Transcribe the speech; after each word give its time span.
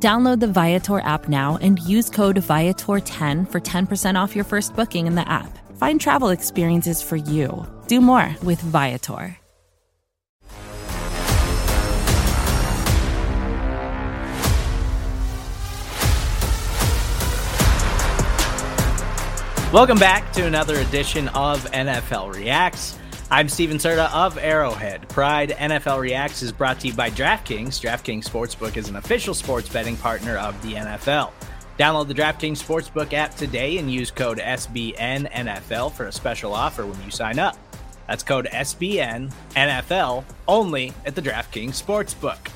Download 0.00 0.38
the 0.38 0.46
Viator 0.46 1.00
app 1.00 1.28
now 1.28 1.58
and 1.60 1.80
use 1.80 2.08
code 2.08 2.36
Viator10 2.36 3.50
for 3.50 3.60
10% 3.60 4.14
off 4.14 4.36
your 4.36 4.44
first 4.44 4.76
booking 4.76 5.08
in 5.08 5.16
the 5.16 5.28
app. 5.28 5.58
Find 5.76 6.00
travel 6.00 6.28
experiences 6.28 7.02
for 7.02 7.16
you. 7.16 7.66
Do 7.88 8.00
more 8.00 8.36
with 8.44 8.60
Viator. 8.60 9.36
Welcome 19.70 19.98
back 19.98 20.32
to 20.32 20.46
another 20.46 20.76
edition 20.76 21.28
of 21.30 21.62
NFL 21.72 22.34
Reacts. 22.34 22.98
I'm 23.30 23.50
Stephen 23.50 23.76
Serda 23.76 24.10
of 24.14 24.38
Arrowhead. 24.38 25.06
Pride 25.10 25.50
NFL 25.50 26.00
Reacts 26.00 26.42
is 26.42 26.50
brought 26.50 26.80
to 26.80 26.86
you 26.86 26.94
by 26.94 27.10
DraftKings. 27.10 27.78
DraftKings 27.78 28.24
Sportsbook 28.24 28.78
is 28.78 28.88
an 28.88 28.96
official 28.96 29.34
sports 29.34 29.68
betting 29.68 29.98
partner 29.98 30.38
of 30.38 30.60
the 30.62 30.72
NFL. 30.72 31.32
Download 31.78 32.08
the 32.08 32.14
DraftKings 32.14 32.56
Sportsbook 32.56 33.12
app 33.12 33.34
today 33.34 33.76
and 33.76 33.92
use 33.92 34.10
code 34.10 34.38
SBNNFL 34.38 35.92
for 35.92 36.06
a 36.06 36.12
special 36.12 36.54
offer 36.54 36.86
when 36.86 36.98
you 37.04 37.10
sign 37.10 37.38
up. 37.38 37.58
That's 38.06 38.22
code 38.22 38.48
SBNNFL 38.50 40.24
only 40.48 40.94
at 41.04 41.14
the 41.14 41.20
DraftKings 41.20 41.82
Sportsbook. 41.82 42.50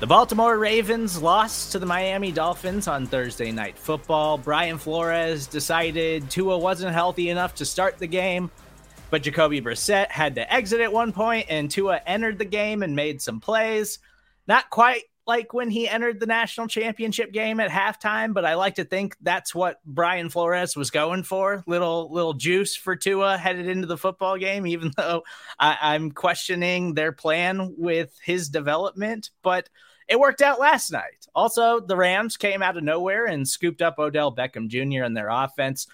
The 0.00 0.06
Baltimore 0.06 0.56
Ravens 0.56 1.20
lost 1.20 1.70
to 1.72 1.78
the 1.78 1.86
Miami 1.86 2.32
Dolphins 2.32 2.88
on 2.88 3.06
Thursday 3.06 3.52
Night 3.52 3.78
Football. 3.78 4.38
Brian 4.38 4.78
Flores 4.78 5.46
decided 5.46 6.30
Tua 6.30 6.56
wasn't 6.56 6.94
healthy 6.94 7.28
enough 7.28 7.54
to 7.56 7.66
start 7.66 7.98
the 7.98 8.06
game, 8.06 8.50
but 9.12 9.22
Jacoby 9.22 9.60
Brissett 9.60 10.10
had 10.10 10.36
to 10.36 10.52
exit 10.52 10.80
at 10.80 10.90
one 10.90 11.12
point, 11.12 11.44
and 11.50 11.70
Tua 11.70 12.00
entered 12.06 12.38
the 12.38 12.46
game 12.46 12.82
and 12.82 12.96
made 12.96 13.20
some 13.20 13.40
plays. 13.40 13.98
Not 14.48 14.70
quite 14.70 15.02
like 15.26 15.52
when 15.52 15.68
he 15.68 15.86
entered 15.86 16.18
the 16.18 16.24
national 16.24 16.66
championship 16.66 17.30
game 17.30 17.60
at 17.60 17.70
halftime, 17.70 18.32
but 18.32 18.46
I 18.46 18.54
like 18.54 18.76
to 18.76 18.84
think 18.84 19.14
that's 19.20 19.54
what 19.54 19.84
Brian 19.84 20.30
Flores 20.30 20.76
was 20.76 20.90
going 20.90 21.24
for. 21.24 21.62
Little 21.66 22.10
little 22.10 22.32
juice 22.32 22.74
for 22.74 22.96
Tua 22.96 23.36
headed 23.36 23.68
into 23.68 23.86
the 23.86 23.98
football 23.98 24.38
game, 24.38 24.66
even 24.66 24.90
though 24.96 25.24
I, 25.58 25.94
am 25.94 26.12
questioning 26.12 26.94
their 26.94 27.12
plan 27.12 27.74
with 27.76 28.18
his 28.24 28.48
development. 28.48 29.28
But 29.42 29.68
it 30.08 30.18
worked 30.18 30.40
out 30.40 30.58
last 30.58 30.90
night. 30.90 31.26
Also, 31.34 31.80
the 31.80 31.96
Rams 31.96 32.38
came 32.38 32.62
out 32.62 32.78
of 32.78 32.82
nowhere 32.82 33.26
and 33.26 33.46
scooped 33.46 33.82
up 33.82 33.98
Odell 33.98 34.34
Beckham 34.34 34.68
Jr. 34.68 35.04
and 35.04 35.14
their 35.14 35.28
offense 35.28 35.86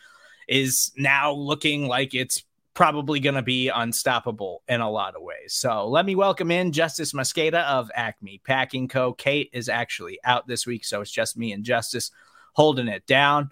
is 0.46 0.92
now 0.96 1.32
looking 1.32 1.88
like 1.88 2.14
it's 2.14 2.44
probably 2.78 3.18
going 3.18 3.34
to 3.34 3.42
be 3.42 3.70
unstoppable 3.70 4.62
in 4.68 4.80
a 4.80 4.88
lot 4.88 5.16
of 5.16 5.22
ways. 5.22 5.52
So 5.52 5.88
let 5.88 6.06
me 6.06 6.14
welcome 6.14 6.52
in 6.52 6.70
Justis 6.70 7.12
Mosqueda 7.12 7.64
of 7.64 7.90
Acme 7.92 8.40
Packing 8.46 8.86
Co. 8.86 9.12
Kate 9.12 9.50
is 9.52 9.68
actually 9.68 10.20
out 10.22 10.46
this 10.46 10.64
week, 10.64 10.84
so 10.84 11.00
it's 11.00 11.10
just 11.10 11.36
me 11.36 11.50
and 11.50 11.64
Justis 11.64 12.12
holding 12.52 12.86
it 12.86 13.04
down. 13.04 13.50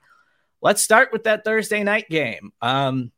Let's 0.62 0.80
start 0.80 1.12
with 1.12 1.24
that 1.24 1.42
Thursday 1.42 1.82
night 1.82 2.08
game. 2.08 2.52
Um, 2.62 3.10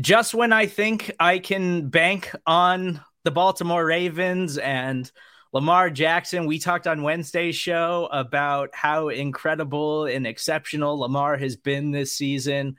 just 0.00 0.32
when 0.32 0.50
I 0.50 0.64
think 0.64 1.10
I 1.20 1.40
can 1.40 1.90
bank 1.90 2.34
on 2.46 3.02
the 3.24 3.30
Baltimore 3.30 3.84
Ravens 3.84 4.56
and– 4.56 5.12
Lamar 5.52 5.88
Jackson, 5.88 6.44
we 6.44 6.58
talked 6.58 6.86
on 6.86 7.02
Wednesday's 7.02 7.56
show 7.56 8.06
about 8.12 8.68
how 8.74 9.08
incredible 9.08 10.04
and 10.04 10.26
exceptional 10.26 10.98
Lamar 10.98 11.38
has 11.38 11.56
been 11.56 11.90
this 11.90 12.12
season. 12.12 12.76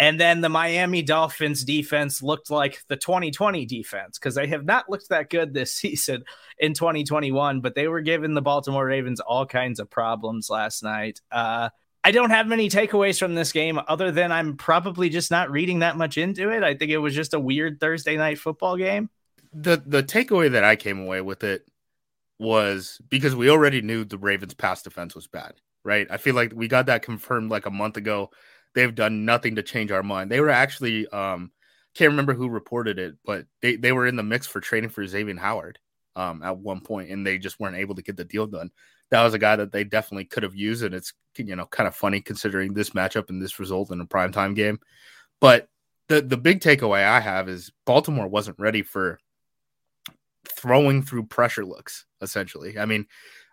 And 0.00 0.18
then 0.18 0.40
the 0.40 0.48
Miami 0.48 1.02
Dolphins 1.02 1.62
defense 1.62 2.22
looked 2.22 2.50
like 2.50 2.82
the 2.88 2.96
2020 2.96 3.66
defense 3.66 4.18
because 4.18 4.34
they 4.34 4.46
have 4.46 4.64
not 4.64 4.88
looked 4.88 5.10
that 5.10 5.28
good 5.28 5.52
this 5.52 5.72
season 5.74 6.24
in 6.58 6.72
2021, 6.72 7.60
but 7.60 7.74
they 7.74 7.86
were 7.86 8.00
giving 8.00 8.32
the 8.32 8.40
Baltimore 8.40 8.86
Ravens 8.86 9.20
all 9.20 9.44
kinds 9.44 9.78
of 9.78 9.90
problems 9.90 10.48
last 10.48 10.82
night. 10.82 11.20
Uh, 11.30 11.68
I 12.02 12.12
don't 12.12 12.30
have 12.30 12.46
many 12.46 12.70
takeaways 12.70 13.18
from 13.18 13.34
this 13.34 13.52
game 13.52 13.78
other 13.88 14.10
than 14.10 14.32
I'm 14.32 14.56
probably 14.56 15.10
just 15.10 15.30
not 15.30 15.50
reading 15.50 15.80
that 15.80 15.98
much 15.98 16.16
into 16.16 16.48
it. 16.48 16.64
I 16.64 16.74
think 16.74 16.90
it 16.90 16.98
was 16.98 17.14
just 17.14 17.34
a 17.34 17.40
weird 17.40 17.78
Thursday 17.78 18.16
night 18.16 18.38
football 18.38 18.78
game. 18.78 19.10
The 19.52 19.82
the 19.84 20.02
takeaway 20.02 20.50
that 20.52 20.64
I 20.64 20.76
came 20.76 21.00
away 21.00 21.20
with 21.20 21.44
it 21.44 21.68
was 22.38 23.02
because 23.10 23.36
we 23.36 23.50
already 23.50 23.82
knew 23.82 24.04
the 24.04 24.16
Ravens' 24.16 24.54
pass 24.54 24.80
defense 24.80 25.14
was 25.14 25.26
bad, 25.26 25.56
right? 25.84 26.06
I 26.08 26.16
feel 26.16 26.34
like 26.34 26.54
we 26.54 26.68
got 26.68 26.86
that 26.86 27.02
confirmed 27.02 27.50
like 27.50 27.66
a 27.66 27.70
month 27.70 27.98
ago. 27.98 28.30
They've 28.74 28.94
done 28.94 29.24
nothing 29.24 29.56
to 29.56 29.62
change 29.62 29.90
our 29.90 30.02
mind. 30.02 30.30
They 30.30 30.40
were 30.40 30.50
actually, 30.50 31.06
um, 31.08 31.50
can't 31.94 32.10
remember 32.10 32.34
who 32.34 32.48
reported 32.48 32.98
it, 32.98 33.16
but 33.24 33.46
they, 33.62 33.76
they 33.76 33.92
were 33.92 34.06
in 34.06 34.16
the 34.16 34.22
mix 34.22 34.46
for 34.46 34.60
trading 34.60 34.90
for 34.90 35.06
Xavier 35.06 35.36
Howard 35.36 35.78
um, 36.16 36.42
at 36.42 36.58
one 36.58 36.80
point, 36.80 37.10
and 37.10 37.26
they 37.26 37.38
just 37.38 37.58
weren't 37.58 37.76
able 37.76 37.94
to 37.94 38.02
get 38.02 38.16
the 38.16 38.24
deal 38.24 38.46
done. 38.46 38.70
That 39.10 39.24
was 39.24 39.34
a 39.34 39.38
guy 39.38 39.56
that 39.56 39.72
they 39.72 39.84
definitely 39.84 40.24
could 40.24 40.44
have 40.44 40.54
used, 40.54 40.84
and 40.84 40.94
it's 40.94 41.12
you 41.36 41.56
know 41.56 41.66
kind 41.66 41.88
of 41.88 41.96
funny 41.96 42.20
considering 42.20 42.74
this 42.74 42.90
matchup 42.90 43.28
and 43.28 43.42
this 43.42 43.58
result 43.58 43.90
in 43.90 44.00
a 44.00 44.06
primetime 44.06 44.54
game. 44.54 44.78
But 45.40 45.68
the 46.08 46.20
the 46.22 46.36
big 46.36 46.60
takeaway 46.60 47.04
I 47.04 47.20
have 47.20 47.48
is 47.48 47.72
Baltimore 47.86 48.28
wasn't 48.28 48.58
ready 48.58 48.82
for 48.82 49.18
throwing 50.48 51.02
through 51.02 51.26
pressure 51.26 51.64
looks, 51.64 52.06
essentially. 52.20 52.78
I 52.78 52.84
mean, 52.84 53.06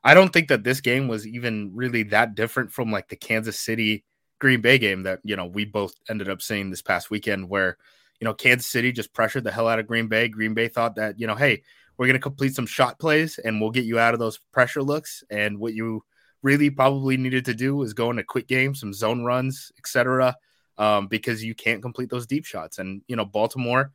I 0.03 0.13
don't 0.13 0.31
think 0.31 0.47
that 0.49 0.63
this 0.63 0.81
game 0.81 1.07
was 1.07 1.25
even 1.25 1.71
really 1.73 2.03
that 2.03 2.35
different 2.35 2.71
from 2.71 2.91
like 2.91 3.09
the 3.09 3.15
Kansas 3.15 3.59
City 3.59 4.03
Green 4.39 4.61
Bay 4.61 4.77
game 4.77 5.03
that, 5.03 5.19
you 5.23 5.35
know, 5.35 5.45
we 5.45 5.65
both 5.65 5.93
ended 6.09 6.29
up 6.29 6.41
seeing 6.41 6.69
this 6.69 6.81
past 6.81 7.09
weekend 7.09 7.49
where, 7.49 7.77
you 8.19 8.25
know, 8.25 8.33
Kansas 8.33 8.67
City 8.67 8.91
just 8.91 9.13
pressured 9.13 9.43
the 9.43 9.51
hell 9.51 9.67
out 9.67 9.79
of 9.79 9.87
Green 9.87 10.07
Bay. 10.07 10.27
Green 10.27 10.53
Bay 10.53 10.67
thought 10.67 10.95
that, 10.95 11.19
you 11.19 11.27
know, 11.27 11.35
hey, 11.35 11.63
we're 11.97 12.05
going 12.07 12.15
to 12.15 12.19
complete 12.19 12.55
some 12.55 12.65
shot 12.65 12.99
plays 12.99 13.39
and 13.39 13.59
we'll 13.59 13.71
get 13.71 13.85
you 13.85 13.99
out 13.99 14.13
of 14.13 14.19
those 14.19 14.39
pressure 14.51 14.83
looks. 14.83 15.23
And 15.29 15.59
what 15.59 15.73
you 15.73 16.03
really 16.43 16.69
probably 16.69 17.17
needed 17.17 17.45
to 17.45 17.53
do 17.53 17.81
is 17.81 17.93
go 17.93 18.09
into 18.09 18.23
quick 18.23 18.47
games, 18.47 18.79
some 18.79 18.93
zone 18.93 19.23
runs, 19.23 19.71
etc., 19.79 20.35
um, 20.77 21.07
because 21.07 21.43
you 21.43 21.55
can't 21.55 21.81
complete 21.81 22.09
those 22.09 22.27
deep 22.27 22.45
shots. 22.45 22.77
And, 22.77 23.01
you 23.07 23.15
know, 23.15 23.25
Baltimore, 23.25 23.91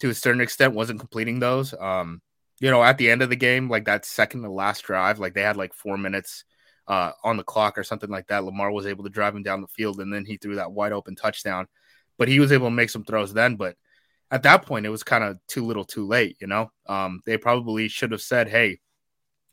to 0.00 0.10
a 0.10 0.14
certain 0.14 0.42
extent, 0.42 0.74
wasn't 0.74 1.00
completing 1.00 1.38
those. 1.38 1.72
Um, 1.72 2.20
you 2.60 2.70
know, 2.70 2.82
at 2.82 2.98
the 2.98 3.10
end 3.10 3.22
of 3.22 3.30
the 3.30 3.36
game, 3.36 3.70
like 3.70 3.86
that 3.86 4.04
second 4.04 4.42
to 4.42 4.50
last 4.50 4.82
drive, 4.82 5.18
like 5.18 5.32
they 5.32 5.42
had 5.42 5.56
like 5.56 5.72
four 5.72 5.96
minutes 5.96 6.44
uh, 6.88 7.12
on 7.24 7.36
the 7.36 7.44
clock 7.44 7.78
or 7.78 7.84
something 7.84 8.10
like 8.10 8.28
that. 8.28 8.44
Lamar 8.44 8.70
was 8.70 8.86
able 8.86 9.04
to 9.04 9.10
drive 9.10 9.34
him 9.34 9.42
down 9.42 9.60
the 9.60 9.68
field, 9.68 10.00
and 10.00 10.12
then 10.12 10.24
he 10.24 10.36
threw 10.36 10.56
that 10.56 10.72
wide 10.72 10.92
open 10.92 11.16
touchdown. 11.16 11.66
But 12.18 12.28
he 12.28 12.40
was 12.40 12.52
able 12.52 12.66
to 12.68 12.72
make 12.72 12.90
some 12.90 13.04
throws 13.04 13.32
then. 13.32 13.56
But 13.56 13.76
at 14.30 14.42
that 14.44 14.64
point, 14.66 14.86
it 14.86 14.90
was 14.90 15.02
kind 15.02 15.24
of 15.24 15.38
too 15.46 15.64
little, 15.64 15.84
too 15.84 16.06
late. 16.06 16.36
You 16.40 16.46
know, 16.46 16.70
um, 16.86 17.20
they 17.26 17.36
probably 17.36 17.88
should 17.88 18.12
have 18.12 18.22
said, 18.22 18.48
"Hey, 18.48 18.80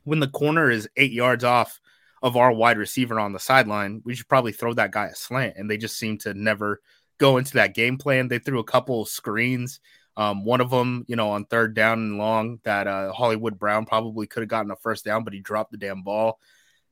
when 0.03 0.19
the 0.19 0.27
corner 0.27 0.69
is 0.69 0.89
eight 0.97 1.11
yards 1.11 1.43
off 1.43 1.79
of 2.21 2.37
our 2.37 2.51
wide 2.51 2.77
receiver 2.77 3.19
on 3.19 3.33
the 3.33 3.39
sideline, 3.39 4.01
we 4.05 4.15
should 4.15 4.29
probably 4.29 4.53
throw 4.53 4.73
that 4.73 4.91
guy 4.91 5.07
a 5.07 5.15
slant." 5.15 5.57
And 5.57 5.69
they 5.69 5.77
just 5.77 5.97
seem 5.97 6.17
to 6.19 6.33
never 6.33 6.81
go 7.17 7.37
into 7.37 7.53
that 7.53 7.75
game 7.75 7.97
plan. 7.97 8.27
They 8.27 8.39
threw 8.39 8.59
a 8.59 8.63
couple 8.63 9.05
screens 9.05 9.79
um, 10.15 10.45
one 10.45 10.61
of 10.61 10.69
them, 10.69 11.05
you 11.07 11.15
know, 11.15 11.31
on 11.31 11.45
third 11.45 11.73
down 11.73 11.99
and 11.99 12.17
long, 12.17 12.59
that 12.63 12.87
uh, 12.87 13.11
Hollywood 13.13 13.57
Brown 13.57 13.85
probably 13.85 14.27
could 14.27 14.41
have 14.41 14.49
gotten 14.49 14.71
a 14.71 14.75
first 14.75 15.05
down, 15.05 15.23
but 15.23 15.33
he 15.33 15.39
dropped 15.39 15.71
the 15.71 15.77
damn 15.77 16.03
ball. 16.03 16.39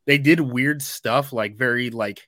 They 0.06 0.18
did 0.18 0.40
weird 0.40 0.82
stuff, 0.82 1.34
like 1.34 1.58
very 1.58 1.90
like 1.90 2.28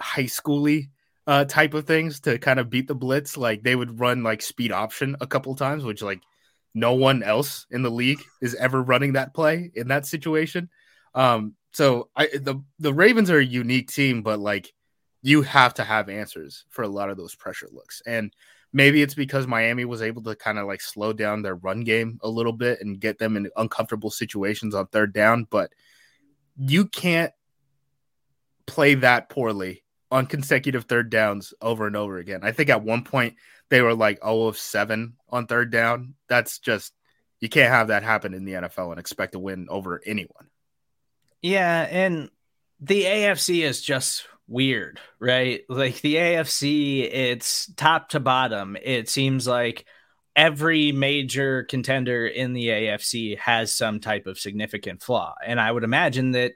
high 0.00 0.24
schooly 0.24 0.90
uh, 1.26 1.44
type 1.44 1.74
of 1.74 1.86
things 1.86 2.20
to 2.20 2.38
kind 2.38 2.60
of 2.60 2.70
beat 2.70 2.88
the 2.88 2.94
blitz. 2.94 3.36
Like 3.36 3.62
they 3.62 3.76
would 3.76 3.98
run 4.00 4.22
like 4.22 4.42
speed 4.42 4.72
option 4.72 5.16
a 5.20 5.26
couple 5.26 5.54
times, 5.54 5.84
which 5.84 6.02
like 6.02 6.20
no 6.74 6.94
one 6.94 7.22
else 7.22 7.66
in 7.70 7.82
the 7.82 7.90
league 7.90 8.22
is 8.40 8.54
ever 8.54 8.82
running 8.82 9.14
that 9.14 9.34
play 9.34 9.70
in 9.74 9.88
that 9.88 10.06
situation. 10.06 10.68
Um, 11.14 11.54
so 11.72 12.10
I 12.14 12.26
the 12.26 12.62
the 12.78 12.94
Ravens 12.94 13.30
are 13.30 13.38
a 13.38 13.44
unique 13.44 13.90
team, 13.90 14.22
but 14.22 14.38
like 14.38 14.72
you 15.22 15.42
have 15.42 15.74
to 15.74 15.84
have 15.84 16.08
answers 16.08 16.64
for 16.68 16.82
a 16.82 16.88
lot 16.88 17.10
of 17.10 17.16
those 17.16 17.34
pressure 17.34 17.68
looks 17.72 18.02
and 18.06 18.32
Maybe 18.76 19.00
it's 19.00 19.14
because 19.14 19.46
Miami 19.46 19.86
was 19.86 20.02
able 20.02 20.22
to 20.24 20.36
kind 20.36 20.58
of 20.58 20.66
like 20.66 20.82
slow 20.82 21.14
down 21.14 21.40
their 21.40 21.54
run 21.54 21.80
game 21.80 22.18
a 22.22 22.28
little 22.28 22.52
bit 22.52 22.82
and 22.82 23.00
get 23.00 23.18
them 23.18 23.34
in 23.36 23.48
uncomfortable 23.56 24.10
situations 24.10 24.74
on 24.74 24.86
third 24.88 25.14
down, 25.14 25.46
but 25.48 25.72
you 26.58 26.86
can't 26.86 27.32
play 28.66 28.94
that 28.96 29.28
poorly 29.28 29.82
on 30.10 30.26
consecutive 30.26 30.84
third 30.84 31.10
downs 31.10 31.54
over 31.60 31.86
and 31.86 31.96
over 31.96 32.18
again. 32.18 32.40
I 32.42 32.52
think 32.52 32.70
at 32.70 32.82
one 32.82 33.04
point 33.04 33.36
they 33.68 33.80
were 33.80 33.94
like 33.94 34.22
0 34.22 34.42
of 34.42 34.58
7 34.58 35.14
on 35.28 35.46
third 35.46 35.70
down. 35.70 36.14
That's 36.28 36.58
just 36.58 36.92
you 37.40 37.48
can't 37.48 37.72
have 37.72 37.88
that 37.88 38.02
happen 38.02 38.34
in 38.34 38.44
the 38.44 38.52
NFL 38.52 38.90
and 38.90 39.00
expect 39.00 39.32
to 39.32 39.38
win 39.38 39.66
over 39.68 40.00
anyone. 40.06 40.48
Yeah, 41.42 41.86
and 41.90 42.30
the 42.80 43.04
AFC 43.04 43.62
is 43.62 43.80
just 43.80 44.26
weird, 44.48 45.00
right? 45.18 45.62
Like 45.68 46.00
the 46.00 46.14
AFC, 46.14 47.02
it's 47.02 47.70
top 47.74 48.10
to 48.10 48.20
bottom. 48.20 48.76
It 48.82 49.08
seems 49.08 49.46
like 49.46 49.86
every 50.36 50.92
major 50.92 51.64
contender 51.64 52.26
in 52.26 52.52
the 52.52 52.68
AFC 52.68 53.38
has 53.38 53.74
some 53.74 53.98
type 53.98 54.26
of 54.26 54.38
significant 54.38 55.02
flaw. 55.02 55.34
And 55.44 55.58
I 55.58 55.72
would 55.72 55.82
imagine 55.82 56.32
that 56.32 56.52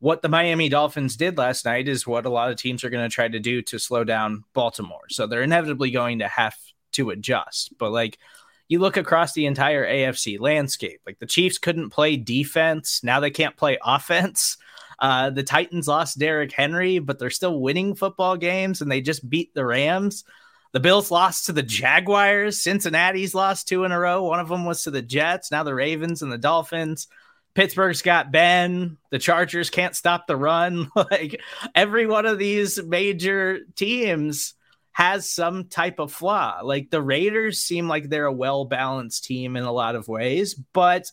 what 0.00 0.20
the 0.20 0.28
Miami 0.28 0.68
Dolphins 0.68 1.16
did 1.16 1.38
last 1.38 1.64
night 1.64 1.88
is 1.88 2.06
what 2.06 2.26
a 2.26 2.30
lot 2.30 2.50
of 2.50 2.58
teams 2.58 2.84
are 2.84 2.90
going 2.90 3.08
to 3.08 3.14
try 3.14 3.28
to 3.28 3.40
do 3.40 3.62
to 3.62 3.78
slow 3.78 4.04
down 4.04 4.44
Baltimore. 4.52 5.08
So 5.08 5.26
they're 5.26 5.42
inevitably 5.42 5.90
going 5.90 6.18
to 6.18 6.28
have 6.28 6.54
to 6.92 7.10
adjust. 7.10 7.72
But 7.78 7.90
like 7.90 8.18
you 8.68 8.80
look 8.80 8.98
across 8.98 9.32
the 9.32 9.46
entire 9.46 9.86
AFC 9.86 10.38
landscape, 10.38 11.00
like 11.06 11.18
the 11.18 11.26
Chiefs 11.26 11.56
couldn't 11.56 11.90
play 11.90 12.16
defense. 12.16 13.02
Now 13.02 13.20
they 13.20 13.30
can't 13.30 13.56
play 13.56 13.78
offense. 13.82 14.58
Uh, 14.98 15.30
the 15.30 15.42
Titans 15.42 15.88
lost 15.88 16.18
Derrick 16.18 16.52
Henry, 16.52 16.98
but 16.98 17.18
they're 17.18 17.30
still 17.30 17.60
winning 17.60 17.94
football 17.94 18.36
games 18.36 18.82
and 18.82 18.92
they 18.92 19.00
just 19.00 19.28
beat 19.28 19.54
the 19.54 19.64
Rams. 19.64 20.24
The 20.72 20.80
Bills 20.80 21.10
lost 21.10 21.46
to 21.46 21.52
the 21.52 21.62
Jaguars. 21.62 22.58
Cincinnati's 22.58 23.34
lost 23.34 23.68
two 23.68 23.84
in 23.84 23.92
a 23.92 23.98
row. 23.98 24.24
One 24.24 24.40
of 24.40 24.48
them 24.48 24.64
was 24.64 24.84
to 24.84 24.90
the 24.90 25.02
Jets. 25.02 25.50
Now 25.50 25.62
the 25.62 25.74
Ravens 25.74 26.22
and 26.22 26.32
the 26.32 26.38
Dolphins. 26.38 27.08
Pittsburgh's 27.54 28.00
got 28.00 28.32
Ben. 28.32 28.96
The 29.10 29.18
Chargers 29.18 29.68
can't 29.68 29.94
stop 29.94 30.26
the 30.26 30.36
run. 30.36 30.90
like 30.96 31.40
every 31.74 32.06
one 32.06 32.24
of 32.24 32.38
these 32.38 32.82
major 32.82 33.60
teams 33.76 34.54
has 34.92 35.28
some 35.28 35.68
type 35.68 35.98
of 35.98 36.12
flaw. 36.12 36.60
Like 36.62 36.90
the 36.90 37.02
Raiders 37.02 37.58
seem 37.58 37.88
like 37.88 38.08
they're 38.08 38.26
a 38.26 38.32
well 38.32 38.64
balanced 38.64 39.24
team 39.24 39.56
in 39.56 39.64
a 39.64 39.72
lot 39.72 39.94
of 39.94 40.08
ways, 40.08 40.54
but 40.54 41.10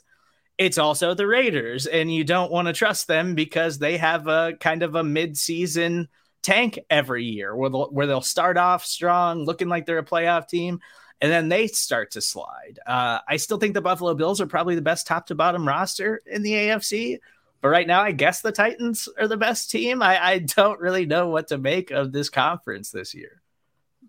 it's 0.58 0.78
also 0.78 1.14
the 1.14 1.26
Raiders, 1.26 1.86
and 1.86 2.14
you 2.14 2.26
don't 2.26 2.52
want 2.52 2.68
to 2.68 2.74
trust 2.74 3.08
them 3.08 3.34
because 3.34 3.80
they 3.80 3.96
have 3.98 4.28
a 4.28 4.54
kind 4.60 4.84
of 4.84 4.96
a 4.96 5.04
mid 5.04 5.38
season 5.38 6.10
tank 6.50 6.80
every 6.90 7.26
year 7.26 7.56
where 7.56 7.70
they'll, 7.70 7.90
where 7.90 8.08
they'll 8.08 8.22
start 8.22 8.58
off 8.58 8.84
strong, 8.84 9.46
looking 9.46 9.70
like 9.70 9.86
they're 9.86 10.00
a 10.00 10.06
playoff 10.06 10.48
team, 10.48 10.80
and 11.22 11.32
then 11.32 11.48
they 11.48 11.68
start 11.68 12.12
to 12.12 12.22
slide. 12.22 12.80
Uh, 12.88 13.20
I 13.28 13.38
still 13.38 13.58
think 13.58 13.76
the 13.76 13.82
Buffalo 13.82 14.16
Bills 14.16 14.42
are 14.42 14.48
probably 14.48 14.74
the 14.74 14.82
best 14.82 15.06
top 15.06 15.28
to 15.28 15.36
bottom 15.36 15.68
roster 15.68 16.24
in 16.26 16.42
the 16.42 16.54
AFC. 16.54 17.20
But 17.62 17.70
right 17.70 17.86
now, 17.86 18.02
I 18.02 18.14
guess 18.14 18.42
the 18.42 18.52
Titans 18.52 19.08
are 19.20 19.28
the 19.28 19.38
best 19.38 19.70
team. 19.70 20.02
I, 20.02 20.24
I 20.24 20.40
don't 20.40 20.80
really 20.80 21.06
know 21.06 21.30
what 21.30 21.50
to 21.50 21.58
make 21.58 21.92
of 21.92 22.12
this 22.12 22.30
conference 22.30 22.90
this 22.90 23.14
year. 23.14 23.42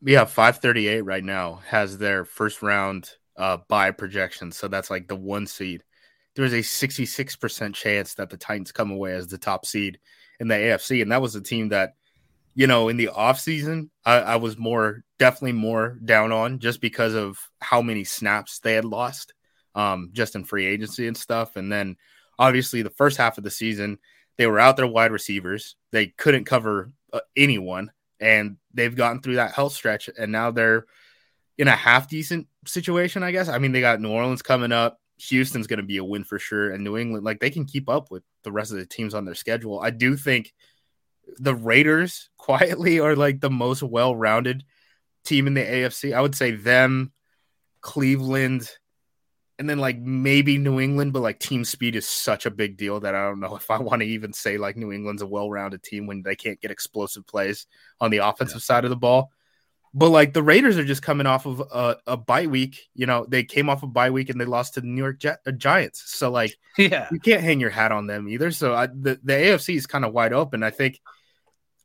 Yeah, 0.02 0.24
538 0.24 1.02
right 1.02 1.24
now 1.24 1.60
has 1.66 1.98
their 1.98 2.24
first 2.24 2.62
round 2.62 3.10
uh, 3.36 3.58
bye 3.68 3.90
projection. 3.90 4.50
So 4.52 4.68
that's 4.68 4.90
like 4.90 5.08
the 5.08 5.16
one 5.16 5.46
seed. 5.46 5.84
There's 6.36 6.54
a 6.54 6.60
66% 6.60 7.74
chance 7.74 8.14
that 8.14 8.30
the 8.30 8.36
Titans 8.38 8.72
come 8.72 8.92
away 8.92 9.12
as 9.12 9.26
the 9.26 9.36
top 9.36 9.66
seed 9.66 9.98
in 10.38 10.48
the 10.48 10.54
AFC. 10.54 11.02
And 11.02 11.12
that 11.12 11.20
was 11.20 11.34
a 11.34 11.42
team 11.42 11.68
that 11.70 11.96
you 12.54 12.66
know, 12.66 12.88
in 12.88 12.96
the 12.96 13.08
offseason, 13.08 13.90
I, 14.04 14.16
I 14.16 14.36
was 14.36 14.58
more 14.58 15.04
definitely 15.18 15.52
more 15.52 15.98
down 16.04 16.32
on 16.32 16.58
just 16.58 16.80
because 16.80 17.14
of 17.14 17.38
how 17.60 17.82
many 17.82 18.04
snaps 18.04 18.58
they 18.58 18.74
had 18.74 18.84
lost 18.84 19.34
um, 19.74 20.10
just 20.12 20.34
in 20.34 20.44
free 20.44 20.66
agency 20.66 21.06
and 21.06 21.16
stuff. 21.16 21.56
And 21.56 21.70
then 21.70 21.96
obviously 22.38 22.82
the 22.82 22.90
first 22.90 23.16
half 23.16 23.38
of 23.38 23.44
the 23.44 23.50
season, 23.50 23.98
they 24.36 24.46
were 24.46 24.58
out 24.58 24.76
their 24.76 24.86
wide 24.86 25.12
receivers. 25.12 25.76
They 25.92 26.06
couldn't 26.06 26.44
cover 26.44 26.90
uh, 27.12 27.20
anyone, 27.36 27.90
and 28.18 28.56
they've 28.72 28.94
gotten 28.94 29.20
through 29.20 29.36
that 29.36 29.52
health 29.52 29.74
stretch, 29.74 30.08
and 30.18 30.32
now 30.32 30.50
they're 30.50 30.86
in 31.58 31.68
a 31.68 31.76
half 31.76 32.08
decent 32.08 32.46
situation, 32.66 33.22
I 33.22 33.32
guess. 33.32 33.48
I 33.48 33.58
mean, 33.58 33.72
they 33.72 33.80
got 33.80 34.00
New 34.00 34.10
Orleans 34.10 34.42
coming 34.42 34.72
up. 34.72 34.98
Houston's 35.18 35.66
going 35.66 35.78
to 35.78 35.86
be 35.86 35.98
a 35.98 36.04
win 36.04 36.24
for 36.24 36.38
sure, 36.38 36.70
and 36.70 36.82
New 36.82 36.96
England, 36.96 37.24
like 37.24 37.40
they 37.40 37.50
can 37.50 37.66
keep 37.66 37.88
up 37.90 38.10
with 38.10 38.22
the 38.42 38.52
rest 38.52 38.70
of 38.72 38.78
the 38.78 38.86
teams 38.86 39.12
on 39.12 39.26
their 39.26 39.34
schedule. 39.34 39.78
I 39.80 39.90
do 39.90 40.16
think 40.16 40.54
the 41.38 41.54
Raiders 41.54 42.28
quietly 42.36 43.00
are 43.00 43.16
like 43.16 43.40
the 43.40 43.50
most 43.50 43.82
well-rounded 43.82 44.64
team 45.24 45.46
in 45.46 45.54
the 45.54 45.62
AFC. 45.62 46.14
I 46.14 46.20
would 46.20 46.34
say 46.34 46.52
them, 46.52 47.12
Cleveland, 47.80 48.70
and 49.58 49.68
then 49.68 49.78
like 49.78 49.98
maybe 49.98 50.56
New 50.56 50.80
England, 50.80 51.12
but 51.12 51.20
like 51.20 51.38
team 51.38 51.64
speed 51.64 51.94
is 51.94 52.08
such 52.08 52.46
a 52.46 52.50
big 52.50 52.78
deal 52.78 53.00
that 53.00 53.14
I 53.14 53.28
don't 53.28 53.40
know 53.40 53.56
if 53.56 53.70
I 53.70 53.78
want 53.78 54.00
to 54.02 54.08
even 54.08 54.32
say 54.32 54.56
like 54.56 54.76
New 54.76 54.92
England's 54.92 55.22
a 55.22 55.26
well-rounded 55.26 55.82
team 55.82 56.06
when 56.06 56.22
they 56.22 56.34
can't 56.34 56.60
get 56.60 56.70
explosive 56.70 57.26
plays 57.26 57.66
on 58.00 58.10
the 58.10 58.18
offensive 58.18 58.56
yeah. 58.56 58.60
side 58.62 58.84
of 58.84 58.90
the 58.90 58.96
ball. 58.96 59.30
But 59.92 60.10
like 60.10 60.32
the 60.32 60.42
Raiders 60.42 60.78
are 60.78 60.84
just 60.84 61.02
coming 61.02 61.26
off 61.26 61.46
of 61.46 61.60
a, 61.60 61.96
a 62.06 62.16
bye 62.16 62.46
week. 62.46 62.88
You 62.94 63.06
know, 63.06 63.26
they 63.28 63.42
came 63.42 63.68
off 63.68 63.82
a 63.82 63.88
bye 63.88 64.10
week 64.10 64.30
and 64.30 64.40
they 64.40 64.44
lost 64.44 64.74
to 64.74 64.80
the 64.80 64.86
New 64.86 65.02
York 65.02 65.18
Jet, 65.18 65.40
uh, 65.44 65.50
Giants. 65.50 66.04
So 66.06 66.30
like, 66.30 66.56
yeah, 66.78 67.08
you 67.10 67.18
can't 67.18 67.42
hang 67.42 67.58
your 67.58 67.70
hat 67.70 67.90
on 67.90 68.06
them 68.06 68.28
either. 68.28 68.52
So 68.52 68.72
I, 68.72 68.86
the 68.86 69.18
the 69.24 69.32
AFC 69.32 69.74
is 69.74 69.88
kind 69.88 70.04
of 70.04 70.12
wide 70.12 70.32
open. 70.32 70.62
I 70.62 70.70
think 70.70 71.00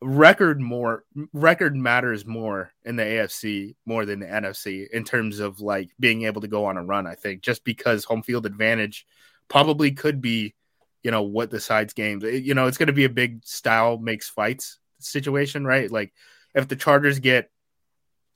record 0.06 0.62
more 0.62 1.04
record 1.34 1.75
matters 1.75 2.25
more 2.25 2.72
in 2.84 2.96
the 2.96 3.04
AFC 3.04 3.75
more 3.86 4.06
than 4.06 4.19
the 4.19 4.28
NFC 4.28 4.88
in 4.90 5.04
terms 5.04 5.40
of 5.40 5.60
like 5.60 5.90
being 6.00 6.24
able 6.24 6.42
to 6.42 6.48
go 6.48 6.66
on 6.66 6.78
a 6.78 6.84
run. 6.84 7.07
I 7.07 7.16
think 7.16 7.42
just 7.42 7.63
because 7.63 8.04
home 8.04 8.22
field 8.22 8.46
advantage 8.46 9.07
probably 9.48 9.92
could 9.92 10.22
be, 10.22 10.54
you 11.04 11.10
know, 11.10 11.24
what 11.24 11.50
decides 11.50 11.94
games. 11.94 12.24
Eh, 12.24 12.42
you 12.44 12.54
know, 12.54 12.68
it's 12.68 12.78
going 12.78 12.88
to 12.88 12.94
be 12.94 13.06
a 13.06 13.10
big 13.10 13.44
style 13.46 13.98
makes 13.98 14.30
fights 14.30 14.78
situation, 15.00 15.66
right? 15.66 15.92
Like 15.92 16.13
if 16.54 16.68
the 16.68 16.75
Chargers 16.75 17.19
get 17.19 17.50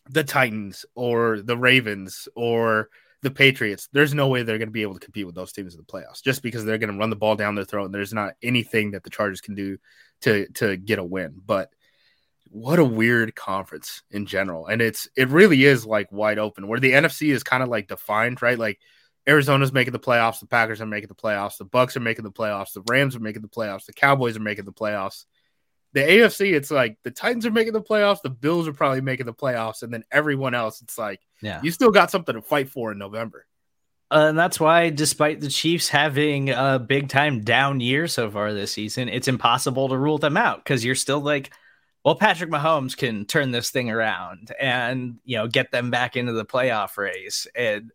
the 0.10 0.24
Titans 0.24 0.86
or 0.96 1.40
the 1.42 1.58
Ravens 1.58 2.28
or 2.36 2.90
the 3.22 3.32
Patriots, 3.32 3.90
there's 3.92 4.14
no 4.14 4.28
way 4.28 4.44
they're 4.44 4.58
going 4.58 4.70
to 4.70 4.74
be 4.74 4.82
able 4.82 4.94
to 4.94 5.00
compete 5.00 5.26
with 5.26 5.36
those 5.36 5.52
teams 5.52 5.74
in 5.74 5.80
the 5.80 5.86
playoffs 5.86 6.24
just 6.24 6.42
because 6.42 6.64
they're 6.64 6.78
going 6.78 6.92
to 6.92 6.98
run 6.98 7.10
the 7.10 7.16
ball 7.16 7.36
down 7.36 7.56
their 7.56 7.66
throat. 7.66 7.86
And 7.86 7.94
there's 7.94 8.14
not 8.14 8.36
anything 8.42 8.92
that 8.92 9.04
the 9.04 9.10
Chargers 9.10 9.42
can 9.42 9.56
do 9.56 9.78
to 10.22 10.48
to 10.56 10.78
get 10.78 11.00
a 11.00 11.04
win. 11.04 11.42
But 11.46 11.72
what 12.52 12.80
a 12.80 12.86
weird 12.86 13.36
conference 13.36 14.04
in 14.10 14.26
general. 14.26 14.68
And 14.68 14.82
it's 14.82 15.08
it 15.16 15.30
really 15.30 15.64
is 15.66 15.86
like 15.86 16.12
wide 16.12 16.40
open 16.40 16.68
where 16.68 16.80
the 16.80 16.94
NFC 16.94 17.34
is 17.34 17.44
kind 17.44 17.62
of 17.62 17.70
like 17.70 17.88
defined, 17.88 18.42
right? 18.42 18.58
Like 18.58 18.80
Arizona's 19.28 19.74
making 19.74 19.94
the 19.94 20.00
playoffs, 20.00 20.40
the 20.40 20.48
Packers 20.48 20.82
are 20.82 20.86
making 20.86 21.10
the 21.10 21.16
playoffs, 21.16 21.58
the 21.58 21.66
Bucs 21.66 21.96
are 21.96 22.02
making 22.02 22.24
the 22.24 22.32
playoffs, 22.32 22.74
the 22.74 22.84
Rams 22.90 23.16
are 23.16 23.20
making 23.20 23.42
the 23.42 23.50
playoffs, 23.50 23.86
the 23.86 23.94
Cowboys 23.94 24.36
are 24.38 24.42
making 24.42 24.66
the 24.66 24.74
playoffs. 24.74 25.26
The 25.94 26.02
AFC, 26.02 26.54
it's 26.54 26.70
like 26.70 26.98
the 27.04 27.12
Titans 27.12 27.46
are 27.46 27.52
making 27.52 27.74
the 27.74 27.82
playoffs, 27.82 28.22
the 28.22 28.30
Bills 28.30 28.68
are 28.68 28.74
probably 28.74 29.02
making 29.02 29.26
the 29.26 29.34
playoffs, 29.34 29.82
and 29.82 29.92
then 29.92 30.04
everyone 30.12 30.54
else, 30.54 30.82
it's 30.82 30.98
like, 30.98 31.20
yeah, 31.42 31.62
you 31.64 31.72
still 31.72 31.92
got 31.92 32.12
something 32.12 32.36
to 32.36 32.42
fight 32.42 32.70
for 32.70 32.92
in 32.92 32.98
November. 32.98 33.46
Uh, 34.12 34.28
and 34.30 34.38
that's 34.38 34.60
why, 34.60 34.90
despite 34.90 35.40
the 35.40 35.50
Chiefs 35.50 35.88
having 35.88 36.50
a 36.50 36.80
big 36.80 37.10
time 37.10 37.42
down 37.42 37.80
year 37.80 38.08
so 38.08 38.30
far 38.30 38.54
this 38.54 38.72
season, 38.72 39.08
it's 39.08 39.28
impossible 39.28 39.90
to 39.90 39.98
rule 39.98 40.18
them 40.18 40.38
out 40.38 40.64
because 40.64 40.84
you're 40.84 40.96
still 40.96 41.20
like, 41.20 41.52
well, 42.04 42.16
Patrick 42.16 42.50
Mahomes 42.50 42.98
can 42.98 43.26
turn 43.26 43.52
this 43.52 43.70
thing 43.70 43.92
around 43.92 44.52
and 44.60 45.20
you 45.26 45.38
know 45.38 45.48
get 45.48 45.72
them 45.72 45.92
back 45.92 46.16
into 46.16 46.32
the 46.32 46.46
playoff 46.46 46.98
race. 46.98 47.46
And 47.56 47.92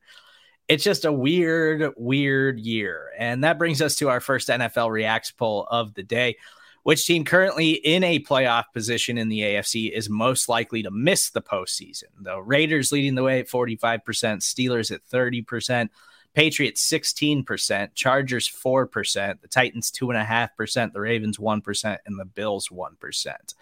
it's 0.68 0.84
just 0.84 1.04
a 1.04 1.12
weird, 1.12 1.92
weird 1.96 2.58
year. 2.58 3.10
And 3.18 3.44
that 3.44 3.58
brings 3.58 3.82
us 3.82 3.96
to 3.96 4.08
our 4.08 4.20
first 4.20 4.48
NFL 4.48 4.90
Reacts 4.90 5.30
poll 5.30 5.66
of 5.70 5.94
the 5.94 6.02
day. 6.02 6.36
Which 6.84 7.06
team 7.06 7.24
currently 7.24 7.72
in 7.72 8.04
a 8.04 8.20
playoff 8.20 8.66
position 8.74 9.16
in 9.16 9.30
the 9.30 9.40
AFC 9.40 9.90
is 9.90 10.10
most 10.10 10.50
likely 10.50 10.82
to 10.82 10.90
miss 10.90 11.30
the 11.30 11.40
postseason? 11.40 12.04
The 12.20 12.40
Raiders 12.40 12.92
leading 12.92 13.14
the 13.14 13.22
way 13.22 13.40
at 13.40 13.48
45%, 13.48 14.02
Steelers 14.04 14.94
at 14.94 15.00
30%, 15.10 15.88
Patriots 16.34 16.86
16%, 16.86 17.94
Chargers 17.94 18.48
4%, 18.48 19.40
the 19.40 19.48
Titans 19.48 19.90
2.5%, 19.92 20.92
the 20.92 21.00
Ravens 21.00 21.38
1%, 21.38 21.98
and 22.04 22.18
the 22.18 22.24
Bills 22.26 22.68
1%. 22.68 23.54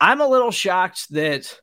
I'm 0.00 0.20
a 0.20 0.28
little 0.28 0.50
shocked 0.50 1.12
that 1.12 1.60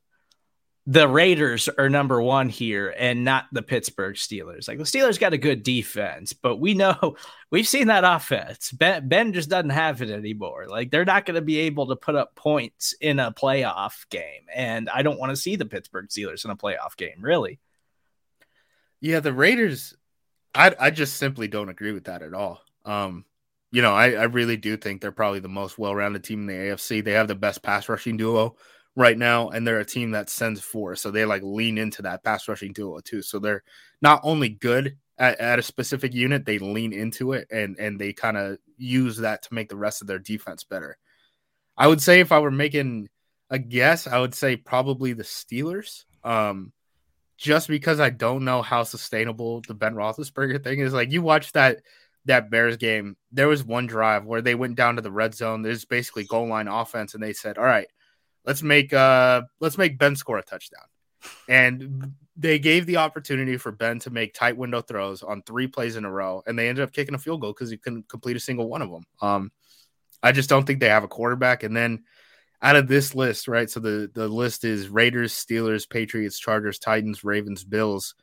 the 0.90 1.06
Raiders 1.06 1.68
are 1.78 1.90
number 1.90 2.22
one 2.22 2.48
here 2.48 2.96
and 2.98 3.26
not 3.26 3.48
the 3.52 3.62
Pittsburgh 3.62 4.16
Steelers. 4.16 4.70
Like 4.70 4.78
the 4.78 4.86
Steelers 4.86 5.20
got 5.20 5.34
a 5.34 5.38
good 5.38 5.62
defense, 5.62 6.32
but 6.32 6.62
we 6.62 6.76
know 6.76 7.18
we've 7.52 7.68
seen 7.68 7.88
that 7.88 8.06
offense. 8.06 8.72
Ben, 8.72 9.06
ben 9.10 9.34
just 9.34 9.50
doesn't 9.50 9.72
have 9.72 10.02
it 10.02 10.10
anymore. 10.10 10.66
Like 10.70 10.90
they're 10.90 11.04
not 11.04 11.26
going 11.26 11.36
to 11.36 11.42
be 11.42 11.58
able 11.60 11.88
to 11.88 11.98
put 11.98 12.16
up 12.16 12.36
points 12.36 12.94
in 13.02 13.20
a 13.20 13.34
playoff 13.34 14.08
game. 14.10 14.46
And 14.56 14.90
I 14.90 15.02
don't 15.02 15.20
want 15.20 15.32
to 15.32 15.36
see 15.36 15.58
the 15.58 15.66
Pittsburgh 15.66 16.08
Steelers 16.08 16.46
in 16.46 16.52
a 16.52 16.56
playoff 16.56 16.96
game, 16.96 17.18
really. 17.20 17.60
Yeah, 19.02 19.20
the 19.20 19.34
Raiders, 19.34 19.94
I, 20.56 20.74
I 20.80 20.90
just 20.92 21.18
simply 21.18 21.50
don't 21.50 21.70
agree 21.70 21.92
with 21.92 22.06
that 22.06 22.22
at 22.22 22.34
all. 22.34 22.62
Um, 22.86 23.26
you 23.72 23.82
know, 23.82 23.94
I, 23.94 24.12
I 24.12 24.24
really 24.24 24.56
do 24.56 24.78
think 24.78 25.02
they're 25.02 25.12
probably 25.12 25.42
the 25.42 25.50
most 25.50 25.78
well 25.78 25.94
rounded 25.94 26.24
team 26.24 26.42
in 26.42 26.48
the 26.48 26.54
AFC. 26.54 27.04
They 27.04 27.12
have 27.12 27.28
the 27.28 27.36
best 27.36 27.62
pass 27.62 27.90
rushing 27.90 28.16
duo 28.16 28.56
right 28.98 29.18
now, 29.18 29.50
and 29.50 29.66
they're 29.66 29.80
a 29.80 29.86
team 29.86 30.12
that 30.12 30.28
sends 30.28 30.60
four, 30.60 30.96
so 30.96 31.12
they 31.12 31.24
like 31.24 31.44
lean 31.44 31.78
into 31.78 32.02
that 32.02 32.24
pass 32.24 32.48
rushing 32.48 32.74
duo 32.74 33.00
too. 33.00 33.22
So 33.22 33.38
they're 33.38 33.64
not 34.02 34.20
only 34.24 34.50
good 34.50 34.98
at, 35.20 35.40
at 35.40 35.60
a 35.60 35.64
specific 35.64 36.16
unit, 36.16 36.46
they 36.46 36.58
lean 36.58 36.92
into 36.92 37.34
it 37.34 37.48
and 37.52 37.78
and 37.80 38.00
they 38.00 38.12
kind 38.12 38.38
of 38.38 38.58
use 38.76 39.18
that 39.18 39.44
to 39.44 39.54
make 39.54 39.70
the 39.70 39.78
rest 39.78 40.02
of 40.02 40.08
their 40.08 40.20
defense 40.20 40.64
better. 40.64 40.98
I 41.78 41.88
would 41.88 42.02
say 42.02 42.20
if 42.20 42.32
I 42.32 42.40
were 42.40 42.52
making 42.52 43.08
a 43.52 43.60
guess, 43.60 44.08
I 44.08 44.20
would 44.20 44.34
say 44.34 44.58
probably 44.58 45.14
the 45.14 45.24
Steelers. 45.24 46.06
Um, 46.24 46.74
just 47.38 47.68
because 47.68 48.00
I 48.00 48.10
don't 48.10 48.44
know 48.44 48.64
how 48.64 48.82
sustainable 48.84 49.62
the 49.68 49.76
Ben 49.76 49.94
Roethlisberger 49.94 50.64
thing 50.64 50.80
is. 50.80 50.92
Like 50.92 51.12
you 51.12 51.22
watch 51.22 51.52
that 51.52 51.82
that 52.26 52.50
Bears 52.50 52.78
game, 52.78 53.16
there 53.32 53.48
was 53.48 53.64
one 53.64 53.86
drive 53.86 54.26
where 54.26 54.42
they 54.42 54.56
went 54.56 54.76
down 54.76 54.96
to 54.96 55.04
the 55.04 55.12
red 55.12 55.36
zone. 55.36 55.62
There's 55.62 55.86
basically 55.86 56.26
goal 56.26 56.48
line 56.48 56.68
offense, 56.68 57.14
and 57.14 57.22
they 57.22 57.34
said, 57.34 57.60
"All 57.60 57.64
right, 57.64 57.88
Let's 58.48 58.64
make 58.64 58.94
uh 58.94 59.44
let's 59.60 59.78
make 59.78 60.00
Ben 60.00 60.16
score 60.16 60.40
a 60.40 60.44
touchdown. 60.44 60.86
And 61.50 62.14
they 62.38 62.60
gave 62.60 62.86
the 62.86 62.98
opportunity 62.98 63.58
for 63.58 63.72
Ben 63.72 64.00
to 64.00 64.10
make 64.10 64.34
tight 64.34 64.58
window 64.58 64.82
throws 64.82 65.22
on 65.22 65.42
three 65.42 65.68
plays 65.68 65.96
in 65.98 66.06
a 66.06 66.12
row, 66.12 66.42
and 66.48 66.58
they 66.58 66.70
ended 66.70 66.84
up 66.84 66.94
kicking 66.94 67.16
a 67.16 67.20
field 67.20 67.42
goal 67.42 67.52
because 67.52 67.70
he 67.70 67.78
couldn't 67.78 68.08
complete 68.08 68.38
a 68.38 68.40
single 68.40 68.70
one 68.70 68.82
of 68.82 68.90
them. 68.90 69.04
Um, 69.22 69.52
I 70.24 70.32
just 70.32 70.50
don't 70.50 70.66
think 70.66 70.80
they 70.80 70.90
have 70.90 71.04
a 71.04 71.08
quarterback. 71.08 71.64
And 71.64 71.76
then 71.76 72.04
out 72.62 72.76
of 72.76 72.88
this 72.88 73.14
list, 73.14 73.48
right? 73.48 73.70
So 73.70 73.80
the 73.80 74.10
the 74.14 74.28
list 74.28 74.64
is 74.64 74.90
Raiders, 74.90 75.34
Steelers, 75.34 75.90
Patriots, 75.90 76.40
Chargers, 76.40 76.80
Titans, 76.80 77.24
Ravens, 77.24 77.64
Bills. 77.64 78.16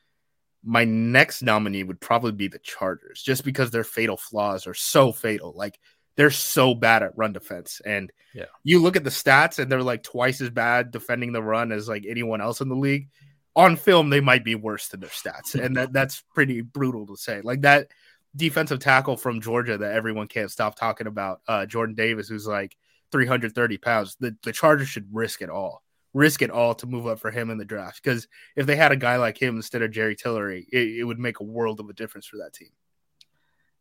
My 0.63 0.85
next 0.85 1.43
nominee 1.43 1.83
would 1.83 2.01
probably 2.01 2.33
be 2.33 2.49
the 2.49 2.59
Chargers, 2.61 3.23
just 3.23 3.45
because 3.45 3.71
their 3.71 3.85
fatal 3.85 4.17
flaws 4.17 4.67
are 4.67 4.75
so 4.75 5.13
fatal. 5.13 5.53
Like 5.55 5.79
they're 6.17 6.31
so 6.31 6.75
bad 6.75 7.03
at 7.03 7.17
run 7.17 7.33
defense. 7.33 7.81
And 7.85 8.13
yeah. 8.35 8.45
you 8.63 8.79
look 8.79 8.97
at 8.97 9.05
the 9.05 9.11
stats 9.11 9.59
and 9.59 9.71
they're 9.71 9.83
like 9.83 10.03
twice 10.03 10.41
as 10.41 10.51
bad 10.51 10.91
defending 10.91 11.33
the 11.33 11.43
run 11.43 11.73
as 11.73 11.89
like 11.89 12.05
anyone 12.09 12.41
else 12.41 12.61
in 12.61 12.69
the 12.69 12.77
league. 12.77 13.09
On 13.57 13.77
film, 13.77 14.11
they 14.11 14.21
might 14.21 14.45
be 14.45 14.55
worse 14.55 14.89
than 14.89 15.01
their 15.01 15.11
stats. 15.11 15.55
And 15.61 15.77
that, 15.77 15.93
that's 15.93 16.23
pretty 16.35 16.61
brutal 16.61 17.07
to 17.07 17.17
say. 17.17 17.41
Like 17.41 17.63
that 17.63 17.89
defensive 18.35 18.81
tackle 18.81 19.17
from 19.17 19.41
Georgia 19.41 19.79
that 19.79 19.95
everyone 19.95 20.27
can't 20.27 20.51
stop 20.51 20.77
talking 20.77 21.07
about, 21.07 21.41
uh, 21.47 21.67
Jordan 21.67 21.95
Davis, 21.95 22.29
who's 22.29 22.47
like 22.47 22.77
330 23.13 23.79
pounds. 23.79 24.17
The, 24.19 24.37
the 24.43 24.53
Chargers 24.53 24.89
should 24.89 25.09
risk 25.13 25.43
it 25.43 25.51
all. 25.51 25.83
Risk 26.15 26.43
it 26.43 26.51
all 26.51 26.75
to 26.77 26.87
move 26.87 27.07
up 27.09 27.19
for 27.19 27.31
him 27.31 27.51
in 27.51 27.59
the 27.59 27.65
draft. 27.65 28.03
Because 28.03 28.29
if 28.57 28.67
they 28.67 28.77
had 28.77 28.93
a 28.93 28.97
guy 28.97 29.17
like 29.17 29.41
him 29.41 29.57
instead 29.57 29.83
of 29.83 29.91
Jerry 29.91 30.15
Tillery, 30.15 30.67
it, 30.73 30.99
it 30.99 31.05
would 31.05 31.19
make 31.19 31.41
a 31.41 31.45
world 31.45 31.81
of 31.81 31.89
a 31.89 31.93
difference 31.93 32.27
for 32.27 32.37
that 32.39 32.53
team. 32.53 32.71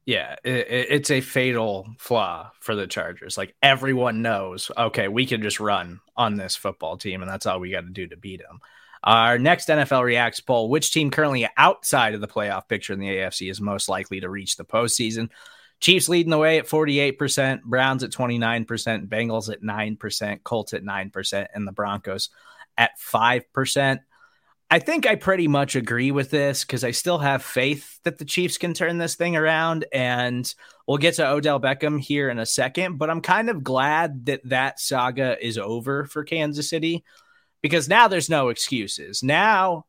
Yeah, 0.06 0.36
it, 0.44 0.68
it's 0.70 1.12
a 1.12 1.22
fatal 1.22 1.88
flaw 1.98 2.52
for 2.60 2.76
the 2.76 2.88
Chargers. 2.88 3.38
Like 3.38 3.56
everyone 3.62 4.22
knows, 4.22 4.70
okay, 4.78 5.08
we 5.08 5.26
can 5.26 5.42
just 5.42 5.60
run 5.60 6.02
on 6.18 6.36
this 6.36 6.56
football 6.56 6.98
team, 6.98 7.22
and 7.22 7.32
that's 7.32 7.46
all 7.46 7.60
we 7.60 7.72
got 7.72 7.82
to 7.82 7.90
do 7.90 8.08
to 8.08 8.18
beat 8.18 8.42
them. 8.42 8.60
Our 9.04 9.38
next 9.38 9.68
NFL 9.68 10.04
Reacts 10.04 10.40
poll 10.40 10.70
which 10.70 10.92
team 10.92 11.12
currently 11.12 11.48
outside 11.58 12.14
of 12.14 12.22
the 12.22 12.28
playoff 12.28 12.70
picture 12.70 12.94
in 12.94 13.00
the 13.00 13.10
AFC 13.10 13.50
is 13.52 13.60
most 13.60 13.90
likely 13.90 14.22
to 14.22 14.30
reach 14.30 14.56
the 14.56 14.66
postseason? 14.66 15.30
Chiefs 15.82 16.08
leading 16.08 16.30
the 16.30 16.38
way 16.38 16.60
at 16.60 16.68
48%, 16.68 17.64
Browns 17.64 18.04
at 18.04 18.12
29%, 18.12 18.66
Bengals 19.10 19.52
at 19.52 19.62
9%, 19.62 20.44
Colts 20.44 20.74
at 20.74 20.84
9%, 20.84 21.48
and 21.54 21.68
the 21.68 21.74
Broncos 21.74 22.30
at 22.78 22.92
5%. 22.98 24.00
I 24.70 24.80
think 24.80 25.06
I 25.06 25.16
pretty 25.16 25.48
much 25.48 25.76
agree 25.76 26.12
with 26.12 26.32
this 26.32 26.64
because 26.64 26.84
I 26.84 26.92
still 26.92 27.20
have 27.20 27.44
faith 27.44 28.00
that 28.04 28.18
the 28.18 28.26
Chiefs 28.26 28.58
can 28.58 28.74
turn 28.74 28.98
this 28.98 29.16
thing 29.16 29.36
around. 29.36 29.86
And 29.94 30.52
we'll 30.88 30.98
get 30.98 31.16
to 31.16 31.28
Odell 31.28 31.60
Beckham 31.60 32.00
here 32.00 32.30
in 32.30 32.40
a 32.40 32.46
second, 32.46 32.98
but 32.98 33.10
I'm 33.10 33.22
kind 33.22 33.50
of 33.50 33.64
glad 33.64 34.26
that 34.26 34.42
that 34.46 34.80
saga 34.80 35.38
is 35.46 35.58
over 35.58 36.06
for 36.06 36.24
Kansas 36.24 36.70
City 36.70 37.04
because 37.62 37.88
now 37.88 38.08
there's 38.08 38.30
no 38.30 38.50
excuses. 38.50 39.22
Now 39.22 39.86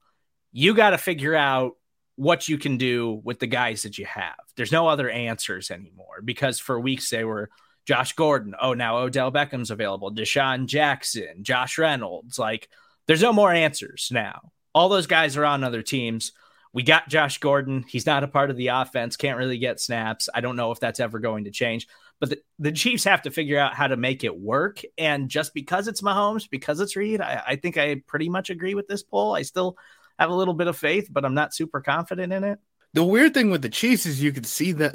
you 0.52 0.74
got 0.74 0.90
to 0.90 0.98
figure 0.98 1.34
out 1.34 1.72
what 2.16 2.48
you 2.48 2.58
can 2.58 2.76
do 2.76 3.20
with 3.24 3.40
the 3.40 3.46
guys 3.46 3.82
that 3.82 3.98
you 3.98 4.04
have. 4.04 4.34
There's 4.56 4.70
no 4.70 4.86
other 4.86 5.08
answers 5.08 5.70
anymore 5.70 6.20
because 6.22 6.60
for 6.60 6.78
weeks 6.78 7.08
they 7.08 7.24
were 7.24 7.48
Josh 7.86 8.12
Gordon. 8.12 8.54
Oh, 8.60 8.74
now 8.74 8.98
Odell 8.98 9.32
Beckham's 9.32 9.70
available. 9.70 10.12
DeSean 10.12 10.66
Jackson, 10.66 11.42
Josh 11.42 11.78
Reynolds. 11.78 12.38
Like, 12.38 12.68
there's 13.06 13.22
no 13.22 13.32
more 13.32 13.52
answers 13.52 14.08
now 14.12 14.52
all 14.74 14.88
those 14.88 15.06
guys 15.06 15.36
are 15.36 15.44
on 15.44 15.64
other 15.64 15.82
teams. 15.82 16.32
We 16.72 16.82
got 16.82 17.08
Josh 17.08 17.38
Gordon. 17.38 17.84
He's 17.86 18.06
not 18.06 18.24
a 18.24 18.28
part 18.28 18.50
of 18.50 18.56
the 18.56 18.68
offense, 18.68 19.16
can't 19.16 19.38
really 19.38 19.58
get 19.58 19.80
snaps. 19.80 20.28
I 20.34 20.40
don't 20.40 20.56
know 20.56 20.72
if 20.72 20.80
that's 20.80 20.98
ever 20.98 21.20
going 21.20 21.44
to 21.44 21.52
change. 21.52 21.86
But 22.20 22.30
the, 22.30 22.38
the 22.58 22.72
Chiefs 22.72 23.04
have 23.04 23.22
to 23.22 23.30
figure 23.30 23.58
out 23.58 23.74
how 23.74 23.86
to 23.86 23.96
make 23.96 24.24
it 24.24 24.36
work. 24.36 24.82
And 24.98 25.28
just 25.28 25.54
because 25.54 25.88
it's 25.88 26.02
Mahomes, 26.02 26.50
because 26.50 26.80
it's 26.80 26.96
Reid, 26.96 27.20
I, 27.20 27.42
I 27.46 27.56
think 27.56 27.78
I 27.78 28.02
pretty 28.06 28.28
much 28.28 28.50
agree 28.50 28.74
with 28.74 28.88
this 28.88 29.02
poll. 29.02 29.34
I 29.34 29.42
still 29.42 29.76
have 30.18 30.30
a 30.30 30.34
little 30.34 30.54
bit 30.54 30.66
of 30.66 30.76
faith, 30.76 31.08
but 31.10 31.24
I'm 31.24 31.34
not 31.34 31.54
super 31.54 31.80
confident 31.80 32.32
in 32.32 32.44
it. 32.44 32.58
The 32.92 33.04
weird 33.04 33.34
thing 33.34 33.50
with 33.50 33.62
the 33.62 33.68
Chiefs 33.68 34.06
is 34.06 34.22
you 34.22 34.32
can 34.32 34.44
see 34.44 34.70
that 34.72 34.94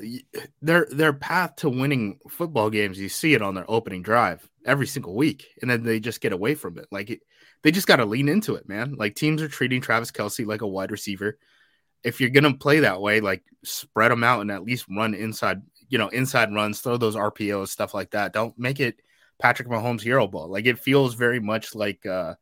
their 0.61 0.87
their 0.89 1.11
path 1.11 1.57
to 1.57 1.69
winning 1.69 2.19
football 2.29 2.69
games. 2.69 2.97
You 2.97 3.09
see 3.09 3.33
it 3.33 3.41
on 3.41 3.55
their 3.55 3.69
opening 3.69 4.03
drive 4.03 4.49
every 4.65 4.87
single 4.87 5.15
week, 5.15 5.47
and 5.61 5.69
then 5.69 5.83
they 5.83 5.99
just 5.99 6.21
get 6.21 6.31
away 6.31 6.55
from 6.55 6.77
it. 6.77 6.87
Like 6.91 7.09
it, 7.09 7.19
they 7.63 7.71
just 7.71 7.87
got 7.87 7.97
to 7.97 8.05
lean 8.05 8.29
into 8.29 8.55
it, 8.55 8.67
man. 8.67 8.95
Like 8.95 9.15
teams 9.15 9.41
are 9.41 9.49
treating 9.49 9.81
Travis 9.81 10.11
Kelce 10.11 10.45
like 10.45 10.61
a 10.61 10.67
wide 10.67 10.91
receiver. 10.91 11.37
If 12.03 12.21
you're 12.21 12.29
gonna 12.29 12.53
play 12.53 12.79
that 12.79 13.01
way, 13.01 13.19
like 13.19 13.43
spread 13.63 14.11
them 14.11 14.23
out 14.23 14.41
and 14.41 14.51
at 14.51 14.63
least 14.63 14.85
run 14.89 15.13
inside, 15.13 15.61
you 15.89 15.97
know, 15.97 16.07
inside 16.07 16.53
runs, 16.53 16.79
throw 16.79 16.95
those 16.95 17.17
RPOs, 17.17 17.69
stuff 17.69 17.93
like 17.93 18.11
that. 18.11 18.31
Don't 18.31 18.57
make 18.57 18.79
it 18.79 19.01
Patrick 19.39 19.67
Mahomes 19.67 20.01
hero 20.01 20.27
ball. 20.27 20.47
Like 20.47 20.65
it 20.65 20.79
feels 20.79 21.15
very 21.15 21.41
much 21.41 21.75
like 21.75 22.05
uh, 22.05 22.35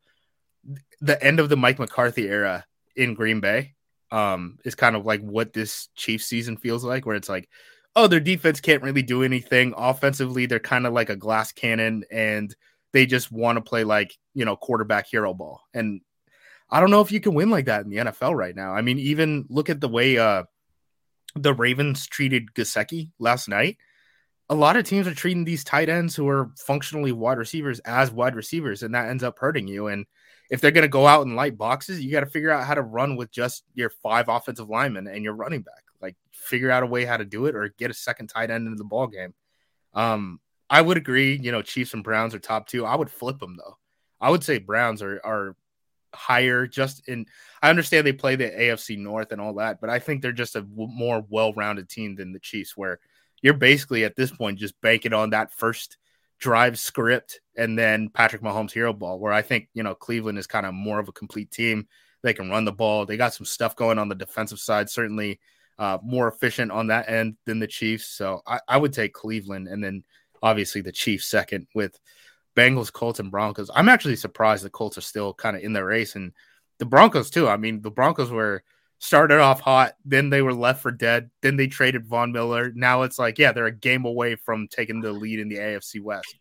the 1.02 1.22
end 1.24 1.40
of 1.40 1.50
the 1.50 1.58
Mike 1.58 1.80
McCarthy 1.80 2.28
era 2.28 2.66
in 2.96 3.16
Green 3.16 3.40
Bay. 3.40 3.74
Um, 4.10 4.58
is 4.64 4.76
kind 4.76 4.96
of 4.96 5.06
like 5.06 5.20
what 5.20 5.52
this 5.52 5.90
Chiefs 5.96 6.26
season 6.26 6.56
feels 6.56 6.84
like, 6.84 7.06
where 7.06 7.18
it's 7.18 7.28
like, 7.28 7.50
oh, 7.94 8.08
their 8.08 8.22
defense 8.22 8.62
can't 8.62 8.82
really 8.84 9.02
do 9.02 9.22
anything. 9.24 9.74
Offensively, 9.76 10.46
they're 10.46 10.60
kind 10.60 10.88
of 10.88 10.94
like 10.94 11.10
a 11.10 11.16
glass 11.16 11.52
cannon, 11.52 12.06
and 12.10 12.56
they 12.98 13.06
just 13.06 13.32
want 13.32 13.58
to 13.58 13.62
play 13.62 13.84
like, 13.84 14.18
you 14.34 14.44
know, 14.44 14.56
quarterback 14.56 15.06
hero 15.06 15.32
ball. 15.32 15.62
And 15.72 16.02
I 16.68 16.80
don't 16.80 16.90
know 16.90 17.02
if 17.02 17.12
you 17.12 17.20
can 17.20 17.36
win 17.36 17.52
like 17.52 17.66
that 17.66 17.84
in 17.84 17.92
the 17.92 17.98
NFL 17.98 18.36
right 18.36 18.56
now. 18.56 18.74
I 18.74 18.82
mean, 18.82 18.98
even 18.98 19.46
look 19.50 19.70
at 19.70 19.80
the 19.80 19.88
way 19.88 20.18
uh 20.18 20.46
the 21.36 21.54
Ravens 21.54 22.08
treated 22.08 22.56
Gesicki 22.56 23.12
last 23.20 23.48
night. 23.50 23.78
A 24.50 24.56
lot 24.56 24.78
of 24.78 24.86
teams 24.86 25.08
are 25.08 25.14
treating 25.14 25.46
these 25.46 25.64
tight 25.64 25.90
ends 25.90 26.16
who 26.16 26.28
are 26.28 26.50
functionally 26.58 27.12
wide 27.12 27.38
receivers 27.38 27.80
as 27.82 28.10
wide 28.10 28.36
receivers, 28.36 28.82
and 28.82 28.96
that 28.96 29.10
ends 29.10 29.24
up 29.24 29.38
hurting 29.38 29.68
you. 29.68 29.88
And 29.88 30.08
if 30.50 30.60
they're 30.60 30.72
going 30.72 30.82
to 30.82 30.88
go 30.88 31.06
out 31.06 31.28
and 31.28 31.36
light 31.36 31.56
boxes, 31.56 32.04
you 32.04 32.12
got 32.12 32.22
to 32.22 32.26
figure 32.26 32.50
out 32.50 32.66
how 32.66 32.74
to 32.74 32.82
run 32.82 33.16
with 33.16 33.30
just 33.30 33.64
your 33.76 33.92
five 34.02 34.28
offensive 34.28 34.70
linemen 34.70 35.06
and 35.06 35.24
your 35.24 35.34
running 35.34 35.62
back. 35.62 35.84
Like, 36.02 36.16
figure 36.32 36.72
out 36.72 36.82
a 36.82 36.88
way 36.88 37.06
how 37.06 37.18
to 37.18 37.26
do 37.26 37.46
it, 37.46 37.56
or 37.56 37.76
get 37.78 37.92
a 37.92 37.94
second 37.94 38.28
tight 38.28 38.50
end 38.50 38.66
into 38.66 38.78
the 38.78 38.86
ball 38.86 39.06
game. 39.06 39.36
Um, 39.94 40.40
I 40.70 40.82
would 40.82 40.98
agree. 40.98 41.40
You 41.42 41.52
know, 41.52 41.62
Chiefs 41.62 41.94
and 41.94 42.04
Browns 42.04 42.36
are 42.36 42.40
top 42.40 42.68
two. 42.68 42.86
I 42.86 42.96
would 42.96 43.10
flip 43.10 43.40
them 43.40 43.58
though. 43.58 43.78
I 44.20 44.30
would 44.30 44.44
say 44.44 44.58
Browns 44.58 45.02
are 45.02 45.22
are 45.24 45.56
higher. 46.14 46.68
Just 46.68 47.08
in, 47.08 47.26
I 47.62 47.70
understand 47.70 48.06
they 48.06 48.14
play 48.14 48.36
the 48.36 48.50
AFC 48.50 48.98
North 48.98 49.32
and 49.32 49.42
all 49.42 49.54
that, 49.56 49.80
but 49.80 49.90
I 49.90 50.00
think 50.00 50.22
they're 50.22 50.32
just 50.32 50.56
a 50.56 50.62
w- 50.62 50.92
more 50.92 51.24
well 51.30 51.54
rounded 51.54 51.90
team 51.90 52.16
than 52.16 52.34
the 52.34 52.40
Chiefs, 52.40 52.76
where 52.76 53.00
you're 53.42 53.54
basically 53.54 54.04
at 54.04 54.16
this 54.16 54.32
point 54.32 54.60
just 54.60 54.80
banking 54.82 55.14
on 55.14 55.30
that 55.32 55.52
first 55.52 55.98
drive 56.40 56.78
script 56.78 57.40
and 57.56 57.78
then 57.78 58.10
Patrick 58.10 58.42
Mahomes 58.42 58.72
hero 58.72 58.94
ball. 58.94 59.20
Where 59.20 59.34
I 59.34 59.42
think 59.42 59.70
you 59.74 59.84
know 59.84 59.96
Cleveland 59.96 60.38
is 60.38 60.48
kind 60.48 60.66
of 60.66 60.74
more 60.74 61.00
of 61.00 61.08
a 61.08 61.14
complete 61.14 61.52
team. 61.52 61.88
They 62.24 62.34
can 62.34 62.50
run 62.50 62.66
the 62.66 62.72
ball. 62.72 63.06
They 63.06 63.16
got 63.16 63.34
some 63.34 63.46
stuff 63.46 63.76
going 63.76 64.00
on 64.00 64.10
the 64.10 64.16
defensive 64.16 64.60
side. 64.60 64.90
Certainly. 64.90 65.40
Uh, 65.80 66.00
more 66.02 66.28
efficient 66.28 66.72
on 66.72 66.88
that 66.88 67.08
end 67.08 67.38
than 67.46 67.60
the 67.60 67.68
Chiefs. 67.68 68.08
So 68.08 68.42
I, 68.48 68.60
I 68.68 68.78
would 68.78 68.94
take 68.94 69.14
Cleveland 69.14 69.68
and 69.68 69.84
then 69.84 70.04
obviously 70.42 70.82
the 70.82 70.92
Chiefs 70.92 71.28
second 71.28 71.68
with 71.74 72.00
Bengals, 72.56 72.92
Colts, 72.92 73.20
and 73.20 73.32
Broncos. 73.32 73.70
I'm 73.74 73.90
actually 73.90 74.16
surprised 74.16 74.64
the 74.64 74.70
Colts 74.70 74.98
are 74.98 75.02
still 75.02 75.34
kind 75.34 75.56
of 75.56 75.64
in 75.64 75.74
the 75.74 75.84
race 75.84 76.16
and 76.16 76.34
the 76.80 76.86
Broncos 76.86 77.30
too. 77.30 77.48
I 77.48 77.58
mean, 77.58 77.82
the 77.82 77.92
Broncos 77.92 78.32
were 78.32 78.64
started 79.00 79.40
off 79.40 79.62
hot, 79.62 79.94
then 80.06 80.30
they 80.30 80.42
were 80.42 80.54
left 80.54 80.82
for 80.82 80.92
dead, 80.92 81.30
then 81.42 81.56
they 81.56 81.68
traded 81.68 82.08
Von 82.08 82.32
Miller. 82.32 82.72
Now 82.76 83.04
it's 83.04 83.20
like, 83.20 83.38
yeah, 83.38 83.52
they're 83.52 83.68
a 83.68 83.72
game 83.72 84.06
away 84.06 84.36
from 84.36 84.68
taking 84.68 85.02
the 85.02 85.12
lead 85.12 85.40
in 85.40 85.50
the 85.50 85.58
AFC 85.58 86.02
West. 86.02 86.36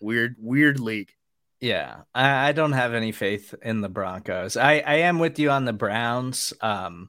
Weird, 0.00 0.36
weird 0.38 0.78
league. 0.78 1.12
Yeah, 1.60 2.02
I, 2.14 2.48
I 2.48 2.52
don't 2.52 2.72
have 2.72 2.92
any 2.92 3.12
faith 3.12 3.54
in 3.62 3.80
the 3.80 3.88
Broncos. 3.88 4.56
I, 4.56 4.78
I 4.80 4.94
am 4.96 5.20
with 5.20 5.38
you 5.38 5.50
on 5.50 5.64
the 5.64 5.72
Browns. 5.72 6.52
Um, 6.60 7.08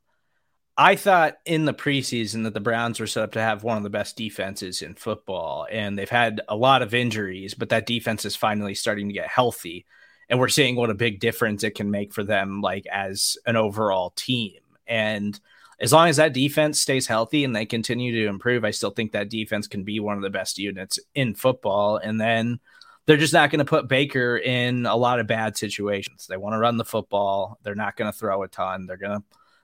I 0.75 0.95
thought 0.95 1.35
in 1.45 1.65
the 1.65 1.73
preseason 1.73 2.43
that 2.43 2.55
the 2.55 2.59
Browns 2.59 2.99
were 2.99 3.07
set 3.07 3.23
up 3.23 3.33
to 3.33 3.41
have 3.41 3.63
one 3.63 3.77
of 3.77 3.83
the 3.83 3.89
best 3.89 4.17
defenses 4.17 4.81
in 4.81 4.95
football, 4.95 5.67
and 5.71 5.97
they've 5.97 6.09
had 6.09 6.41
a 6.49 6.55
lot 6.55 6.81
of 6.81 6.95
injuries, 6.95 7.53
but 7.53 7.69
that 7.69 7.85
defense 7.85 8.25
is 8.25 8.35
finally 8.35 8.73
starting 8.73 9.07
to 9.07 9.13
get 9.13 9.27
healthy, 9.27 9.85
and 10.29 10.39
we're 10.39 10.47
seeing 10.47 10.75
what 10.75 10.89
a 10.89 10.95
big 10.95 11.19
difference 11.19 11.63
it 11.63 11.75
can 11.75 11.91
make 11.91 12.11
for 12.11 12.23
them, 12.23 12.61
like 12.61 12.87
as 12.91 13.37
an 13.45 13.55
overall 13.55 14.11
team. 14.15 14.59
And 14.87 15.39
as 15.79 15.91
long 15.91 16.07
as 16.07 16.17
that 16.17 16.33
defense 16.33 16.79
stays 16.79 17.07
healthy 17.07 17.43
and 17.43 17.55
they 17.55 17.65
continue 17.65 18.11
to 18.23 18.29
improve, 18.29 18.63
I 18.63 18.71
still 18.71 18.91
think 18.91 19.11
that 19.11 19.29
defense 19.29 19.67
can 19.67 19.83
be 19.83 19.99
one 19.99 20.17
of 20.17 20.23
the 20.23 20.29
best 20.29 20.57
units 20.57 20.99
in 21.13 21.35
football. 21.35 21.97
And 21.97 22.19
then 22.19 22.59
they're 23.05 23.17
just 23.17 23.33
not 23.33 23.49
going 23.49 23.59
to 23.59 23.65
put 23.65 23.87
Baker 23.87 24.37
in 24.37 24.85
a 24.85 24.95
lot 24.95 25.19
of 25.19 25.27
bad 25.27 25.57
situations. 25.57 26.25
They 26.27 26.37
want 26.37 26.53
to 26.53 26.59
run 26.59 26.77
the 26.77 26.85
football. 26.85 27.57
They're 27.63 27.75
not 27.75 27.97
going 27.97 28.11
to 28.11 28.17
throw 28.17 28.43
a 28.43 28.47
ton. 28.47 28.85
They're 28.85 28.97
going 28.97 29.19
to 29.19 29.23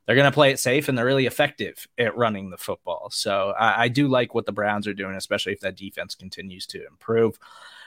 they're 0.10 0.16
going 0.16 0.26
to 0.26 0.34
play 0.34 0.50
it 0.50 0.58
safe 0.58 0.90
and 0.90 0.98
they're 0.98 1.06
really 1.06 1.28
effective 1.28 1.88
at 2.00 2.18
running 2.18 2.50
the 2.50 2.58
football. 2.58 3.12
So 3.12 3.52
I, 3.52 3.84
I, 3.84 3.88
do 3.90 4.08
like 4.08 4.34
what 4.34 4.48
the 4.48 4.52
Browns 4.52 4.88
are 4.88 4.94
doing, 4.96 5.14
especially 5.14 5.54
if 5.54 5.60
that 5.60 5.76
defense 5.76 6.16
continues 6.16 6.66
to 6.66 6.84
improve. 6.88 7.38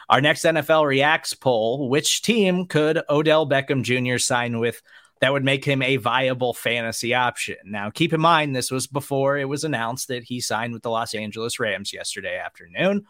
Our 0.09 0.21
next 0.21 0.45
NFL 0.45 0.87
Reacts 0.87 1.35
poll 1.35 1.89
which 1.89 2.23
team 2.23 2.67
could 2.67 3.03
Odell 3.11 3.45
Beckham 3.45 3.83
Jr. 3.83 4.19
sign 4.19 4.61
with 4.61 4.83
that 5.21 5.33
would 5.33 5.45
make 5.45 5.65
him 5.65 5.83
a 5.83 5.97
viable 5.97 6.55
fantasy 6.55 7.13
option? 7.13 7.57
Now, 7.65 7.91
keep 7.91 8.13
in 8.13 8.21
mind, 8.21 8.55
this 8.55 8.71
was 8.71 8.87
before 8.87 9.37
it 9.37 9.49
was 9.49 9.65
announced 9.65 10.07
that 10.07 10.23
he 10.23 10.41
signed 10.41 10.75
with 10.75 10.85
the 10.85 10.91
Los 10.91 11.17
Angeles 11.17 11.59
Rams 11.59 11.93
yesterday 11.93 12.39
afternoon. 12.39 13.05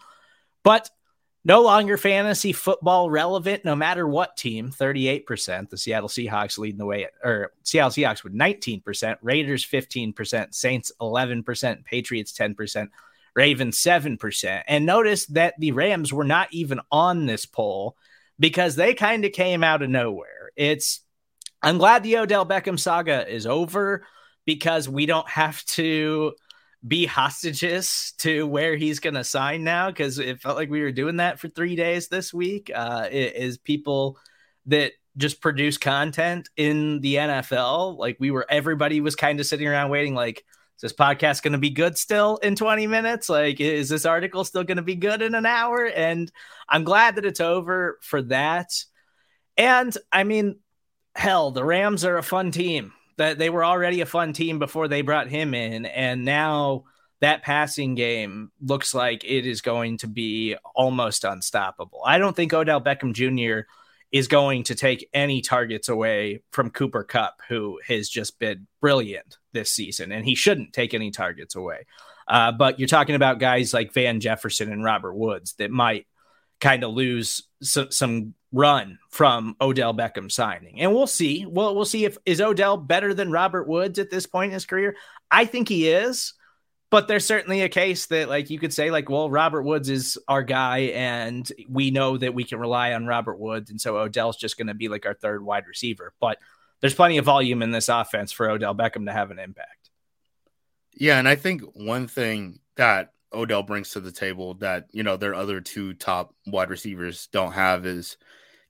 But 0.63 0.89
No 1.45 1.63
longer 1.63 1.97
fantasy 1.97 2.53
football 2.53 3.11
relevant, 3.11 3.65
no 3.65 3.75
matter 3.75 4.07
what 4.07 4.37
team. 4.37 4.71
38%. 4.71 5.71
The 5.71 5.77
Seattle 5.77 6.09
Seahawks 6.09 6.57
leading 6.57 6.79
the 6.79 6.87
way, 6.87 7.09
or 7.25 7.53
Seattle 7.65 7.91
Seahawks 7.91 8.23
with 8.23 8.33
19%, 8.33 9.17
Raiders 9.23 9.67
15%, 9.67 10.55
Saints 10.55 10.93
11%, 11.01 11.85
Patriots 11.85 12.33
10%, 12.33 12.89
Ravens 13.35 13.79
7%. 13.79 14.63
And 14.69 14.87
notice 14.87 15.27
that 15.27 15.55
the 15.59 15.73
Rams 15.73 16.13
were 16.13 16.25
not 16.25 16.49
even 16.53 16.81
on 16.93 17.27
this 17.27 17.45
poll 17.45 17.97
because 18.39 18.77
they 18.77 18.95
kind 18.95 19.25
of 19.25 19.33
came 19.33 19.65
out 19.65 19.83
of 19.83 19.91
nowhere. 19.91 20.53
It's, 20.55 21.01
I'm 21.61 21.79
glad 21.79 22.05
the 22.05 22.19
Odell 22.19 22.47
Beckham 22.47 22.79
saga 22.79 23.29
is 23.29 23.49
over 23.49 24.07
because 24.45 24.89
we 24.89 25.07
don't 25.07 25.29
have 25.29 25.65
to 25.67 26.35
be 26.87 27.07
hostages 27.07 28.15
to 28.19 28.47
where 28.47 28.77
he's 28.77 29.01
going 29.01 29.15
to 29.15 29.25
sign 29.25 29.63
now 29.63 29.89
because 29.91 30.19
it 30.19 30.41
felt 30.41 30.57
like 30.57 30.71
we 30.71 30.83
were 30.83 30.93
doing 30.93 31.17
that 31.17 31.39
for 31.39 31.49
three 31.49 31.77
days 31.77 32.09
this 32.09 32.35
week. 32.35 32.71
Uh, 32.75 33.09
is 33.11 33.59
people 33.59 34.19
that 34.67 34.93
just 35.17 35.41
produce 35.41 35.79
content 35.79 36.49
in 36.57 37.01
the 37.01 37.17
NFL. 37.17 37.99
Like 37.99 38.17
we 38.19 38.31
were, 38.31 38.47
everybody 38.49 39.01
was 39.01 39.15
kind 39.15 39.39
of 39.39 39.47
sitting 39.47 39.69
around 39.69 39.91
waiting, 39.91 40.15
like, 40.15 40.39
is 40.39 40.81
this 40.81 40.93
podcast 40.93 41.43
going 41.43 41.53
to 41.53 41.59
be 41.59 41.71
good 41.71 41.97
still 41.97 42.39
in 42.39 42.57
20 42.57 42.87
minutes? 42.87 43.29
Like, 43.29 43.61
is 43.61 43.89
this 43.89 44.07
article 44.07 44.45
still 44.45 44.65
going 44.65 44.79
to 44.79 44.83
be 44.83 44.97
good 44.97 45.23
in 45.23 45.35
an 45.35 45.47
hour? 45.47 45.85
And 45.85 46.33
I'm 46.69 46.83
glad 46.83 47.17
that 47.17 47.27
it's 47.27 47.41
over 47.41 47.99
for 48.03 48.23
that. 48.23 48.73
And 49.57 49.97
I 50.11 50.25
mean, 50.25 50.59
hell, 51.15 51.51
the 51.51 51.65
Rams 51.65 52.05
are 52.05 52.17
a 52.17 52.23
fun 52.23 52.51
team 52.51 52.93
that 53.23 53.39
they 53.39 53.51
were 53.51 53.65
already 53.65 54.01
a 54.01 54.07
fun 54.07 54.33
team 54.33 54.59
before 54.59 54.89
they 54.89 55.03
brought 55.03 55.29
him 55.29 55.55
in, 55.55 55.87
and 55.87 56.25
now 56.25 56.85
that 57.21 57.43
passing 57.43 57.95
game 57.95 58.51
looks 58.61 58.95
like 58.95 59.23
it 59.23 59.47
is 59.47 59.61
going 59.61 59.99
to 59.99 60.09
be 60.09 60.57
almost 60.75 61.23
unstoppable. 61.23 62.03
I 62.05 62.19
don't 62.19 62.35
think 62.35 62.53
Odell 62.53 62.81
Beckham 62.81 63.13
Jr. 63.13 63.69
is 64.11 64.27
going 64.27 64.65
to 64.65 64.75
take 64.75 65.09
any 65.15 65.41
targets 65.41 65.89
away 65.89 66.43
from 66.51 66.71
Cooper 66.71 67.05
Kupp, 67.05 67.41
who 67.49 67.79
has 67.87 68.09
just 68.09 68.41
been 68.41 68.67
brilliant 68.81 69.39
this 69.53 69.71
season, 69.71 70.11
and 70.11 70.25
he 70.25 70.35
shouldn't 70.35 70.73
take 70.73 70.95
any 70.95 71.13
targets 71.13 71.55
away. 71.55 71.87
Uh, 72.27 72.51
but 72.51 72.81
you're 72.81 72.89
talking 72.89 73.15
about 73.15 73.39
guys 73.39 73.73
like 73.73 73.95
Van 73.95 74.19
Jefferson 74.19 74.73
and 74.73 74.83
Robert 74.83 75.15
Woods 75.15 75.55
that 75.55 75.71
might 75.71 76.07
kind 76.61 76.83
of 76.83 76.93
lose 76.93 77.45
so, 77.63 77.89
some 77.91 78.35
run 78.53 78.99
from 79.09 79.57
Odell 79.61 79.95
Beckham 79.95 80.31
signing. 80.31 80.81
And 80.81 80.95
we'll 80.95 81.07
see. 81.07 81.47
We'll 81.47 81.75
we'll 81.75 81.85
see 81.85 82.05
if 82.05 82.19
is 82.27 82.41
Odell 82.41 82.77
better 82.77 83.15
than 83.15 83.33
Robert 83.33 83.67
Woods 83.67 83.99
at 83.99 84.11
this 84.11 84.27
point 84.27 84.51
in 84.51 84.55
his 84.55 84.67
career. 84.67 84.97
I 85.31 85.47
think 85.47 85.69
he 85.69 85.89
is. 85.89 86.35
But 86.91 87.09
there's 87.09 87.25
certainly 87.25 87.63
a 87.63 87.71
case 87.71 88.05
that 88.07 88.29
like 88.29 88.51
you 88.51 88.59
could 88.59 88.75
say 88.75 88.91
like 88.91 89.09
well 89.09 89.31
Robert 89.31 89.63
Woods 89.63 89.89
is 89.89 90.19
our 90.29 90.43
guy 90.43 90.79
and 90.95 91.51
we 91.67 91.91
know 91.91 92.19
that 92.19 92.35
we 92.35 92.45
can 92.45 92.61
rely 92.61 92.93
on 92.93 93.07
Robert 93.07 93.39
Woods 93.39 93.71
and 93.71 93.81
so 93.81 93.97
Odell's 93.97 94.37
just 94.37 94.59
going 94.59 94.67
to 94.67 94.75
be 94.75 94.89
like 94.89 95.07
our 95.07 95.15
third 95.15 95.43
wide 95.43 95.67
receiver. 95.67 96.13
But 96.21 96.37
there's 96.83 96.95
plenty 96.95 97.17
of 97.17 97.25
volume 97.25 97.63
in 97.63 97.71
this 97.71 97.89
offense 97.89 98.31
for 98.31 98.51
Odell 98.51 98.75
Beckham 98.75 99.07
to 99.07 99.13
have 99.13 99.31
an 99.31 99.39
impact. 99.39 99.89
Yeah, 100.95 101.19
and 101.19 101.27
I 101.27 101.37
think 101.37 101.63
one 101.73 102.09
thing 102.09 102.59
that 102.77 103.15
Odell 103.33 103.63
brings 103.63 103.91
to 103.91 104.01
the 104.01 104.13
table 104.13 104.55
that 104.55 104.89
you 104.93 105.03
know 105.03 105.17
their 105.17 105.35
other 105.35 105.63
two 105.63 105.95
top 105.95 106.35
wide 106.47 106.69
receivers 106.69 107.29
don't 107.29 107.53
have 107.53 107.87
is 107.87 108.19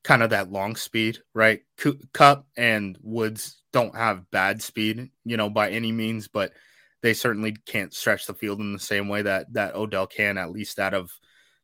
kind 0.05 0.23
of 0.23 0.31
that 0.31 0.51
long 0.51 0.77
speed, 0.77 1.19
right? 1.35 1.61
Kupp 2.13 2.47
and 2.57 2.99
Woods 3.03 3.63
don't 3.73 3.95
have 3.97 4.31
bad 4.31 4.63
speed, 4.63 5.11
you 5.25 5.37
know, 5.37 5.49
by 5.49 5.71
any 5.71 5.93
means, 5.93 6.29
but 6.29 6.53
they 7.03 7.15
certainly 7.15 7.57
can't 7.67 7.95
stretch 7.95 8.27
the 8.27 8.35
field 8.35 8.61
in 8.61 8.73
the 8.73 8.79
same 8.79 9.09
way 9.09 9.23
that 9.23 9.53
that 9.53 9.75
Odell 9.75 10.07
can, 10.07 10.39
at 10.39 10.53
least 10.53 10.79
out 10.79 10.95
of 10.95 11.11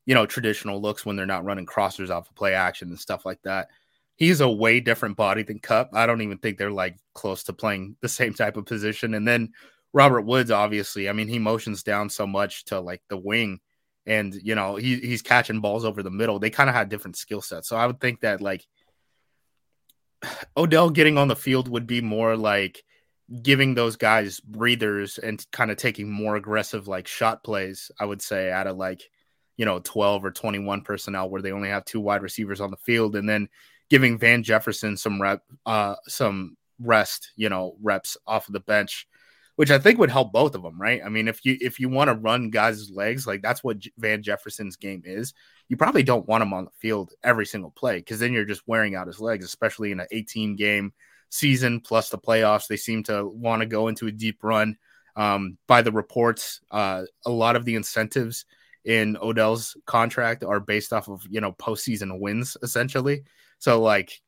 you 0.06 0.14
know 0.14 0.26
traditional 0.26 0.80
looks 0.80 1.04
when 1.04 1.16
they're 1.16 1.26
not 1.26 1.44
running 1.44 1.66
crossers 1.66 2.10
off 2.10 2.28
of 2.28 2.34
play 2.34 2.54
action 2.54 2.88
and 2.88 2.98
stuff 2.98 3.24
like 3.26 3.40
that. 3.42 3.68
He's 4.16 4.40
a 4.40 4.50
way 4.50 4.80
different 4.80 5.16
body 5.16 5.44
than 5.44 5.60
Kupp. 5.60 5.90
I 5.94 6.06
don't 6.06 6.22
even 6.22 6.38
think 6.38 6.58
they're 6.58 6.70
like 6.70 6.96
close 7.14 7.44
to 7.44 7.52
playing 7.52 7.96
the 8.02 8.08
same 8.08 8.34
type 8.34 8.56
of 8.56 8.66
position. 8.66 9.14
And 9.14 9.26
then 9.26 9.52
Robert 9.92 10.22
Woods, 10.22 10.50
obviously, 10.50 11.08
I 11.08 11.12
mean, 11.12 11.28
he 11.28 11.38
motions 11.38 11.82
down 11.82 12.10
so 12.10 12.26
much 12.26 12.64
to 12.66 12.80
like 12.80 13.02
the 13.08 13.16
wing 13.16 13.60
and 14.08 14.34
you 14.42 14.54
know 14.54 14.76
he, 14.76 14.96
he's 14.96 15.22
catching 15.22 15.60
balls 15.60 15.84
over 15.84 16.02
the 16.02 16.10
middle. 16.10 16.38
They 16.38 16.50
kind 16.50 16.68
of 16.68 16.74
had 16.74 16.88
different 16.88 17.16
skill 17.16 17.42
sets, 17.42 17.68
so 17.68 17.76
I 17.76 17.86
would 17.86 18.00
think 18.00 18.22
that 18.22 18.40
like 18.40 18.66
Odell 20.56 20.90
getting 20.90 21.18
on 21.18 21.28
the 21.28 21.36
field 21.36 21.68
would 21.68 21.86
be 21.86 22.00
more 22.00 22.36
like 22.36 22.82
giving 23.42 23.74
those 23.74 23.96
guys 23.96 24.40
breathers 24.40 25.18
and 25.18 25.44
kind 25.52 25.70
of 25.70 25.76
taking 25.76 26.10
more 26.10 26.36
aggressive 26.36 26.88
like 26.88 27.06
shot 27.06 27.44
plays. 27.44 27.90
I 28.00 28.06
would 28.06 28.22
say 28.22 28.50
out 28.50 28.66
of 28.66 28.76
like 28.76 29.02
you 29.58 29.66
know 29.66 29.78
12 29.80 30.24
or 30.24 30.30
21 30.30 30.80
personnel 30.80 31.28
where 31.28 31.42
they 31.42 31.52
only 31.52 31.68
have 31.68 31.84
two 31.84 32.00
wide 32.00 32.22
receivers 32.22 32.60
on 32.60 32.70
the 32.70 32.76
field, 32.78 33.14
and 33.14 33.28
then 33.28 33.48
giving 33.90 34.18
Van 34.18 34.42
Jefferson 34.42 34.96
some 34.96 35.20
rep, 35.20 35.42
uh, 35.66 35.96
some 36.06 36.56
rest, 36.80 37.32
you 37.36 37.48
know, 37.48 37.76
reps 37.82 38.16
off 38.26 38.48
of 38.48 38.52
the 38.54 38.60
bench 38.60 39.06
which 39.58 39.72
I 39.72 39.78
think 39.80 39.98
would 39.98 40.08
help 40.08 40.30
both 40.30 40.54
of 40.54 40.62
them, 40.62 40.80
right? 40.80 41.02
I 41.04 41.08
mean, 41.08 41.26
if 41.26 41.44
you 41.44 41.58
if 41.60 41.80
you 41.80 41.88
want 41.88 42.06
to 42.06 42.14
run 42.14 42.48
guys' 42.48 42.92
legs, 42.92 43.26
like 43.26 43.42
that's 43.42 43.64
what 43.64 43.78
Van 43.96 44.22
Jefferson's 44.22 44.76
game 44.76 45.02
is, 45.04 45.34
you 45.68 45.76
probably 45.76 46.04
don't 46.04 46.28
want 46.28 46.42
him 46.42 46.54
on 46.54 46.66
the 46.66 46.70
field 46.78 47.12
every 47.24 47.44
single 47.44 47.72
play 47.72 47.96
because 47.96 48.20
then 48.20 48.32
you're 48.32 48.44
just 48.44 48.68
wearing 48.68 48.94
out 48.94 49.08
his 49.08 49.18
legs, 49.18 49.44
especially 49.44 49.90
in 49.90 49.98
an 49.98 50.06
18 50.12 50.54
game 50.54 50.92
season 51.30 51.80
plus 51.80 52.08
the 52.08 52.18
playoffs. 52.18 52.68
They 52.68 52.76
seem 52.76 53.02
to 53.04 53.26
want 53.26 53.58
to 53.62 53.66
go 53.66 53.88
into 53.88 54.06
a 54.06 54.12
deep 54.12 54.44
run. 54.44 54.76
Um, 55.16 55.58
by 55.66 55.82
the 55.82 55.90
reports, 55.90 56.60
uh, 56.70 57.02
a 57.26 57.30
lot 57.30 57.56
of 57.56 57.64
the 57.64 57.74
incentives 57.74 58.44
in 58.84 59.16
Odell's 59.20 59.76
contract 59.86 60.44
are 60.44 60.60
based 60.60 60.92
off 60.92 61.08
of 61.08 61.26
you 61.28 61.40
know 61.40 61.50
postseason 61.54 62.20
wins 62.20 62.56
essentially. 62.62 63.24
So 63.58 63.82
like 63.82 64.20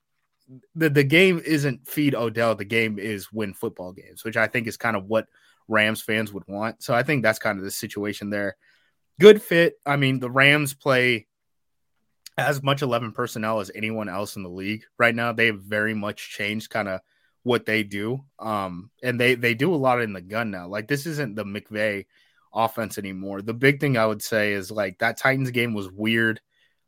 the, 0.74 0.90
the 0.90 1.04
game 1.04 1.40
isn't 1.44 1.86
feed 1.88 2.14
Odell, 2.14 2.54
the 2.54 2.64
game 2.64 2.98
is 2.98 3.32
win 3.32 3.54
football 3.54 3.92
games, 3.92 4.24
which 4.24 4.36
I 4.36 4.46
think 4.46 4.66
is 4.66 4.76
kind 4.76 4.96
of 4.96 5.06
what 5.06 5.26
Rams 5.68 6.02
fans 6.02 6.32
would 6.32 6.46
want. 6.48 6.82
So 6.82 6.94
I 6.94 7.02
think 7.02 7.22
that's 7.22 7.38
kind 7.38 7.58
of 7.58 7.64
the 7.64 7.70
situation 7.70 8.30
there. 8.30 8.56
Good 9.18 9.42
fit. 9.42 9.74
I 9.86 9.96
mean, 9.96 10.18
the 10.18 10.30
Rams 10.30 10.74
play 10.74 11.26
as 12.36 12.62
much 12.62 12.82
11 12.82 13.12
personnel 13.12 13.60
as 13.60 13.70
anyone 13.74 14.08
else 14.08 14.36
in 14.36 14.42
the 14.42 14.48
league 14.48 14.84
right 14.98 15.14
now. 15.14 15.32
They 15.32 15.46
have 15.46 15.60
very 15.60 15.94
much 15.94 16.30
changed 16.30 16.70
kind 16.70 16.88
of 16.88 17.00
what 17.42 17.66
they 17.66 17.82
do. 17.82 18.20
Um, 18.38 18.90
and 19.02 19.20
they 19.20 19.34
they 19.34 19.54
do 19.54 19.74
a 19.74 19.76
lot 19.76 20.00
in 20.00 20.12
the 20.12 20.20
gun 20.20 20.50
now. 20.50 20.68
Like 20.68 20.88
this 20.88 21.06
isn't 21.06 21.36
the 21.36 21.44
McVay 21.44 22.06
offense 22.52 22.98
anymore. 22.98 23.42
The 23.42 23.54
big 23.54 23.80
thing 23.80 23.96
I 23.96 24.06
would 24.06 24.22
say 24.22 24.52
is 24.52 24.70
like 24.70 24.98
that 24.98 25.18
Titans 25.18 25.50
game 25.50 25.74
was 25.74 25.90
weird. 25.90 26.40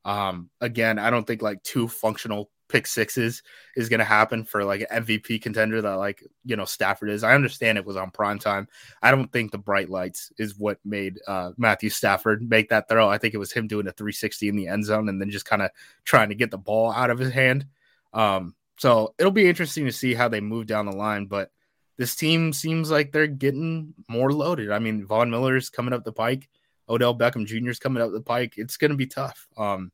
Um, 0.05 0.51
again, 0.61 0.99
I 0.99 1.11
don't 1.11 1.27
think 1.27 1.43
like 1.43 1.63
two 1.63 1.87
functional 1.89 2.51
pick 2.73 2.87
sixes 2.87 3.43
is 3.77 3.91
going 3.91 4.01
to 4.01 4.05
happen 4.05 4.45
for 4.45 4.65
like 4.65 4.87
an 4.91 5.05
MVP 5.05 5.43
contender 5.43 5.83
that 5.83 5.99
like 5.99 6.25
you 6.45 6.57
know 6.57 6.65
Stafford 6.65 7.11
is. 7.11 7.23
I 7.23 7.35
understand 7.35 7.77
it 7.77 7.85
was 7.85 7.97
on 7.97 8.11
prime 8.11 8.39
time. 8.39 8.67
I 9.03 9.11
don't 9.11 9.31
think 9.31 9.53
the 9.53 9.59
bright 9.59 9.91
lights 9.91 10.33
is 10.39 10.59
what 10.59 10.79
made 10.85 11.21
uh, 11.29 11.53
Matthew 11.59 11.91
Stafford 11.91 12.49
make 12.49 12.71
that 12.71 12.89
throw. 12.89 13.09
I 13.09 13.19
think 13.19 13.35
it 13.35 13.39
was 13.39 13.53
him 13.53 13.69
doing 13.69 13.87
a 13.87 13.93
360 13.93 14.49
in 14.49 14.57
the 14.57 14.69
end 14.69 14.87
zone 14.87 15.09
and 15.09 15.21
then 15.21 15.31
just 15.31 15.45
kind 15.45 15.63
of 15.63 15.71
trying 16.05 16.31
to 16.31 16.35
get 16.35 16.51
the 16.51 16.59
ball 16.59 16.91
out 16.91 17.11
of 17.11 17.19
his 17.19 17.33
hand. 17.33 17.67
Um, 18.15 18.55
so 18.79 19.15
it'll 19.19 19.31
be 19.31 19.49
interesting 19.49 19.85
to 19.85 19.93
see 19.93 20.15
how 20.15 20.29
they 20.29 20.41
move 20.41 20.67
down 20.67 20.87
the 20.87 20.97
line, 20.97 21.27
but 21.27 21.51
this 21.99 22.17
team 22.17 22.53
seems 22.53 22.91
like 22.91 23.13
they're 23.13 23.27
getting 23.27 23.95
more 24.09 24.33
loaded. 24.33 24.73
I 24.73 24.79
mean, 24.79 25.07
Von 25.07 25.31
Miller's 25.31 25.71
coming 25.71 25.93
up 25.93 26.05
the 26.05 26.13
pike. 26.13 26.49
Odell 26.89 27.17
Beckham 27.17 27.47
Jr. 27.47 27.71
is 27.71 27.79
coming 27.79 28.03
up 28.03 28.13
the 28.13 28.23
pike. 28.23 28.55
It's 28.57 28.77
going 28.77 28.91
to 28.91 28.97
be 28.97 29.07
tough. 29.07 29.47
Um, 29.57 29.93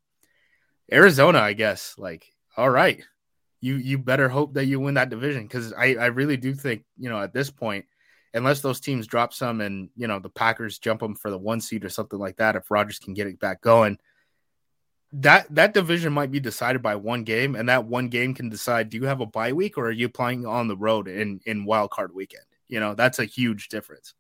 Arizona, 0.91 1.41
I 1.41 1.53
guess, 1.53 1.97
like 1.99 2.33
all 2.59 2.71
right, 2.71 3.01
you 3.61 3.77
you 3.77 3.99
better 3.99 4.29
hope 4.29 4.55
that 4.55 4.67
you 4.67 4.81
win 4.81 4.95
that 4.95 5.11
division 5.11 5.45
because 5.45 5.73
I 5.73 5.95
I 5.95 6.07
really 6.07 6.37
do 6.37 6.53
think 6.55 6.85
you 6.99 7.09
know 7.09 7.21
at 7.21 7.33
this 7.33 7.51
point, 7.51 7.87
unless 8.35 8.61
those 8.61 8.81
teams 8.81 9.07
drop 9.07 9.33
some 9.33 9.61
and 9.61 9.91
you 9.97 10.09
know 10.09 10.19
the 10.19 10.29
Packers 10.29 10.79
jump 10.81 11.01
them 11.01 11.15
for 11.15 11.31
the 11.31 11.39
one 11.39 11.61
seed 11.61 11.85
or 11.85 11.89
something 11.89 12.19
like 12.19 12.37
that, 12.39 12.57
if 12.57 12.71
Rodgers 12.71 12.99
can 12.99 13.15
get 13.15 13.29
it 13.29 13.39
back 13.39 13.61
going, 13.61 13.97
that 15.13 15.47
that 15.55 15.73
division 15.73 16.13
might 16.13 16.33
be 16.33 16.41
decided 16.41 16.83
by 16.83 16.97
one 16.97 17.23
game, 17.23 17.55
and 17.55 17.69
that 17.69 17.85
one 17.87 18.09
game 18.09 18.35
can 18.35 18.49
decide: 18.49 18.91
do 18.91 18.97
you 18.97 19.05
have 19.05 19.21
a 19.21 19.27
bye 19.27 19.53
week 19.53 19.79
or 19.79 19.87
are 19.87 19.93
you 19.93 20.09
playing 20.09 20.45
on 20.45 20.67
the 20.67 20.77
road 20.77 21.07
in 21.07 21.41
in 21.47 21.65
wild 21.65 21.91
card 21.91 22.13
weekend? 22.13 22.45
You 22.67 22.81
know 22.81 22.95
that's 22.95 23.21
a 23.21 23.25
huge 23.25 23.69
difference. 23.69 24.15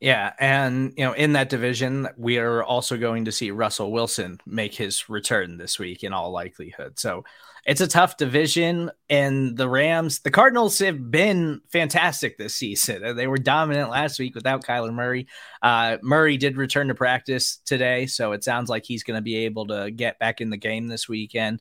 Yeah, 0.00 0.32
and 0.38 0.94
you 0.96 1.04
know, 1.04 1.12
in 1.12 1.34
that 1.34 1.50
division, 1.50 2.08
we 2.16 2.38
are 2.38 2.64
also 2.64 2.96
going 2.96 3.26
to 3.26 3.32
see 3.32 3.50
Russell 3.50 3.92
Wilson 3.92 4.40
make 4.46 4.74
his 4.74 5.10
return 5.10 5.58
this 5.58 5.78
week 5.78 6.02
in 6.02 6.14
all 6.14 6.30
likelihood. 6.30 6.98
So 6.98 7.24
it's 7.66 7.82
a 7.82 7.86
tough 7.86 8.16
division, 8.16 8.90
and 9.10 9.58
the 9.58 9.68
Rams, 9.68 10.20
the 10.20 10.30
Cardinals 10.30 10.78
have 10.78 11.10
been 11.10 11.60
fantastic 11.70 12.38
this 12.38 12.54
season. 12.54 13.14
They 13.14 13.26
were 13.26 13.36
dominant 13.36 13.90
last 13.90 14.18
week 14.18 14.34
without 14.34 14.64
Kyler 14.64 14.94
Murray. 14.94 15.26
Uh, 15.60 15.98
Murray 16.02 16.38
did 16.38 16.56
return 16.56 16.88
to 16.88 16.94
practice 16.94 17.58
today, 17.66 18.06
so 18.06 18.32
it 18.32 18.42
sounds 18.42 18.70
like 18.70 18.86
he's 18.86 19.02
going 19.02 19.18
to 19.18 19.22
be 19.22 19.36
able 19.36 19.66
to 19.66 19.90
get 19.90 20.18
back 20.18 20.40
in 20.40 20.48
the 20.48 20.56
game 20.56 20.88
this 20.88 21.10
weekend. 21.10 21.60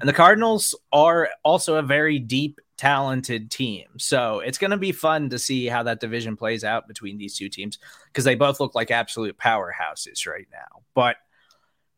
And 0.00 0.08
the 0.08 0.12
Cardinals 0.12 0.74
are 0.92 1.28
also 1.44 1.76
a 1.76 1.82
very 1.82 2.18
deep 2.18 2.60
talented 2.76 3.50
team. 3.50 3.86
So 3.98 4.40
it's 4.40 4.58
going 4.58 4.70
to 4.70 4.76
be 4.76 4.92
fun 4.92 5.30
to 5.30 5.38
see 5.38 5.66
how 5.66 5.82
that 5.84 6.00
division 6.00 6.36
plays 6.36 6.64
out 6.64 6.88
between 6.88 7.18
these 7.18 7.36
two 7.36 7.48
teams 7.48 7.78
because 8.06 8.24
they 8.24 8.34
both 8.34 8.60
look 8.60 8.74
like 8.74 8.90
absolute 8.90 9.38
powerhouses 9.38 10.26
right 10.26 10.46
now. 10.52 10.82
But 10.94 11.16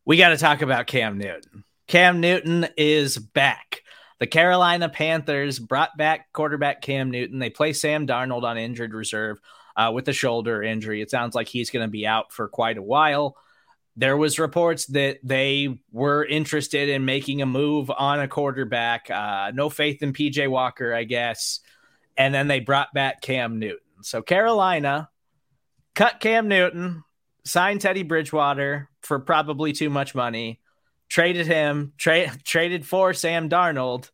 we 0.05 0.17
got 0.17 0.31
to 0.31 0.37
talk 0.37 0.63
about 0.63 0.87
Cam 0.87 1.19
Newton. 1.19 1.65
Cam 1.87 2.21
Newton 2.21 2.69
is 2.77 3.19
back. 3.19 3.83
The 4.19 4.27
Carolina 4.27 4.89
Panthers 4.89 5.59
brought 5.59 5.97
back 5.97 6.33
quarterback 6.33 6.83
Cam 6.83 7.11
Newton. 7.11 7.39
They 7.39 7.51
play 7.51 7.73
Sam 7.73 8.07
Darnold 8.07 8.43
on 8.43 8.59
injured 8.59 8.95
reserve 8.95 9.41
uh, 9.77 9.93
with 9.95 10.09
a 10.09 10.13
shoulder 10.13 10.63
injury. 10.63 11.01
It 11.01 11.11
sounds 11.11 11.35
like 11.35 11.49
he's 11.49 11.71
going 11.71 11.87
to 11.87 11.91
be 11.91 12.07
out 12.07 12.33
for 12.33 12.49
quite 12.49 12.79
a 12.79 12.83
while. 12.83 13.37
There 13.99 14.17
was 14.17 14.39
reports 14.39 14.87
that 14.87 15.19
they 15.25 15.77
were 15.91 16.25
interested 16.25 16.89
in 16.89 17.05
making 17.05 17.43
a 17.43 17.47
move 17.47 17.91
on 17.91 18.21
a 18.21 18.29
quarterback. 18.29 19.11
Uh, 19.11 19.51
no 19.53 19.69
faith 19.69 20.05
in 20.05 20.13
PJ 20.13 20.49
Walker, 20.49 20.95
I 20.95 21.03
guess. 21.03 21.59
And 22.17 22.33
then 22.33 22.47
they 22.47 22.61
brought 22.61 22.95
back 22.95 23.21
Cam 23.21 23.59
Newton. 23.59 23.81
So 24.03 24.23
Carolina 24.23 25.09
cut 25.97 26.21
Cam 26.21 26.47
Newton, 26.47 27.03
signed 27.45 27.81
Teddy 27.81 28.05
Bridgewater 28.05 28.89
for 29.03 29.19
probably 29.19 29.73
too 29.73 29.91
much 29.91 30.15
money, 30.15 30.61
traded 31.09 31.49
him, 31.49 31.93
tra- 31.99 32.31
traded 32.45 32.87
for 32.87 33.13
Sam 33.13 33.49
Darnold, 33.49 34.13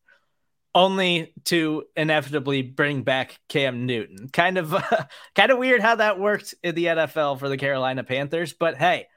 only 0.75 1.35
to 1.44 1.85
inevitably 1.94 2.62
bring 2.62 3.03
back 3.03 3.38
Cam 3.51 3.85
Newton. 3.85 4.31
Kind 4.31 4.57
of, 4.57 4.75
kind 5.35 5.51
of 5.51 5.59
weird 5.59 5.83
how 5.83 5.97
that 5.97 6.18
worked 6.18 6.55
in 6.62 6.75
the 6.75 6.87
NFL 6.87 7.38
for 7.38 7.51
the 7.51 7.59
Carolina 7.59 8.03
Panthers. 8.03 8.55
But 8.55 8.79
hey, 8.79 9.09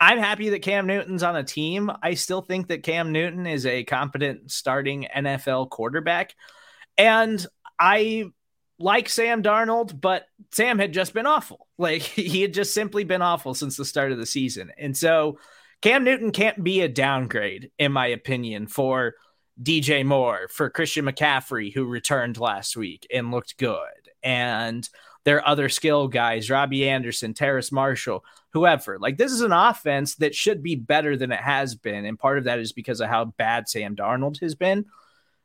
I'm 0.00 0.18
happy 0.18 0.50
that 0.50 0.62
Cam 0.62 0.86
Newton's 0.86 1.22
on 1.22 1.36
a 1.36 1.44
team. 1.44 1.90
I 2.02 2.14
still 2.14 2.42
think 2.42 2.68
that 2.68 2.82
Cam 2.82 3.12
Newton 3.12 3.46
is 3.46 3.64
a 3.64 3.84
competent 3.84 4.50
starting 4.50 5.06
NFL 5.14 5.70
quarterback, 5.70 6.34
and 6.98 7.44
I 7.78 8.26
like 8.78 9.08
Sam 9.08 9.42
Darnold, 9.42 10.00
but 10.00 10.26
Sam 10.52 10.78
had 10.78 10.92
just 10.92 11.14
been 11.14 11.26
awful. 11.26 11.60
Like 11.76 12.02
he 12.02 12.40
had 12.40 12.54
just 12.54 12.72
simply 12.72 13.02
been 13.02 13.20
awful 13.20 13.52
since 13.52 13.76
the 13.76 13.84
start 13.84 14.12
of 14.12 14.18
the 14.18 14.26
season. 14.26 14.70
And 14.78 14.96
so 14.96 15.40
Cam 15.82 16.04
Newton 16.04 16.30
can't 16.30 16.62
be 16.62 16.82
a 16.82 16.88
downgrade, 16.88 17.72
in 17.80 17.90
my 17.90 18.06
opinion, 18.06 18.68
for 18.68 19.14
DJ 19.60 20.06
Moore, 20.06 20.46
for 20.48 20.70
Christian 20.70 21.04
McCaffrey, 21.04 21.74
who 21.74 21.84
returned 21.84 22.38
last 22.38 22.76
week 22.76 23.08
and 23.12 23.32
looked 23.32 23.58
good. 23.58 24.08
And 24.22 24.88
there 25.24 25.38
are 25.38 25.48
other 25.48 25.68
skill 25.68 26.06
guys, 26.08 26.50
Robbie 26.50 26.88
Anderson, 26.88 27.34
Terrace 27.34 27.72
Marshall, 27.72 28.24
whoever. 28.52 28.98
Like 28.98 29.16
this 29.16 29.32
is 29.32 29.40
an 29.40 29.52
offense 29.52 30.16
that 30.16 30.34
should 30.34 30.62
be 30.62 30.76
better 30.76 31.16
than 31.16 31.32
it 31.32 31.40
has 31.40 31.74
been. 31.74 32.04
And 32.04 32.18
part 32.18 32.38
of 32.38 32.44
that 32.44 32.58
is 32.58 32.72
because 32.72 33.00
of 33.00 33.08
how 33.08 33.26
bad 33.26 33.68
Sam 33.68 33.96
Darnold 33.96 34.40
has 34.40 34.54
been. 34.54 34.86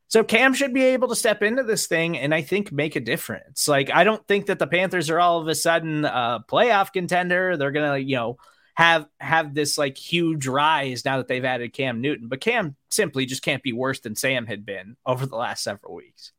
So 0.10 0.24
Cam 0.24 0.54
should 0.54 0.74
be 0.74 0.84
able 0.84 1.08
to 1.10 1.16
step 1.16 1.44
into 1.44 1.64
this 1.64 1.88
thing 1.88 2.18
and 2.18 2.34
I 2.34 2.42
think 2.42 2.72
make 2.72 2.96
a 2.96 3.00
difference. 3.00 3.68
Like 3.68 3.90
I 3.92 4.04
don't 4.04 4.26
think 4.28 4.48
that 4.48 4.60
the 4.60 4.68
Panthers 4.68 5.10
are 5.10 5.20
all 5.20 5.40
of 5.40 5.48
a 5.48 5.56
sudden 5.56 6.04
a 6.04 6.44
playoff 6.50 6.92
contender. 6.92 7.56
They're 7.56 7.72
gonna, 7.72 7.98
you 7.98 8.16
know, 8.16 8.38
have 8.74 9.08
have 9.20 9.54
this 9.54 9.78
like 9.78 9.98
huge 9.98 10.48
rise 10.48 11.06
now 11.06 11.18
that 11.18 11.28
they've 11.28 11.46
added 11.46 11.74
Cam 11.74 12.02
Newton. 12.02 12.28
But 12.28 12.42
Cam 12.42 12.76
simply 12.90 13.26
just 13.26 13.44
can't 13.44 13.64
be 13.64 13.74
worse 13.74 14.00
than 14.00 14.16
Sam 14.16 14.46
had 14.46 14.66
been 14.66 14.98
over 15.06 15.26
the 15.26 15.36
last 15.36 15.64
several 15.64 15.94
weeks. 15.94 16.34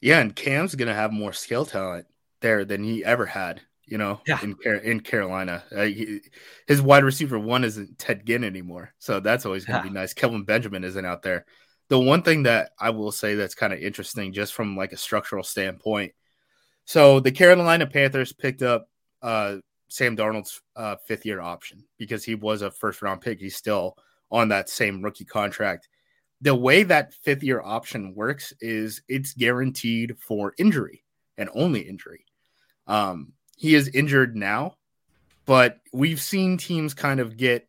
Yeah, 0.00 0.20
and 0.20 0.36
Cam's 0.36 0.74
gonna 0.74 0.94
have 0.94 1.12
more 1.12 1.32
skill 1.32 1.64
talent 1.64 2.06
there 2.40 2.64
than 2.64 2.82
he 2.84 3.04
ever 3.04 3.26
had. 3.26 3.60
You 3.86 3.96
know, 3.96 4.20
yeah. 4.26 4.38
in 4.42 4.54
in 4.82 5.00
Carolina, 5.00 5.64
uh, 5.74 5.84
he, 5.84 6.20
his 6.66 6.82
wide 6.82 7.04
receiver 7.04 7.38
one 7.38 7.64
isn't 7.64 7.98
Ted 7.98 8.26
Ginn 8.26 8.44
anymore, 8.44 8.92
so 8.98 9.18
that's 9.18 9.46
always 9.46 9.64
gonna 9.64 9.78
yeah. 9.78 9.84
be 9.84 9.90
nice. 9.90 10.12
Kelvin 10.12 10.44
Benjamin 10.44 10.84
isn't 10.84 11.06
out 11.06 11.22
there 11.22 11.46
the 11.88 11.98
one 11.98 12.22
thing 12.22 12.42
that 12.44 12.72
I 12.78 12.90
will 12.90 13.12
say 13.12 13.34
that's 13.34 13.54
kind 13.54 13.72
of 13.72 13.78
interesting, 13.78 14.32
just 14.32 14.52
from 14.54 14.76
like 14.76 14.92
a 14.92 14.96
structural 14.96 15.42
standpoint. 15.42 16.12
So 16.84 17.20
the 17.20 17.32
Carolina 17.32 17.86
Panthers 17.86 18.32
picked 18.32 18.62
up 18.62 18.88
uh, 19.22 19.56
Sam 19.88 20.16
Darnold's 20.16 20.60
uh, 20.76 20.96
fifth 21.06 21.24
year 21.26 21.40
option 21.40 21.84
because 21.98 22.24
he 22.24 22.34
was 22.34 22.62
a 22.62 22.70
first 22.70 23.02
round 23.02 23.20
pick. 23.20 23.40
He's 23.40 23.56
still 23.56 23.96
on 24.30 24.48
that 24.48 24.68
same 24.68 25.02
rookie 25.02 25.24
contract. 25.24 25.88
The 26.40 26.54
way 26.54 26.82
that 26.84 27.14
fifth 27.14 27.42
year 27.42 27.60
option 27.62 28.14
works 28.14 28.52
is 28.60 29.02
it's 29.08 29.32
guaranteed 29.32 30.16
for 30.18 30.54
injury 30.58 31.04
and 31.36 31.48
only 31.54 31.80
injury. 31.80 32.24
Um, 32.88 33.34
he 33.56 33.74
is 33.74 33.88
injured 33.88 34.34
now, 34.34 34.74
but 35.46 35.78
we've 35.92 36.20
seen 36.20 36.56
teams 36.56 36.94
kind 36.94 37.20
of 37.20 37.36
get 37.36 37.68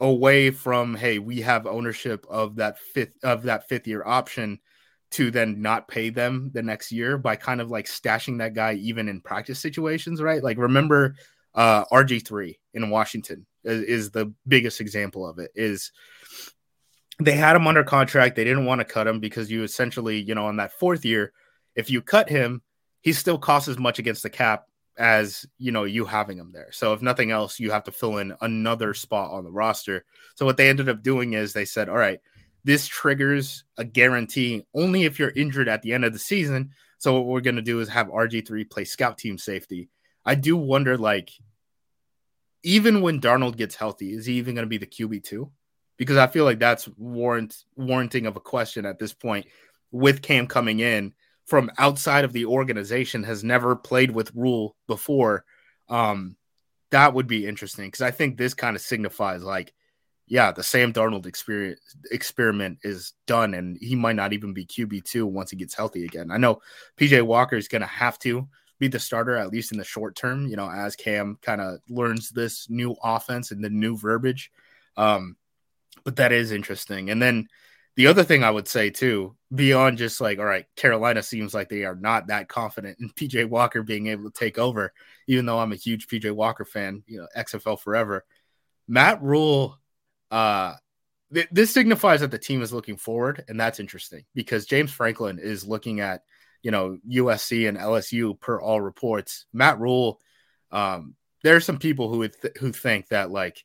away 0.00 0.50
from 0.50 0.96
hey 0.96 1.20
we 1.20 1.40
have 1.40 1.68
ownership 1.68 2.26
of 2.28 2.56
that 2.56 2.78
fifth 2.78 3.12
of 3.22 3.44
that 3.44 3.68
fifth 3.68 3.86
year 3.86 4.02
option 4.04 4.58
to 5.12 5.30
then 5.30 5.62
not 5.62 5.86
pay 5.86 6.10
them 6.10 6.50
the 6.52 6.62
next 6.62 6.90
year 6.90 7.16
by 7.16 7.36
kind 7.36 7.60
of 7.60 7.70
like 7.70 7.86
stashing 7.86 8.38
that 8.38 8.54
guy 8.54 8.74
even 8.74 9.08
in 9.08 9.20
practice 9.20 9.60
situations 9.60 10.20
right? 10.20 10.42
Like 10.42 10.58
remember 10.58 11.14
uh 11.54 11.84
rg3 11.84 12.56
in 12.74 12.90
washington 12.90 13.46
is, 13.62 13.82
is 13.82 14.10
the 14.10 14.34
biggest 14.48 14.80
example 14.80 15.24
of 15.24 15.38
it 15.38 15.52
is 15.54 15.92
they 17.20 17.32
had 17.32 17.56
him 17.56 17.66
under 17.66 17.84
contract. 17.84 18.36
They 18.36 18.44
didn't 18.44 18.66
want 18.66 18.80
to 18.80 18.84
cut 18.84 19.06
him 19.06 19.20
because 19.20 19.50
you 19.50 19.62
essentially 19.62 20.20
you 20.20 20.34
know 20.34 20.46
on 20.46 20.56
that 20.56 20.72
fourth 20.72 21.04
year 21.04 21.32
if 21.76 21.90
you 21.90 22.02
cut 22.02 22.28
him 22.28 22.62
he 23.04 23.12
still 23.12 23.38
costs 23.38 23.68
as 23.68 23.78
much 23.78 23.98
against 23.98 24.22
the 24.22 24.30
cap 24.30 24.66
as 24.96 25.44
you 25.58 25.70
know 25.70 25.84
you 25.84 26.06
having 26.06 26.38
him 26.38 26.52
there. 26.52 26.72
So 26.72 26.94
if 26.94 27.02
nothing 27.02 27.30
else, 27.30 27.60
you 27.60 27.70
have 27.70 27.84
to 27.84 27.92
fill 27.92 28.16
in 28.16 28.34
another 28.40 28.94
spot 28.94 29.30
on 29.30 29.44
the 29.44 29.52
roster. 29.52 30.06
So 30.36 30.46
what 30.46 30.56
they 30.56 30.70
ended 30.70 30.88
up 30.88 31.02
doing 31.02 31.34
is 31.34 31.52
they 31.52 31.66
said, 31.66 31.90
"All 31.90 31.98
right, 31.98 32.20
this 32.64 32.86
triggers 32.86 33.64
a 33.76 33.84
guarantee 33.84 34.64
only 34.74 35.04
if 35.04 35.18
you're 35.18 35.30
injured 35.36 35.68
at 35.68 35.82
the 35.82 35.92
end 35.92 36.06
of 36.06 36.14
the 36.14 36.18
season." 36.18 36.70
So 36.96 37.12
what 37.12 37.26
we're 37.26 37.42
going 37.42 37.56
to 37.56 37.62
do 37.62 37.80
is 37.80 37.90
have 37.90 38.08
RG3 38.08 38.64
play 38.64 38.84
scout 38.84 39.18
team 39.18 39.36
safety. 39.36 39.90
I 40.24 40.34
do 40.34 40.56
wonder 40.56 40.96
like 40.96 41.30
even 42.62 43.02
when 43.02 43.20
Darnold 43.20 43.56
gets 43.56 43.74
healthy, 43.74 44.14
is 44.14 44.24
he 44.24 44.34
even 44.34 44.54
going 44.54 44.64
to 44.64 44.70
be 44.70 44.78
the 44.78 44.86
QB2? 44.86 45.50
Because 45.98 46.16
I 46.16 46.26
feel 46.26 46.44
like 46.44 46.58
that's 46.58 46.88
warrant 46.96 47.54
warranting 47.76 48.24
of 48.24 48.36
a 48.36 48.40
question 48.40 48.86
at 48.86 48.98
this 48.98 49.12
point 49.12 49.46
with 49.90 50.22
Cam 50.22 50.46
coming 50.46 50.80
in 50.80 51.12
from 51.46 51.70
outside 51.78 52.24
of 52.24 52.32
the 52.32 52.46
organization 52.46 53.22
has 53.24 53.44
never 53.44 53.76
played 53.76 54.10
with 54.10 54.34
Rhule 54.34 54.76
before, 54.86 55.44
um, 55.88 56.36
that 56.90 57.12
would 57.12 57.26
be 57.26 57.46
interesting 57.46 57.86
because 57.86 58.02
I 58.02 58.10
think 58.10 58.36
this 58.36 58.54
kind 58.54 58.76
of 58.76 58.82
signifies 58.82 59.42
like, 59.42 59.74
yeah, 60.26 60.52
the 60.52 60.62
Sam 60.62 60.92
Darnold 60.92 61.26
experience 61.26 61.80
experiment 62.10 62.78
is 62.82 63.12
done, 63.26 63.52
and 63.52 63.76
he 63.78 63.94
might 63.94 64.16
not 64.16 64.32
even 64.32 64.54
be 64.54 64.64
QB 64.64 65.04
two 65.04 65.26
once 65.26 65.50
he 65.50 65.56
gets 65.56 65.74
healthy 65.74 66.04
again. 66.04 66.30
I 66.30 66.38
know 66.38 66.60
PJ 66.96 67.20
Walker 67.22 67.56
is 67.56 67.68
going 67.68 67.82
to 67.82 67.86
have 67.88 68.18
to 68.20 68.48
be 68.78 68.88
the 68.88 68.98
starter 68.98 69.36
at 69.36 69.50
least 69.50 69.72
in 69.72 69.78
the 69.78 69.84
short 69.84 70.16
term, 70.16 70.46
you 70.46 70.56
know, 70.56 70.70
as 70.70 70.96
Cam 70.96 71.38
kind 71.42 71.60
of 71.60 71.78
learns 71.90 72.30
this 72.30 72.70
new 72.70 72.96
offense 73.02 73.50
and 73.50 73.62
the 73.62 73.70
new 73.70 73.98
verbiage. 73.98 74.50
Um, 74.96 75.36
but 76.04 76.16
that 76.16 76.32
is 76.32 76.52
interesting, 76.52 77.10
and 77.10 77.20
then 77.20 77.48
the 77.96 78.08
other 78.08 78.24
thing 78.24 78.42
I 78.42 78.50
would 78.50 78.66
say 78.66 78.90
too, 78.90 79.36
beyond 79.54 79.98
just 79.98 80.20
like, 80.20 80.38
all 80.38 80.44
right, 80.44 80.66
Carolina 80.76 81.22
seems 81.22 81.54
like 81.54 81.68
they 81.68 81.84
are 81.84 81.94
not 81.94 82.26
that 82.28 82.48
confident 82.48 82.98
in 83.00 83.08
PJ 83.16 83.48
Walker 83.48 83.82
being 83.82 84.08
able 84.08 84.30
to 84.30 84.38
take 84.38 84.58
over, 84.58 84.92
even 85.28 85.46
though 85.46 85.58
I'm 85.58 85.72
a 85.72 85.76
huge 85.76 86.08
PJ 86.08 86.30
Walker 86.34 86.64
fan, 86.64 87.02
you 87.06 87.18
know, 87.18 87.28
XFL 87.36 87.78
forever. 87.80 88.24
Matt 88.88 89.22
Rhule, 89.22 89.78
uh, 90.30 90.74
th- 91.32 91.48
this 91.52 91.72
signifies 91.72 92.20
that 92.20 92.30
the 92.30 92.38
team 92.38 92.62
is 92.62 92.72
looking 92.72 92.96
forward, 92.96 93.44
and 93.48 93.58
that's 93.58 93.80
interesting 93.80 94.24
because 94.34 94.66
James 94.66 94.92
Franklin 94.92 95.38
is 95.38 95.66
looking 95.66 96.00
at, 96.00 96.22
you 96.62 96.70
know, 96.70 96.98
USC 97.08 97.68
and 97.68 97.78
LSU 97.78 98.38
per 98.40 98.60
all 98.60 98.80
reports. 98.80 99.46
Matt 99.52 99.78
Rhule, 99.78 100.20
um, 100.72 101.14
there 101.42 101.56
are 101.56 101.60
some 101.60 101.78
people 101.78 102.10
who 102.10 102.18
would 102.18 102.40
th- 102.40 102.56
who 102.58 102.72
think 102.72 103.08
that 103.08 103.30
like 103.30 103.64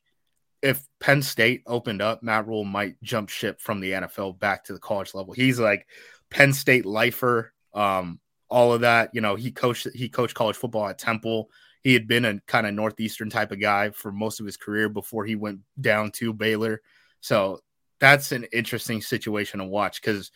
if 0.61 0.85
Penn 0.99 1.21
State 1.21 1.63
opened 1.65 2.01
up, 2.01 2.21
Matt 2.21 2.47
Rhule 2.47 2.65
might 2.65 3.01
jump 3.01 3.29
ship 3.29 3.61
from 3.61 3.79
the 3.79 3.91
NFL 3.91 4.39
back 4.39 4.65
to 4.65 4.73
the 4.73 4.79
college 4.79 5.13
level. 5.13 5.33
He's 5.33 5.59
like 5.59 5.87
Penn 6.29 6.53
State 6.53 6.85
lifer, 6.85 7.53
um, 7.73 8.19
all 8.49 8.73
of 8.73 8.81
that. 8.81 9.11
You 9.13 9.21
know, 9.21 9.35
he 9.35 9.51
coached 9.51 9.87
he 9.93 10.09
coached 10.09 10.35
college 10.35 10.57
football 10.57 10.87
at 10.87 10.99
Temple. 10.99 11.49
He 11.81 11.93
had 11.93 12.07
been 12.07 12.25
a 12.25 12.39
kind 12.41 12.67
of 12.67 12.73
northeastern 12.73 13.29
type 13.29 13.51
of 13.51 13.61
guy 13.61 13.91
for 13.91 14.11
most 14.11 14.39
of 14.39 14.45
his 14.45 14.57
career 14.57 14.89
before 14.89 15.25
he 15.25 15.35
went 15.35 15.59
down 15.79 16.11
to 16.11 16.33
Baylor. 16.33 16.81
So 17.21 17.61
that's 17.99 18.31
an 18.31 18.45
interesting 18.51 19.01
situation 19.01 19.59
to 19.59 19.65
watch 19.65 20.01
because 20.01 20.31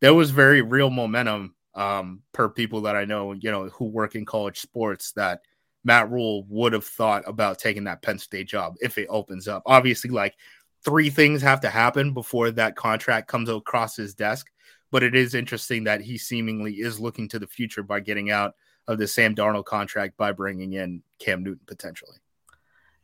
there 0.00 0.14
was 0.14 0.30
very 0.30 0.62
real 0.62 0.90
momentum 0.90 1.54
um, 1.74 2.22
per 2.32 2.48
people 2.48 2.82
that 2.82 2.94
I 2.94 3.04
know, 3.04 3.32
you 3.32 3.50
know, 3.50 3.68
who 3.70 3.86
work 3.86 4.14
in 4.14 4.24
college 4.24 4.60
sports 4.60 5.12
that 5.12 5.40
Matt 5.84 6.10
Rhule 6.10 6.44
would 6.48 6.72
have 6.72 6.84
thought 6.84 7.22
about 7.26 7.58
taking 7.58 7.84
that 7.84 8.02
Penn 8.02 8.18
State 8.18 8.48
job 8.48 8.74
if 8.80 8.98
it 8.98 9.06
opens 9.10 9.46
up. 9.46 9.62
Obviously, 9.66 10.10
like 10.10 10.34
three 10.84 11.10
things 11.10 11.42
have 11.42 11.60
to 11.60 11.70
happen 11.70 12.12
before 12.12 12.50
that 12.50 12.76
contract 12.76 13.28
comes 13.28 13.48
across 13.48 13.96
his 13.96 14.14
desk. 14.14 14.50
But 14.90 15.02
it 15.02 15.14
is 15.14 15.34
interesting 15.34 15.84
that 15.84 16.00
he 16.00 16.16
seemingly 16.16 16.74
is 16.74 17.00
looking 17.00 17.28
to 17.28 17.38
the 17.38 17.46
future 17.46 17.82
by 17.82 18.00
getting 18.00 18.30
out 18.30 18.54
of 18.86 18.98
the 18.98 19.08
Sam 19.08 19.34
Darnold 19.34 19.64
contract 19.64 20.16
by 20.16 20.32
bringing 20.32 20.74
in 20.74 21.02
Cam 21.18 21.42
Newton 21.42 21.64
potentially. 21.66 22.16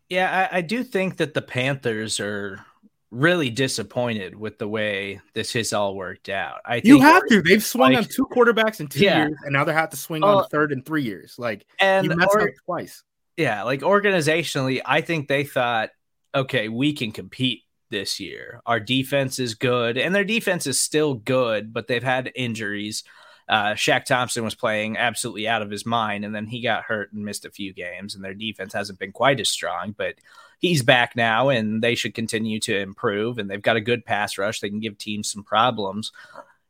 Yeah, 0.09 0.49
I, 0.51 0.59
I 0.59 0.61
do 0.61 0.83
think 0.83 1.17
that 1.19 1.35
the 1.35 1.43
Panthers 1.43 2.21
are 2.21 2.65
really 3.11 3.51
disappointed 3.51 4.35
with 4.35 4.59
the 4.59 4.69
way 4.69 5.21
this 5.35 5.53
has 5.55 5.73
all 5.73 5.97
worked 5.97 6.29
out. 6.29 6.61
I 6.65 6.81
you 6.85 7.01
have 7.01 7.27
to. 7.29 7.43
They've 7.43 7.63
swung 7.63 7.93
like, 7.93 7.99
on 7.99 8.05
two 8.05 8.27
quarterbacks 8.27 8.81
in 8.81 8.89
two 8.89 9.01
yeah. 9.01 9.27
years, 9.27 9.39
and 9.45 9.53
now 9.53 9.65
they 9.65 9.73
have 9.73 9.91
to 9.91 9.97
swing 9.97 10.23
uh, 10.23 10.27
on 10.27 10.45
a 10.45 10.49
third 10.49 10.73
in 10.73 10.83
three 10.83 11.03
years. 11.03 11.37
Like 11.39 11.67
and 11.81 12.07
you 12.07 12.15
messed 12.15 12.31
or, 12.35 12.43
up 12.43 12.51
twice. 12.65 13.03
Yeah, 13.37 13.63
like 13.65 13.81
organizationally, 13.81 14.81
I 14.85 15.01
think 15.01 15.29
they 15.29 15.45
thought 15.45 15.91
okay, 16.35 16.69
we 16.69 16.93
can 16.93 17.11
compete 17.11 17.65
this 17.91 18.21
year. 18.21 18.61
Our 18.67 18.79
defense 18.79 19.39
is 19.39 19.55
good, 19.55 19.99
and 19.99 20.15
their 20.15 20.25
defense 20.25 20.67
is 20.67 20.81
still 20.81 21.15
good, 21.15 21.73
but 21.73 21.89
they've 21.89 22.03
had 22.03 22.31
injuries. 22.35 23.03
Uh, 23.51 23.75
Shaq 23.75 24.05
Thompson 24.05 24.45
was 24.45 24.55
playing 24.55 24.97
absolutely 24.97 25.49
out 25.49 25.61
of 25.61 25.73
his 25.73 25.85
mind, 25.85 26.25
and 26.25 26.33
then 26.33 26.47
he 26.47 26.63
got 26.63 26.85
hurt 26.85 27.13
and 27.13 27.25
missed 27.25 27.45
a 27.45 27.51
few 27.51 27.73
games, 27.73 28.15
and 28.15 28.23
their 28.23 28.33
defense 28.33 28.73
hasn't 28.73 29.01
been 29.01 29.11
quite 29.11 29.41
as 29.41 29.49
strong, 29.49 29.93
but 29.99 30.15
he's 30.61 30.85
back 30.85 31.17
now, 31.17 31.49
and 31.49 31.83
they 31.83 31.97
should 31.97 32.15
continue 32.15 32.61
to 32.61 32.79
improve. 32.79 33.39
And 33.39 33.51
they've 33.51 33.61
got 33.61 33.75
a 33.75 33.81
good 33.81 34.05
pass 34.05 34.39
rush; 34.39 34.61
they 34.61 34.69
can 34.69 34.79
give 34.79 34.99
teams 34.99 35.33
some 35.33 35.43
problems. 35.43 36.13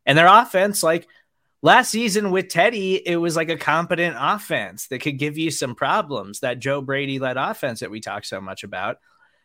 And 0.07 0.17
their 0.17 0.27
offense, 0.27 0.83
like 0.83 1.07
last 1.61 1.91
season 1.91 2.31
with 2.31 2.49
Teddy, 2.49 3.07
it 3.07 3.17
was 3.17 3.37
like 3.37 3.51
a 3.51 3.59
competent 3.59 4.17
offense 4.19 4.87
that 4.87 5.01
could 5.03 5.19
give 5.19 5.37
you 5.37 5.51
some 5.51 5.75
problems. 5.75 6.41
That 6.41 6.61
Joe 6.61 6.81
Brady 6.81 7.19
led 7.19 7.37
offense 7.37 7.81
that 7.81 7.91
we 7.91 8.01
talk 8.01 8.25
so 8.25 8.41
much 8.41 8.65
about. 8.65 9.01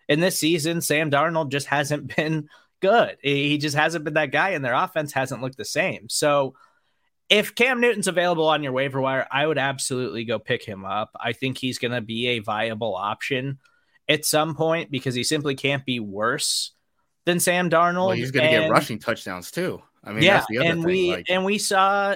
And 0.08 0.24
this 0.24 0.39
season, 0.39 0.80
Sam 0.80 1.12
Darnold 1.12 1.52
just 1.52 1.67
hasn't 1.67 2.15
been 2.15 2.48
good. 2.82 3.17
He 3.21 3.58
just 3.58 3.76
hasn't 3.76 4.06
been 4.06 4.13
that 4.13 4.32
guy, 4.32 4.52
and 4.52 4.63
their 4.63 4.74
offense 4.74 5.12
hasn't 5.12 5.41
looked 5.41 5.58
the 5.58 5.65
same. 5.65 6.08
So, 6.08 6.56
if 7.29 7.55
Cam 7.55 7.81
Newton's 7.81 8.07
available 8.07 8.47
on 8.47 8.63
your 8.63 8.71
waiver 8.71 9.01
wire, 9.01 9.27
I 9.31 9.47
would 9.47 9.57
absolutely 9.57 10.25
go 10.25 10.39
pick 10.39 10.63
him 10.63 10.85
up. 10.85 11.11
I 11.19 11.33
think 11.33 11.57
he's 11.57 11.79
going 11.79 11.93
to 11.93 12.01
be 12.01 12.27
a 12.29 12.39
viable 12.39 12.95
option 12.95 13.59
at 14.07 14.25
some 14.25 14.55
point 14.55 14.91
because 14.91 15.15
he 15.15 15.23
simply 15.23 15.55
can't 15.55 15.85
be 15.85 15.99
worse 15.99 16.71
than 17.25 17.39
Sam 17.39 17.69
Darnold. 17.69 18.07
Well, 18.07 18.11
he's 18.11 18.31
going 18.31 18.51
to 18.51 18.59
get 18.59 18.69
rushing 18.69 18.99
touchdowns 18.99 19.49
too. 19.49 19.81
I 20.03 20.11
mean, 20.11 20.23
yeah, 20.23 20.43
and 20.51 20.81
thing. 20.81 20.83
we 20.83 21.11
like... 21.11 21.25
and 21.29 21.43
we 21.43 21.57
saw, 21.57 22.15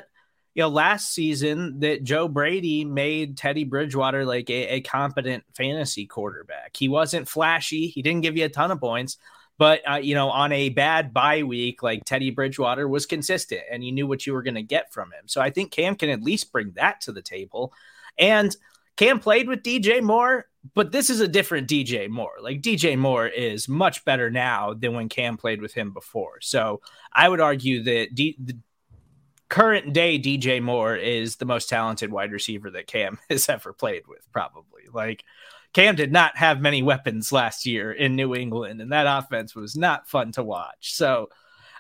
you 0.54 0.62
know, 0.62 0.70
last 0.70 1.12
season 1.12 1.80
that 1.80 2.04
Joe 2.04 2.28
Brady 2.28 2.86
made 2.86 3.36
Teddy 3.36 3.64
Bridgewater 3.64 4.26
like 4.26 4.52
a, 4.52 4.76
a 4.76 4.82
competent 4.82 5.44
fantasy 5.58 6.06
quarterback. 6.06 6.78
He 6.78 6.88
wasn't 6.88 7.28
flashy. 7.28 7.88
He 7.88 8.04
didn't 8.04 8.22
give 8.22 8.38
you 8.38 8.46
a 8.46 8.50
ton 8.50 8.70
of 8.70 8.80
points, 8.80 9.18
but 9.60 9.88
uh, 9.88 9.98
you 9.98 10.16
know, 10.16 10.32
on 10.32 10.52
a 10.52 10.70
bad 10.70 11.14
bye 11.14 11.44
week, 11.44 11.84
like 11.84 12.06
Teddy 12.06 12.32
Bridgewater 12.32 12.88
was 12.88 13.06
consistent, 13.06 13.62
and 13.70 13.84
you 13.84 13.92
knew 13.92 14.08
what 14.08 14.26
you 14.26 14.34
were 14.34 14.42
going 14.42 14.56
to 14.56 14.64
get 14.64 14.92
from 14.92 15.12
him. 15.12 15.28
So 15.28 15.42
I 15.42 15.52
think 15.52 15.70
Cam 15.70 15.96
can 15.96 16.10
at 16.10 16.24
least 16.24 16.52
bring 16.52 16.72
that 16.72 17.02
to 17.02 17.12
the 17.12 17.22
table, 17.22 17.72
and. 18.18 18.56
Cam 18.98 19.22
played 19.22 19.48
with 19.48 19.64
DJ 19.64 20.04
Moore, 20.04 20.46
but 20.74 20.92
this 20.92 21.10
is 21.10 21.22
a 21.22 21.28
different 21.30 21.70
DJ 21.70 22.10
Moore. 22.10 22.34
Like 22.42 22.62
DJ 22.62 22.98
Moore 22.98 23.28
is 23.28 23.70
much 23.70 24.04
better 24.04 24.30
now 24.30 24.74
than 24.74 24.94
when 24.94 25.08
Cam 25.08 25.38
played 25.38 25.62
with 25.62 25.74
him 25.74 25.94
before. 25.94 26.42
So 26.42 26.82
I 27.14 27.30
would 27.30 27.40
argue 27.40 27.82
that 27.84 28.14
D- 28.14 28.36
the 28.44 28.58
current 29.50 29.94
day 29.94 30.20
DJ 30.20 30.62
Moore 30.62 30.96
is 30.96 31.38
the 31.38 31.46
most 31.46 31.70
talented 31.70 32.12
wide 32.12 32.32
receiver 32.32 32.70
that 32.72 32.88
Cam 32.88 33.18
has 33.30 33.50
ever 33.50 33.74
played 33.74 34.08
with, 34.08 34.28
probably. 34.32 34.84
Like 34.94 35.24
Cam 35.74 35.96
did 35.96 36.12
not 36.12 36.36
have 36.38 36.62
many 36.62 36.82
weapons 36.82 37.32
last 37.32 37.66
year 37.66 37.92
in 37.92 38.16
New 38.16 38.36
England, 38.36 38.82
and 38.82 38.92
that 38.92 39.06
offense 39.08 39.56
was 39.56 39.76
not 39.76 40.10
fun 40.10 40.32
to 40.34 40.44
watch. 40.44 40.94
So 40.96 41.30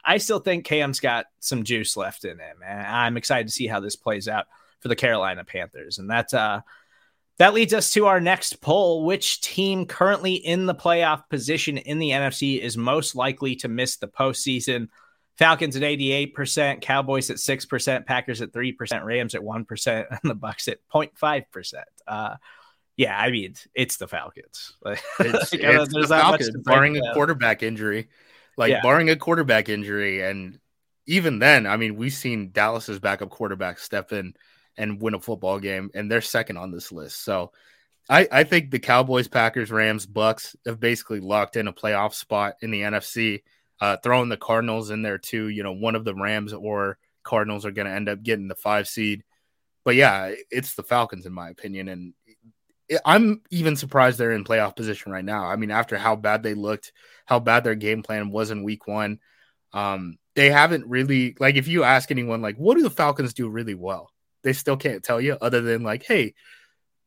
I 0.03 0.17
still 0.17 0.39
think 0.39 0.65
Cam's 0.65 0.99
got 0.99 1.25
some 1.39 1.63
juice 1.63 1.97
left 1.97 2.23
in 2.23 2.39
him, 2.39 2.57
and 2.65 2.85
I'm 2.85 3.17
excited 3.17 3.47
to 3.47 3.53
see 3.53 3.67
how 3.67 3.79
this 3.79 3.95
plays 3.95 4.27
out 4.27 4.45
for 4.79 4.87
the 4.87 4.95
Carolina 4.95 5.43
Panthers. 5.43 5.97
And 5.97 6.09
that's 6.09 6.33
uh 6.33 6.61
that 7.39 7.53
leads 7.53 7.73
us 7.73 7.91
to 7.93 8.05
our 8.05 8.19
next 8.19 8.61
poll. 8.61 9.05
Which 9.05 9.39
team 9.41 9.85
currently 9.85 10.33
in 10.33 10.65
the 10.65 10.75
playoff 10.75 11.29
position 11.29 11.77
in 11.77 11.97
the 11.97 12.11
NFC 12.11 12.59
is 12.59 12.77
most 12.77 13.15
likely 13.15 13.55
to 13.57 13.69
miss 13.69 13.95
the 13.95 14.07
postseason? 14.07 14.89
Falcons 15.37 15.77
at 15.77 15.83
88%, 15.83 16.81
Cowboys 16.81 17.29
at 17.29 17.37
6%, 17.37 18.05
Packers 18.05 18.41
at 18.41 18.51
3%, 18.51 19.05
Rams 19.05 19.35
at 19.35 19.41
1%, 19.41 20.05
and 20.09 20.29
the 20.29 20.35
Bucs 20.35 20.67
at 20.67 20.79
0.5%. 20.93 21.83
Uh, 22.05 22.35
yeah, 22.99 23.17
I 23.17 23.31
mean, 23.31 23.55
it's 23.73 23.95
the 23.95 24.09
Falcons. 24.09 24.73
it's, 24.85 25.53
it's 25.53 25.93
the 25.93 26.05
Falcons, 26.09 26.49
barring 26.65 26.97
a 26.97 27.13
quarterback 27.13 27.63
injury. 27.63 28.09
Like, 28.57 28.71
yeah. 28.71 28.81
barring 28.81 29.09
a 29.09 29.15
quarterback 29.15 29.69
injury. 29.69 30.21
And 30.21 30.59
even 31.05 31.39
then, 31.39 31.65
I 31.65 31.77
mean, 31.77 31.95
we've 31.95 32.11
seen 32.11 32.51
Dallas's 32.51 32.99
backup 32.99 33.29
quarterback 33.29 33.79
step 33.79 34.11
in 34.11 34.33
and 34.75 35.01
win 35.01 35.13
a 35.13 35.19
football 35.21 35.59
game, 35.59 35.89
and 35.93 36.11
they're 36.11 36.19
second 36.19 36.57
on 36.57 36.71
this 36.71 36.91
list. 36.91 37.23
So 37.23 37.53
I, 38.09 38.27
I 38.33 38.43
think 38.43 38.69
the 38.69 38.79
Cowboys, 38.79 39.29
Packers, 39.29 39.71
Rams, 39.71 40.05
Bucs 40.05 40.57
have 40.65 40.81
basically 40.81 41.21
locked 41.21 41.55
in 41.55 41.69
a 41.69 41.73
playoff 41.73 42.13
spot 42.13 42.55
in 42.61 42.69
the 42.69 42.81
NFC. 42.81 43.43
Uh, 43.79 43.95
throwing 44.03 44.27
the 44.27 44.35
Cardinals 44.35 44.89
in 44.89 45.03
there 45.03 45.17
too. 45.17 45.47
You 45.47 45.63
know, 45.63 45.71
one 45.71 45.95
of 45.95 46.03
the 46.03 46.15
Rams 46.15 46.51
or 46.51 46.97
Cardinals 47.23 47.65
are 47.65 47.71
going 47.71 47.87
to 47.87 47.93
end 47.93 48.09
up 48.09 48.23
getting 48.23 48.49
the 48.49 48.55
five 48.55 48.89
seed. 48.89 49.23
But 49.85 49.95
yeah, 49.95 50.33
it's 50.51 50.75
the 50.75 50.83
Falcons 50.83 51.25
in 51.25 51.31
my 51.31 51.49
opinion, 51.49 51.87
and 51.87 52.13
I'm 53.05 53.41
even 53.51 53.75
surprised 53.75 54.17
they're 54.17 54.31
in 54.31 54.43
playoff 54.43 54.75
position 54.75 55.11
right 55.11 55.25
now. 55.25 55.45
I 55.45 55.55
mean, 55.55 55.71
after 55.71 55.97
how 55.97 56.15
bad 56.15 56.43
they 56.43 56.53
looked, 56.53 56.91
how 57.25 57.39
bad 57.39 57.63
their 57.63 57.75
game 57.75 58.03
plan 58.03 58.31
was 58.31 58.51
in 58.51 58.63
Week 58.63 58.87
One, 58.87 59.19
um, 59.73 60.17
they 60.35 60.49
haven't 60.49 60.87
really 60.87 61.35
like. 61.39 61.55
If 61.55 61.67
you 61.67 61.83
ask 61.83 62.09
anyone, 62.11 62.41
like, 62.41 62.57
what 62.57 62.77
do 62.77 62.83
the 62.83 62.89
Falcons 62.89 63.33
do 63.33 63.49
really 63.49 63.75
well? 63.75 64.11
they 64.43 64.53
still 64.53 64.77
can't 64.77 65.03
tell 65.03 65.19
you 65.19 65.37
other 65.41 65.61
than 65.61 65.83
like, 65.83 66.03
hey, 66.03 66.33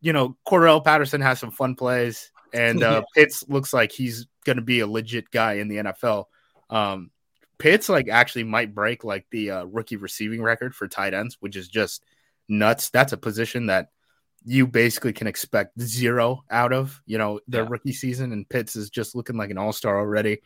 you 0.00 0.12
know, 0.12 0.36
Cordarrelle 0.46 0.84
Patterson 0.84 1.20
has 1.20 1.38
some 1.38 1.50
fun 1.50 1.74
plays, 1.74 2.30
and 2.52 2.82
uh, 2.82 3.02
Pitts 3.14 3.44
looks 3.48 3.72
like 3.72 3.92
he's 3.92 4.26
going 4.44 4.56
to 4.56 4.62
be 4.62 4.80
a 4.80 4.86
legit 4.86 5.30
guy 5.30 5.54
in 5.54 5.68
the 5.68 5.76
NFL. 5.76 6.24
Um, 6.70 7.10
Pitts 7.58 7.88
like 7.88 8.08
actually 8.08 8.44
might 8.44 8.74
break 8.74 9.04
like 9.04 9.26
the 9.30 9.50
uh, 9.52 9.64
rookie 9.64 9.96
receiving 9.96 10.42
record 10.42 10.74
for 10.74 10.88
tight 10.88 11.14
ends, 11.14 11.36
which 11.40 11.56
is 11.56 11.68
just 11.68 12.04
nuts. 12.48 12.90
That's 12.90 13.12
a 13.12 13.18
position 13.18 13.66
that 13.66 13.88
you 14.44 14.66
basically 14.66 15.12
can 15.12 15.26
expect 15.26 15.80
zero 15.80 16.42
out 16.50 16.72
of, 16.72 17.00
you 17.06 17.18
know, 17.18 17.40
their 17.46 17.64
yeah. 17.64 17.68
rookie 17.70 17.92
season, 17.92 18.32
and 18.32 18.48
Pitts 18.48 18.76
is 18.76 18.90
just 18.90 19.14
looking 19.14 19.36
like 19.36 19.50
an 19.50 19.58
all 19.58 19.72
star 19.72 19.98
already. 19.98 20.42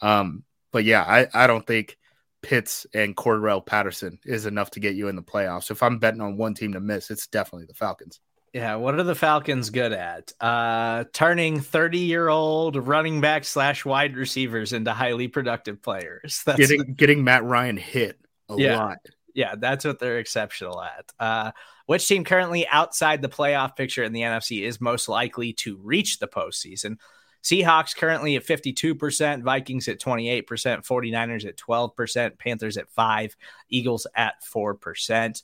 Um, 0.00 0.44
but 0.72 0.84
yeah, 0.84 1.02
I, 1.02 1.28
I 1.34 1.46
don't 1.46 1.66
think 1.66 1.96
Pitts 2.42 2.86
and 2.94 3.16
Cordarrelle 3.16 3.64
Patterson 3.64 4.18
is 4.24 4.46
enough 4.46 4.70
to 4.72 4.80
get 4.80 4.94
you 4.94 5.08
in 5.08 5.16
the 5.16 5.22
playoffs. 5.22 5.70
If 5.70 5.82
I'm 5.82 5.98
betting 5.98 6.20
on 6.20 6.36
one 6.36 6.54
team 6.54 6.72
to 6.74 6.80
miss, 6.80 7.10
it's 7.10 7.26
definitely 7.26 7.66
the 7.66 7.74
Falcons. 7.74 8.20
Yeah, 8.52 8.76
what 8.76 8.94
are 8.94 9.02
the 9.02 9.14
Falcons 9.14 9.70
good 9.70 9.92
at? 9.92 10.32
Uh, 10.40 11.04
turning 11.12 11.60
30 11.60 11.98
year 11.98 12.28
old 12.28 12.76
running 12.76 13.20
back 13.20 13.44
slash 13.44 13.84
wide 13.84 14.16
receivers 14.16 14.72
into 14.72 14.92
highly 14.92 15.28
productive 15.28 15.82
players. 15.82 16.42
That's 16.46 16.58
getting 16.58 16.94
getting 16.94 17.24
Matt 17.24 17.44
Ryan 17.44 17.76
hit 17.76 18.18
a 18.48 18.56
yeah, 18.56 18.76
lot. 18.78 18.98
Yeah, 19.34 19.54
that's 19.56 19.84
what 19.84 20.00
they're 20.00 20.18
exceptional 20.18 20.82
at. 20.82 21.12
Uh, 21.20 21.52
which 21.88 22.06
team 22.06 22.22
currently 22.22 22.68
outside 22.68 23.22
the 23.22 23.30
playoff 23.30 23.74
picture 23.74 24.04
in 24.04 24.12
the 24.12 24.20
NFC 24.20 24.60
is 24.60 24.78
most 24.78 25.08
likely 25.08 25.54
to 25.54 25.78
reach 25.78 26.18
the 26.18 26.28
postseason? 26.28 26.98
Seahawks 27.42 27.96
currently 27.96 28.36
at 28.36 28.44
52%, 28.44 29.42
Vikings 29.42 29.88
at 29.88 29.98
28%, 29.98 30.44
49ers 30.44 31.46
at 31.46 31.56
12%, 31.56 32.38
Panthers 32.38 32.76
at 32.76 32.90
5, 32.90 33.36
Eagles 33.70 34.06
at 34.14 34.34
4%. 34.44 35.42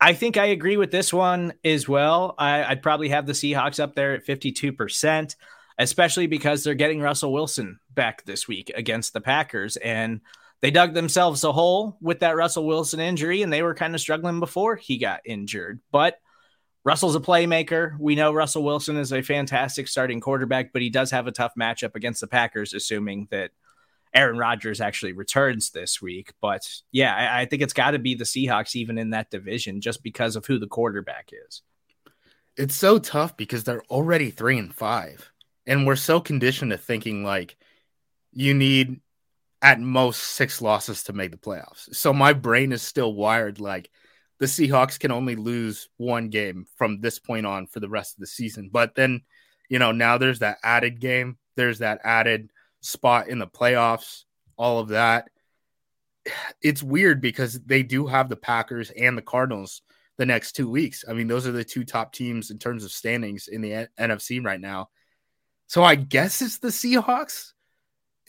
I 0.00 0.12
think 0.12 0.36
I 0.36 0.46
agree 0.46 0.76
with 0.76 0.92
this 0.92 1.12
one 1.12 1.52
as 1.64 1.88
well. 1.88 2.36
I, 2.38 2.68
would 2.68 2.82
probably 2.82 3.08
have 3.08 3.26
the 3.26 3.32
Seahawks 3.32 3.80
up 3.80 3.96
there 3.96 4.12
at 4.12 4.24
52%, 4.24 5.34
especially 5.80 6.28
because 6.28 6.62
they're 6.62 6.74
getting 6.74 7.00
Russell 7.00 7.32
Wilson 7.32 7.80
back 7.92 8.24
this 8.24 8.46
week 8.46 8.70
against 8.76 9.14
the 9.14 9.20
Packers. 9.20 9.76
And 9.78 10.20
they 10.62 10.70
dug 10.70 10.94
themselves 10.94 11.42
a 11.44 11.52
hole 11.52 11.98
with 12.00 12.20
that 12.20 12.36
Russell 12.36 12.66
Wilson 12.66 13.00
injury, 13.00 13.42
and 13.42 13.52
they 13.52 13.62
were 13.62 13.74
kind 13.74 13.94
of 13.94 14.00
struggling 14.00 14.40
before 14.40 14.76
he 14.76 14.96
got 14.96 15.20
injured. 15.24 15.80
But 15.90 16.18
Russell's 16.84 17.16
a 17.16 17.20
playmaker. 17.20 17.98
We 17.98 18.14
know 18.14 18.32
Russell 18.32 18.62
Wilson 18.62 18.96
is 18.96 19.12
a 19.12 19.22
fantastic 19.22 19.88
starting 19.88 20.20
quarterback, 20.20 20.72
but 20.72 20.80
he 20.80 20.88
does 20.88 21.10
have 21.10 21.26
a 21.26 21.32
tough 21.32 21.52
matchup 21.58 21.96
against 21.96 22.20
the 22.20 22.28
Packers, 22.28 22.74
assuming 22.74 23.26
that 23.32 23.50
Aaron 24.14 24.38
Rodgers 24.38 24.80
actually 24.80 25.12
returns 25.12 25.70
this 25.70 26.00
week. 26.00 26.32
But 26.40 26.68
yeah, 26.92 27.14
I, 27.14 27.42
I 27.42 27.44
think 27.46 27.62
it's 27.62 27.72
got 27.72 27.92
to 27.92 27.98
be 27.98 28.14
the 28.14 28.24
Seahawks, 28.24 28.76
even 28.76 28.98
in 28.98 29.10
that 29.10 29.30
division, 29.30 29.80
just 29.80 30.02
because 30.02 30.36
of 30.36 30.46
who 30.46 30.60
the 30.60 30.68
quarterback 30.68 31.30
is. 31.32 31.62
It's 32.56 32.74
so 32.74 33.00
tough 33.00 33.36
because 33.36 33.64
they're 33.64 33.84
already 33.84 34.30
three 34.30 34.58
and 34.58 34.72
five. 34.72 35.28
And 35.66 35.86
we're 35.86 35.96
so 35.96 36.20
conditioned 36.20 36.70
to 36.70 36.78
thinking 36.78 37.24
like 37.24 37.56
you 38.32 38.54
need 38.54 39.00
at 39.62 39.80
most 39.80 40.20
six 40.20 40.60
losses 40.60 41.04
to 41.04 41.12
make 41.12 41.30
the 41.30 41.36
playoffs. 41.36 41.94
So 41.94 42.12
my 42.12 42.32
brain 42.32 42.72
is 42.72 42.82
still 42.82 43.14
wired 43.14 43.60
like 43.60 43.88
the 44.40 44.46
Seahawks 44.46 44.98
can 44.98 45.12
only 45.12 45.36
lose 45.36 45.88
one 45.98 46.28
game 46.28 46.66
from 46.74 47.00
this 47.00 47.20
point 47.20 47.46
on 47.46 47.68
for 47.68 47.78
the 47.78 47.88
rest 47.88 48.16
of 48.16 48.20
the 48.20 48.26
season. 48.26 48.70
But 48.72 48.96
then, 48.96 49.22
you 49.68 49.78
know, 49.78 49.92
now 49.92 50.18
there's 50.18 50.40
that 50.40 50.58
added 50.64 51.00
game, 51.00 51.38
there's 51.54 51.78
that 51.78 52.00
added 52.02 52.50
spot 52.80 53.28
in 53.28 53.38
the 53.38 53.46
playoffs, 53.46 54.24
all 54.56 54.80
of 54.80 54.88
that. 54.88 55.30
It's 56.60 56.82
weird 56.82 57.20
because 57.20 57.60
they 57.60 57.82
do 57.82 58.06
have 58.06 58.28
the 58.28 58.36
Packers 58.36 58.90
and 58.90 59.18
the 59.18 59.22
Cardinals 59.22 59.82
the 60.18 60.26
next 60.26 60.52
two 60.52 60.68
weeks. 60.68 61.04
I 61.08 61.12
mean, 61.12 61.26
those 61.26 61.46
are 61.46 61.52
the 61.52 61.64
two 61.64 61.84
top 61.84 62.12
teams 62.12 62.50
in 62.50 62.58
terms 62.58 62.84
of 62.84 62.92
standings 62.92 63.48
in 63.48 63.60
the 63.60 63.88
NFC 63.98 64.44
right 64.44 64.60
now. 64.60 64.90
So 65.66 65.82
I 65.82 65.94
guess 65.94 66.42
it's 66.42 66.58
the 66.58 66.68
Seahawks. 66.68 67.51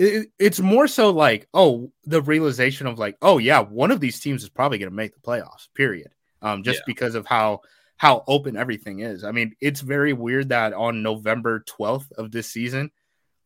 It, 0.03 0.29
it's 0.39 0.59
more 0.59 0.87
so 0.87 1.11
like, 1.11 1.47
oh, 1.53 1.91
the 2.05 2.21
realization 2.21 2.87
of 2.87 2.99
like, 2.99 3.17
oh 3.21 3.37
yeah, 3.37 3.59
one 3.59 3.91
of 3.91 3.99
these 3.99 4.19
teams 4.19 4.43
is 4.43 4.49
probably 4.49 4.77
going 4.77 4.89
to 4.89 4.95
make 4.95 5.13
the 5.13 5.21
playoffs. 5.21 5.67
Period. 5.75 6.13
Um, 6.41 6.63
just 6.63 6.79
yeah. 6.79 6.83
because 6.87 7.15
of 7.15 7.25
how 7.25 7.61
how 7.97 8.23
open 8.27 8.57
everything 8.57 8.99
is. 8.99 9.23
I 9.23 9.31
mean, 9.31 9.55
it's 9.61 9.81
very 9.81 10.13
weird 10.13 10.49
that 10.49 10.73
on 10.73 11.03
November 11.03 11.63
twelfth 11.67 12.11
of 12.17 12.31
this 12.31 12.49
season, 12.49 12.91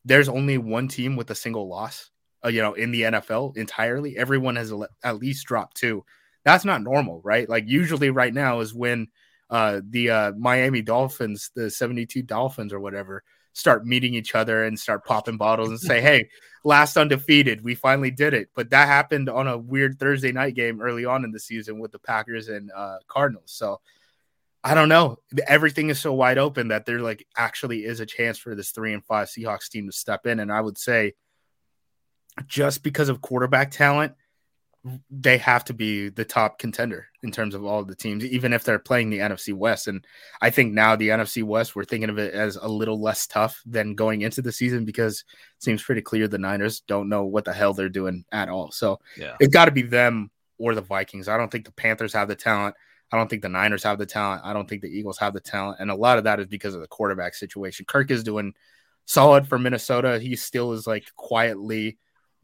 there's 0.04 0.30
only 0.30 0.58
one 0.58 0.88
team 0.88 1.15
with 1.15 1.30
a 1.30 1.36
single 1.36 1.67
loss, 1.67 2.10
uh, 2.43 2.50
you 2.50 2.62
know, 2.62 2.74
in 2.74 2.91
the 2.91 3.04
NFL 3.04 3.58
entirely. 3.58 4.17
Everyone 4.17 4.56
has 4.56 4.74
at 5.04 5.17
least 5.17 5.46
dropped 5.46 5.78
two. 5.78 6.04
That's 6.43 6.65
not 6.65 6.82
normal, 6.82 7.22
right? 7.24 7.48
Like 7.48 7.65
usually 7.67 8.10
right 8.10 8.34
now 8.34 8.62
is 8.62 8.74
when 8.74 9.10
uh, 9.50 9.82
the 9.88 10.10
uh, 10.10 10.32
Miami 10.38 10.82
Dolphins, 10.82 11.52
the 11.56 11.70
72 11.70 12.22
Dolphins 12.24 12.74
or 12.74 12.80
whatever, 12.80 13.24
start 13.58 13.86
meeting 13.86 14.13
each 14.13 14.36
other 14.36 14.65
and 14.65 14.80
start 14.80 15.04
popping 15.06 15.38
bottles 15.38 15.70
and 15.70 15.80
say, 15.80 16.00
"Hey, 16.10 16.30
last 16.63 16.96
undefeated, 16.98 17.63
we 17.63 17.76
finally 17.76 18.12
did 18.12 18.34
it." 18.34 18.50
But 18.56 18.70
that 18.70 18.88
happened 18.88 19.30
on 19.30 19.48
a 19.48 19.58
weird 19.58 20.00
Thursday 20.00 20.32
night 20.32 20.56
game 20.56 20.82
early 20.82 21.06
on 21.06 21.26
in 21.26 21.32
the 21.32 21.39
season 21.39 21.80
with 21.80 21.91
the 21.91 22.00
Packers 22.00 22.48
and 22.50 22.72
uh, 22.72 22.98
Cardinals. 23.08 23.52
So 23.52 23.82
I 24.63 24.74
don't 24.74 24.89
know. 24.89 25.17
Everything 25.48 25.89
is 25.89 26.00
so 26.00 26.13
wide 26.13 26.38
open 26.38 26.70
that 26.70 26.86
there 26.86 27.00
like 27.00 27.26
actually 27.36 27.86
is 27.86 28.00
a 28.00 28.06
chance 28.06 28.38
for 28.38 28.54
this 28.54 28.72
three 28.72 28.93
and 28.93 29.04
five 29.04 29.28
Seahawks 29.28 29.70
team 29.70 29.88
to 29.88 29.91
step 29.91 30.28
in. 30.28 30.39
And 30.39 30.52
I 30.52 30.62
would 30.62 30.78
say, 30.78 31.13
just 32.46 32.84
because 32.84 33.10
of 33.10 33.22
quarterback 33.22 33.72
talent, 33.72 34.13
they 35.10 35.38
have 35.38 35.65
to 35.65 35.73
be 35.73 36.10
the 36.10 36.26
top 36.26 36.60
contender 36.60 37.08
in 37.23 37.32
terms 37.32 37.56
of 37.56 37.65
all 37.65 37.80
of 37.80 37.88
the 37.88 37.95
teams, 37.95 38.23
even 38.26 38.54
if 38.54 38.63
they're 38.63 38.80
playing 38.80 39.10
the 39.10 39.19
NFC 39.19 39.54
West. 39.54 39.88
And 39.88 40.06
I 40.41 40.50
think 40.50 40.73
now 40.73 40.95
the 40.95 41.10
NFC 41.10 41.43
West, 41.43 41.76
we're 41.76 41.86
thinking 41.86 42.10
of 42.10 42.17
it 42.17 42.34
as 42.34 42.56
a 42.56 42.67
little 42.67 43.02
less 43.02 43.28
tough 43.28 43.62
than 43.65 43.95
going 43.95 44.21
into 44.21 44.41
the 44.41 44.52
season 44.52 44.86
because 44.86 45.23
it 45.58 45.63
seems 45.63 45.84
pretty 45.84 46.02
clear 46.02 46.28
the 46.28 46.38
Niners 46.38 46.82
don't 46.82 47.10
know 47.10 47.23
what 47.23 47.45
the 47.45 47.54
hell 47.54 47.73
they're 47.73 47.89
doing 47.89 48.26
at 48.32 48.50
all. 48.50 48.71
So 48.71 49.00
yeah. 49.17 49.36
it's 49.39 49.54
got 49.54 49.65
to 49.65 49.71
be 49.71 49.82
them 49.82 50.32
or 50.58 50.76
the 50.76 50.82
Vikings. 50.82 51.28
I 51.28 51.38
don't 51.38 51.52
think 51.52 51.65
the 51.65 51.71
Panthers 51.71 52.13
have 52.13 52.28
the 52.28 52.36
talent. 52.36 52.76
I 53.12 53.17
don't 53.17 53.30
think 53.30 53.41
the 53.41 53.50
Niners 53.50 53.84
have 53.84 53.97
the 53.97 54.06
talent. 54.06 54.41
I 54.43 54.54
don't 54.54 54.67
think 54.67 54.82
the 54.82 54.89
Eagles 54.89 55.17
have 55.19 55.34
the 55.34 55.39
talent. 55.39 55.78
And 55.80 55.89
a 55.89 55.95
lot 55.95 56.17
of 56.17 56.26
that 56.26 56.39
is 56.39 56.47
because 56.47 56.76
of 56.76 56.82
the 56.82 56.88
quarterback 56.88 57.36
situation. 57.36 57.86
Kirk 57.86 58.12
is 58.12 58.23
doing 58.23 58.54
solid 59.06 59.47
for 59.47 59.58
Minnesota. 59.58 60.19
He 60.19 60.36
still 60.36 60.73
is 60.73 60.86
like 60.86 61.06
quietly 61.15 61.97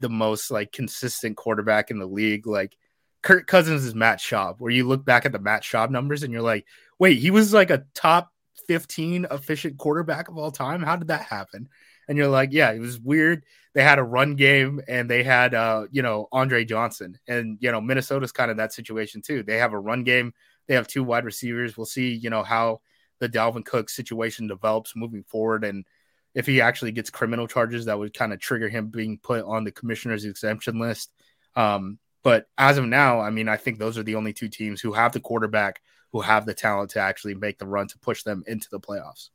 the 0.04 0.10
most 0.10 0.50
like 0.50 0.70
consistent 0.70 1.34
quarterback 1.34 1.90
in 1.90 1.98
the 1.98 2.04
league. 2.06 2.46
Like 2.46 2.76
Kirk 3.22 3.46
Cousins 3.46 3.86
is 3.86 3.94
Matt 3.94 4.18
Schaub, 4.18 4.56
where 4.58 4.70
you 4.70 4.86
look 4.86 5.02
back 5.02 5.24
at 5.24 5.32
the 5.32 5.38
Matt 5.38 5.62
Schaub 5.62 5.88
numbers 5.88 6.22
and 6.22 6.30
you're 6.30 6.42
like, 6.42 6.66
wait, 6.98 7.18
he 7.18 7.30
was 7.30 7.54
like 7.54 7.70
a 7.70 7.86
top 7.94 8.30
15 8.68 9.26
efficient 9.30 9.78
quarterback 9.78 10.28
of 10.28 10.36
all 10.36 10.50
time. 10.50 10.82
How 10.82 10.96
did 10.96 11.08
that 11.08 11.22
happen? 11.22 11.70
And 12.06 12.18
you're 12.18 12.28
like, 12.28 12.52
yeah, 12.52 12.70
it 12.70 12.80
was 12.80 13.00
weird. 13.00 13.44
They 13.72 13.82
had 13.82 13.98
a 13.98 14.04
run 14.04 14.36
game 14.36 14.82
and 14.86 15.08
they 15.08 15.22
had 15.22 15.54
uh, 15.54 15.86
you 15.90 16.02
know, 16.02 16.28
Andre 16.32 16.66
Johnson. 16.66 17.18
And 17.26 17.56
you 17.62 17.72
know, 17.72 17.80
Minnesota's 17.80 18.30
kind 18.30 18.50
of 18.50 18.58
that 18.58 18.74
situation 18.74 19.22
too. 19.22 19.42
They 19.42 19.56
have 19.56 19.72
a 19.72 19.78
run 19.78 20.04
game, 20.04 20.34
they 20.68 20.74
have 20.74 20.86
two 20.86 21.02
wide 21.02 21.24
receivers. 21.24 21.78
We'll 21.78 21.86
see, 21.86 22.12
you 22.12 22.28
know, 22.28 22.42
how 22.42 22.82
the 23.20 23.28
Dalvin 23.30 23.64
Cook 23.64 23.88
situation 23.88 24.48
develops 24.48 24.94
moving 24.94 25.24
forward 25.24 25.64
and 25.64 25.86
if 26.34 26.46
he 26.46 26.60
actually 26.60 26.92
gets 26.92 27.10
criminal 27.10 27.46
charges, 27.46 27.84
that 27.84 27.98
would 27.98 28.12
kind 28.12 28.32
of 28.32 28.40
trigger 28.40 28.68
him 28.68 28.88
being 28.88 29.18
put 29.18 29.44
on 29.44 29.64
the 29.64 29.72
commissioner's 29.72 30.24
exemption 30.24 30.78
list. 30.78 31.12
Um, 31.56 31.98
but 32.22 32.46
as 32.58 32.78
of 32.78 32.86
now, 32.86 33.20
I 33.20 33.30
mean, 33.30 33.48
I 33.48 33.56
think 33.56 33.78
those 33.78 33.98
are 33.98 34.02
the 34.02 34.16
only 34.16 34.32
two 34.32 34.48
teams 34.48 34.80
who 34.80 34.92
have 34.92 35.12
the 35.12 35.20
quarterback, 35.20 35.80
who 36.12 36.20
have 36.20 36.46
the 36.46 36.54
talent 36.54 36.90
to 36.90 37.00
actually 37.00 37.34
make 37.34 37.58
the 37.58 37.66
run 37.66 37.86
to 37.88 37.98
push 37.98 38.22
them 38.22 38.42
into 38.46 38.68
the 38.70 38.80
playoffs. 38.80 39.30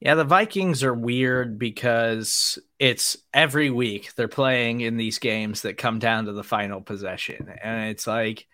Yeah, 0.00 0.14
the 0.14 0.24
Vikings 0.24 0.82
are 0.82 0.94
weird 0.94 1.58
because 1.58 2.58
it's 2.78 3.18
every 3.34 3.70
week 3.70 4.14
they're 4.14 4.28
playing 4.28 4.80
in 4.80 4.96
these 4.96 5.18
games 5.18 5.62
that 5.62 5.76
come 5.76 5.98
down 5.98 6.24
to 6.24 6.32
the 6.32 6.42
final 6.42 6.80
possession. 6.80 7.52
And 7.62 7.90
it's 7.90 8.06
like, 8.06 8.46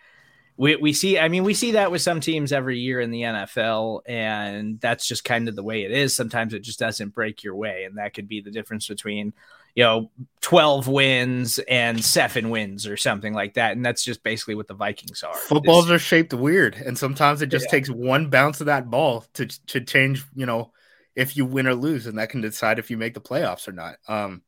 we, 0.57 0.77
we 0.77 0.93
see 0.93 1.19
i 1.19 1.29
mean 1.29 1.45
we 1.45 1.55
see 1.55 1.73
that 1.73 1.91
with 1.91 2.03
some 2.03 2.21
teams 2.21 2.53
every 2.53 2.79
year 2.79 3.01
in 3.01 3.11
the 3.11 3.23
nfl 3.23 4.01
and 4.07 4.81
that's 4.81 5.07
just 5.07 5.25
kind 5.25 5.49
of 5.49 5.57
the 5.57 5.63
way 5.63 5.85
it 5.85 5.91
is. 5.91 6.15
Sometimes 6.15 6.55
it 6.55 6.61
just 6.61 6.79
doesn't 6.79 7.15
break 7.15 7.43
your 7.43 7.55
way 7.55 7.85
and 7.85 7.99
that 7.99 8.15
could 8.15 8.29
be 8.29 8.41
the 8.41 8.51
difference 8.51 8.87
between 8.87 9.33
you 9.75 9.83
know 9.83 10.11
12 10.41 10.89
wins 10.89 11.59
and 11.69 12.03
seven 12.05 12.51
wins 12.51 12.87
or 12.87 12.97
something 12.97 13.35
like 13.35 13.55
that 13.55 13.73
and 13.73 13.85
that's 13.85 14.05
just 14.05 14.23
basically 14.23 14.55
what 14.55 14.69
the 14.69 14.75
vikings 14.75 15.23
are. 15.23 15.35
Footballs 15.35 15.91
are 15.91 15.99
shaped 15.99 16.33
weird 16.33 16.75
and 16.75 16.97
sometimes 16.97 17.43
it 17.43 17.49
just 17.49 17.67
yeah. 17.67 17.71
takes 17.73 17.91
one 17.91 18.31
bounce 18.31 18.61
of 18.61 18.67
that 18.67 18.91
ball 18.91 19.25
to 19.35 19.47
to 19.67 19.81
change 19.81 20.25
you 20.35 20.47
know 20.47 20.73
if 21.15 21.37
you 21.37 21.45
win 21.47 21.67
or 21.67 21.75
lose 21.75 22.07
and 22.07 22.19
that 22.19 22.31
can 22.31 22.41
decide 22.41 22.79
if 22.79 22.91
you 22.91 22.97
make 22.97 23.15
the 23.15 23.21
playoffs 23.21 23.69
or 23.69 23.73
not. 23.73 23.97
Um 24.09 24.43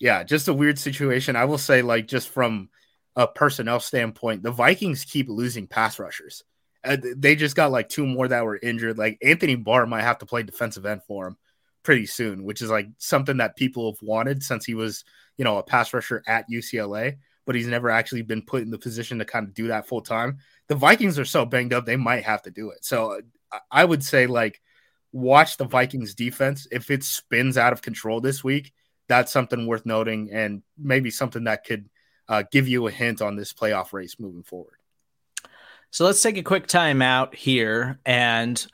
yeah 0.00 0.22
just 0.22 0.48
a 0.48 0.54
weird 0.54 0.78
situation. 0.78 1.36
I 1.36 1.44
will 1.46 1.58
say 1.58 1.82
like 1.82 2.06
just 2.06 2.28
from 2.28 2.70
a 3.18 3.26
personnel 3.26 3.80
standpoint, 3.80 4.44
the 4.44 4.52
Vikings 4.52 5.04
keep 5.04 5.28
losing 5.28 5.66
pass 5.66 5.98
rushers. 5.98 6.44
Uh, 6.84 6.96
they 7.16 7.34
just 7.34 7.56
got 7.56 7.72
like 7.72 7.88
two 7.88 8.06
more 8.06 8.28
that 8.28 8.44
were 8.44 8.60
injured. 8.62 8.96
Like 8.96 9.18
Anthony 9.20 9.56
Barr 9.56 9.86
might 9.86 10.02
have 10.02 10.20
to 10.20 10.26
play 10.26 10.44
defensive 10.44 10.86
end 10.86 11.02
for 11.02 11.26
him 11.26 11.36
pretty 11.82 12.06
soon, 12.06 12.44
which 12.44 12.62
is 12.62 12.70
like 12.70 12.86
something 12.98 13.38
that 13.38 13.56
people 13.56 13.90
have 13.90 14.00
wanted 14.02 14.44
since 14.44 14.64
he 14.64 14.74
was, 14.74 15.04
you 15.36 15.44
know, 15.44 15.58
a 15.58 15.64
pass 15.64 15.92
rusher 15.92 16.22
at 16.28 16.48
UCLA, 16.48 17.16
but 17.44 17.56
he's 17.56 17.66
never 17.66 17.90
actually 17.90 18.22
been 18.22 18.40
put 18.40 18.62
in 18.62 18.70
the 18.70 18.78
position 18.78 19.18
to 19.18 19.24
kind 19.24 19.48
of 19.48 19.54
do 19.54 19.66
that 19.66 19.88
full 19.88 20.00
time. 20.00 20.38
The 20.68 20.76
Vikings 20.76 21.18
are 21.18 21.24
so 21.24 21.44
banged 21.44 21.72
up, 21.72 21.86
they 21.86 21.96
might 21.96 22.22
have 22.22 22.42
to 22.42 22.52
do 22.52 22.70
it. 22.70 22.84
So 22.84 23.20
uh, 23.50 23.58
I 23.68 23.84
would 23.84 24.04
say, 24.04 24.28
like, 24.28 24.60
watch 25.10 25.56
the 25.56 25.64
Vikings 25.64 26.14
defense. 26.14 26.68
If 26.70 26.88
it 26.88 27.02
spins 27.02 27.58
out 27.58 27.72
of 27.72 27.82
control 27.82 28.20
this 28.20 28.44
week, 28.44 28.72
that's 29.08 29.32
something 29.32 29.66
worth 29.66 29.86
noting 29.86 30.30
and 30.30 30.62
maybe 30.78 31.10
something 31.10 31.44
that 31.44 31.64
could 31.64 31.88
uh, 32.28 32.44
give 32.50 32.68
you 32.68 32.86
a 32.86 32.90
hint 32.90 33.22
on 33.22 33.36
this 33.36 33.52
playoff 33.52 33.92
race 33.92 34.16
moving 34.18 34.42
forward. 34.42 34.78
So 35.90 36.04
let's 36.04 36.22
take 36.22 36.36
a 36.36 36.42
quick 36.42 36.66
time 36.66 37.00
out 37.00 37.34
here 37.34 37.98
and 38.04 38.64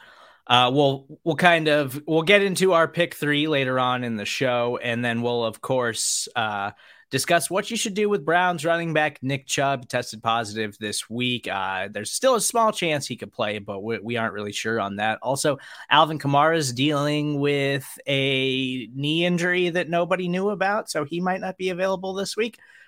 uh, 0.47 0.71
we'll 0.73 1.07
we'll 1.25 1.37
kind 1.37 1.69
of 1.69 2.03
we'll 2.07 2.23
get 2.23 2.43
into 2.43 2.73
our 2.73 2.87
pick 2.87 3.15
three 3.15 3.49
later 3.49 3.79
on 3.81 4.05
in 4.05 4.17
the 4.17 4.27
show, 4.27 4.79
and 4.83 5.03
then 5.03 5.23
we'll 5.23 5.43
of 5.43 5.63
course 5.63 6.29
uh, 6.37 6.73
discuss 7.11 7.49
what 7.49 7.71
you 7.71 7.77
should 7.79 7.95
do 7.95 8.11
with 8.11 8.27
Browns 8.27 8.65
running 8.65 8.93
back 8.93 9.23
Nick 9.23 9.47
Chubb 9.47 9.89
tested 9.89 10.23
positive 10.23 10.77
this 10.79 11.09
week. 11.09 11.49
Uh, 11.49 11.89
there's 11.91 12.11
still 12.11 12.35
a 12.35 12.41
small 12.41 12.73
chance 12.73 13.07
he 13.07 13.17
could 13.17 13.33
play, 13.33 13.59
but 13.59 13.83
we, 13.83 13.99
we, 14.01 14.17
aren't 14.17 14.35
really 14.35 14.53
sure 14.53 14.81
on 14.81 14.97
that. 14.97 15.19
Also, 15.23 15.59
Alvin 15.89 16.19
Kamara 16.19 16.57
is 16.57 16.73
dealing 16.73 17.41
with 17.41 17.87
a 18.07 18.89
knee 18.95 19.25
injury 19.25 19.71
that 19.71 19.89
nobody 19.89 20.29
knew 20.29 20.51
about, 20.51 20.91
so 20.91 21.05
he 21.05 21.21
might 21.21 21.41
not 21.41 21.57
be 21.57 21.71
available 21.71 22.13
this 22.13 22.37
week. 22.37 22.59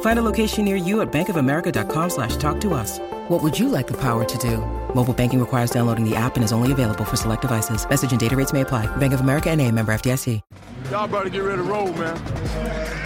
Find 0.00 0.18
a 0.18 0.22
location 0.22 0.66
near 0.66 0.76
you 0.76 1.00
at 1.00 1.10
bankofamerica.com 1.10 2.10
slash 2.10 2.36
talk 2.36 2.60
to 2.60 2.74
us. 2.74 2.98
What 3.28 3.42
would 3.42 3.58
you 3.58 3.68
like 3.70 3.86
the 3.86 3.96
power 3.96 4.24
to 4.24 4.38
do? 4.38 4.58
Mobile 4.94 5.14
banking 5.14 5.40
requires 5.40 5.70
downloading 5.70 6.04
the 6.04 6.14
app 6.16 6.36
and 6.36 6.44
is 6.44 6.52
only 6.52 6.72
available 6.72 7.04
for 7.04 7.16
select 7.16 7.42
devices. 7.42 7.88
Message 7.88 8.10
and 8.10 8.20
data 8.20 8.36
rates 8.36 8.52
may 8.52 8.60
apply. 8.62 8.86
Bank 8.96 9.14
of 9.14 9.20
America 9.20 9.48
and 9.50 9.60
a 9.60 9.70
member 9.70 9.92
FDIC. 9.92 10.42
Y'all 10.90 11.06
better 11.06 11.28
get 11.28 11.44
ready 11.44 11.58
to 11.58 11.62
roll, 11.62 11.92
man. 11.92 12.16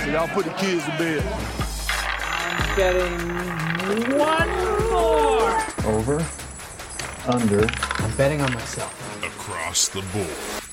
So 0.01 0.11
y'all 0.11 0.29
put 0.29 0.47
the 0.47 0.53
kids 0.53 0.85
to 0.85 0.91
bed. 0.97 1.23
I'm 2.41 2.77
getting 2.77 4.19
one 4.19 4.49
more. 4.91 5.95
Over. 5.95 6.27
Under. 7.27 7.69
I'm 7.99 8.17
betting 8.17 8.41
on 8.41 8.55
myself. 8.55 9.23
Across 9.23 9.89
the 9.89 10.01
board. 10.15 10.64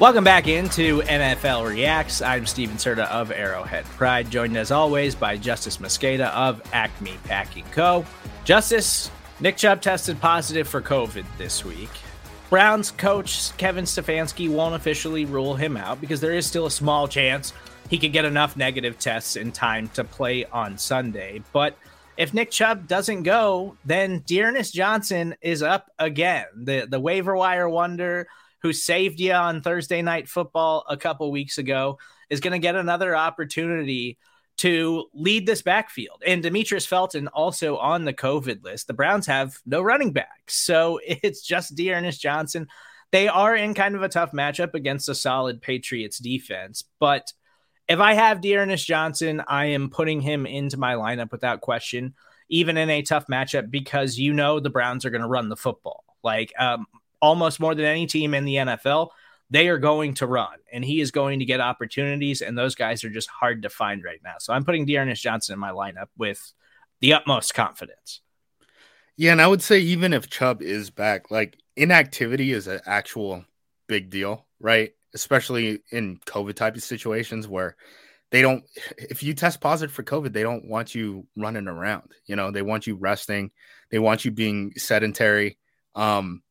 Welcome 0.00 0.24
back 0.24 0.48
into 0.48 1.02
NFL 1.02 1.68
Reacts. 1.68 2.22
I'm 2.22 2.46
Stephen 2.46 2.78
Serda 2.78 3.06
of 3.10 3.30
Arrowhead 3.30 3.84
Pride, 3.84 4.30
joined 4.30 4.56
as 4.56 4.70
always 4.70 5.14
by 5.14 5.36
Justis 5.36 5.76
Mosqueda 5.76 6.30
of 6.30 6.62
Acme 6.72 7.18
Packing 7.24 7.66
Co. 7.72 8.06
Justis, 8.46 9.10
Nick 9.40 9.58
Chubb 9.58 9.82
tested 9.82 10.18
positive 10.18 10.66
for 10.66 10.80
COVID 10.80 11.26
this 11.36 11.66
week. 11.66 11.90
Browns 12.48 12.92
coach 12.92 13.54
Kevin 13.58 13.84
Stefanski 13.84 14.48
won't 14.48 14.74
officially 14.74 15.26
rule 15.26 15.54
him 15.54 15.76
out 15.76 16.00
because 16.00 16.22
there 16.22 16.32
is 16.32 16.46
still 16.46 16.64
a 16.64 16.70
small 16.70 17.06
chance 17.06 17.52
he 17.90 17.98
could 17.98 18.14
get 18.14 18.24
enough 18.24 18.56
negative 18.56 18.98
tests 18.98 19.36
in 19.36 19.52
time 19.52 19.86
to 19.88 20.02
play 20.02 20.46
on 20.46 20.78
Sunday. 20.78 21.42
But 21.52 21.76
if 22.16 22.32
Nick 22.32 22.50
Chubb 22.50 22.88
doesn't 22.88 23.24
go, 23.24 23.76
then 23.84 24.20
D'Ernest 24.20 24.72
Johnson 24.72 25.34
is 25.42 25.62
up 25.62 25.90
again. 25.98 26.46
The 26.56 26.86
the 26.88 26.98
waiver 26.98 27.36
wire 27.36 27.68
wonder 27.68 28.28
who 28.62 28.72
saved 28.72 29.20
you 29.20 29.32
on 29.32 29.62
Thursday 29.62 30.02
night 30.02 30.28
football 30.28 30.84
a 30.88 30.96
couple 30.96 31.30
weeks 31.30 31.58
ago, 31.58 31.98
is 32.28 32.40
going 32.40 32.52
to 32.52 32.58
get 32.58 32.76
another 32.76 33.16
opportunity 33.16 34.18
to 34.60 35.06
lead 35.14 35.46
this 35.46 35.62
backfield. 35.62 36.22
And 36.26 36.42
Demetrius 36.42 36.84
Felton 36.84 37.28
also 37.28 37.78
on 37.78 38.04
the 38.04 38.12
COVID 38.12 38.62
list. 38.62 38.88
The 38.88 38.92
Browns 38.92 39.26
have 39.26 39.58
no 39.64 39.80
running 39.80 40.12
backs. 40.12 40.54
So 40.54 41.00
it's 41.06 41.42
just 41.42 41.74
D'Ernest 41.74 42.20
Johnson. 42.20 42.68
They 43.10 43.26
are 43.26 43.56
in 43.56 43.74
kind 43.74 43.94
of 43.94 44.02
a 44.02 44.08
tough 44.08 44.32
matchup 44.32 44.74
against 44.74 45.08
a 45.08 45.14
solid 45.14 45.62
Patriots 45.62 46.18
defense. 46.18 46.84
But 46.98 47.32
if 47.88 47.98
I 47.98 48.12
have 48.12 48.42
D'Ernest 48.42 48.86
Johnson, 48.86 49.42
I 49.48 49.66
am 49.66 49.90
putting 49.90 50.20
him 50.20 50.44
into 50.44 50.76
my 50.76 50.94
lineup 50.94 51.32
without 51.32 51.60
question, 51.62 52.14
even 52.48 52.76
in 52.76 52.90
a 52.90 53.02
tough 53.02 53.26
matchup, 53.26 53.70
because 53.70 54.18
you 54.18 54.32
know 54.32 54.60
the 54.60 54.70
Browns 54.70 55.04
are 55.04 55.10
going 55.10 55.22
to 55.22 55.26
run 55.26 55.48
the 55.48 55.56
football. 55.56 56.04
Like 56.22 56.52
um, 56.58 56.86
almost 57.20 57.60
more 57.60 57.74
than 57.74 57.84
any 57.84 58.06
team 58.06 58.34
in 58.34 58.44
the 58.44 58.56
NFL, 58.56 59.08
they 59.50 59.68
are 59.68 59.78
going 59.78 60.14
to 60.14 60.26
run 60.26 60.58
and 60.72 60.84
he 60.84 61.00
is 61.00 61.10
going 61.10 61.40
to 61.40 61.44
get 61.44 61.60
opportunities. 61.60 62.40
And 62.40 62.56
those 62.56 62.74
guys 62.74 63.04
are 63.04 63.10
just 63.10 63.28
hard 63.28 63.62
to 63.62 63.70
find 63.70 64.02
right 64.04 64.20
now. 64.22 64.34
So 64.38 64.52
I'm 64.52 64.64
putting 64.64 64.86
D'Ernest 64.86 65.22
Johnson 65.22 65.54
in 65.54 65.58
my 65.58 65.70
lineup 65.70 66.08
with 66.16 66.40
the 67.00 67.14
utmost 67.14 67.54
confidence. 67.54 68.20
Yeah. 69.16 69.32
And 69.32 69.42
I 69.42 69.48
would 69.48 69.62
say, 69.62 69.80
even 69.80 70.12
if 70.12 70.30
Chubb 70.30 70.62
is 70.62 70.90
back, 70.90 71.30
like 71.30 71.58
inactivity 71.76 72.52
is 72.52 72.68
an 72.68 72.80
actual 72.86 73.44
big 73.86 74.08
deal, 74.08 74.46
right? 74.60 74.92
Especially 75.14 75.80
in 75.90 76.20
COVID 76.26 76.54
type 76.54 76.76
of 76.76 76.82
situations 76.82 77.48
where 77.48 77.76
they 78.30 78.42
don't, 78.42 78.64
if 78.96 79.22
you 79.22 79.34
test 79.34 79.60
positive 79.60 79.92
for 79.92 80.04
COVID, 80.04 80.32
they 80.32 80.44
don't 80.44 80.68
want 80.68 80.94
you 80.94 81.26
running 81.36 81.66
around. 81.66 82.12
You 82.26 82.36
know, 82.36 82.52
they 82.52 82.62
want 82.62 82.86
you 82.86 82.94
resting, 82.94 83.50
they 83.90 83.98
want 83.98 84.24
you 84.24 84.30
being 84.30 84.72
sedentary. 84.76 85.58
Um, 85.96 86.42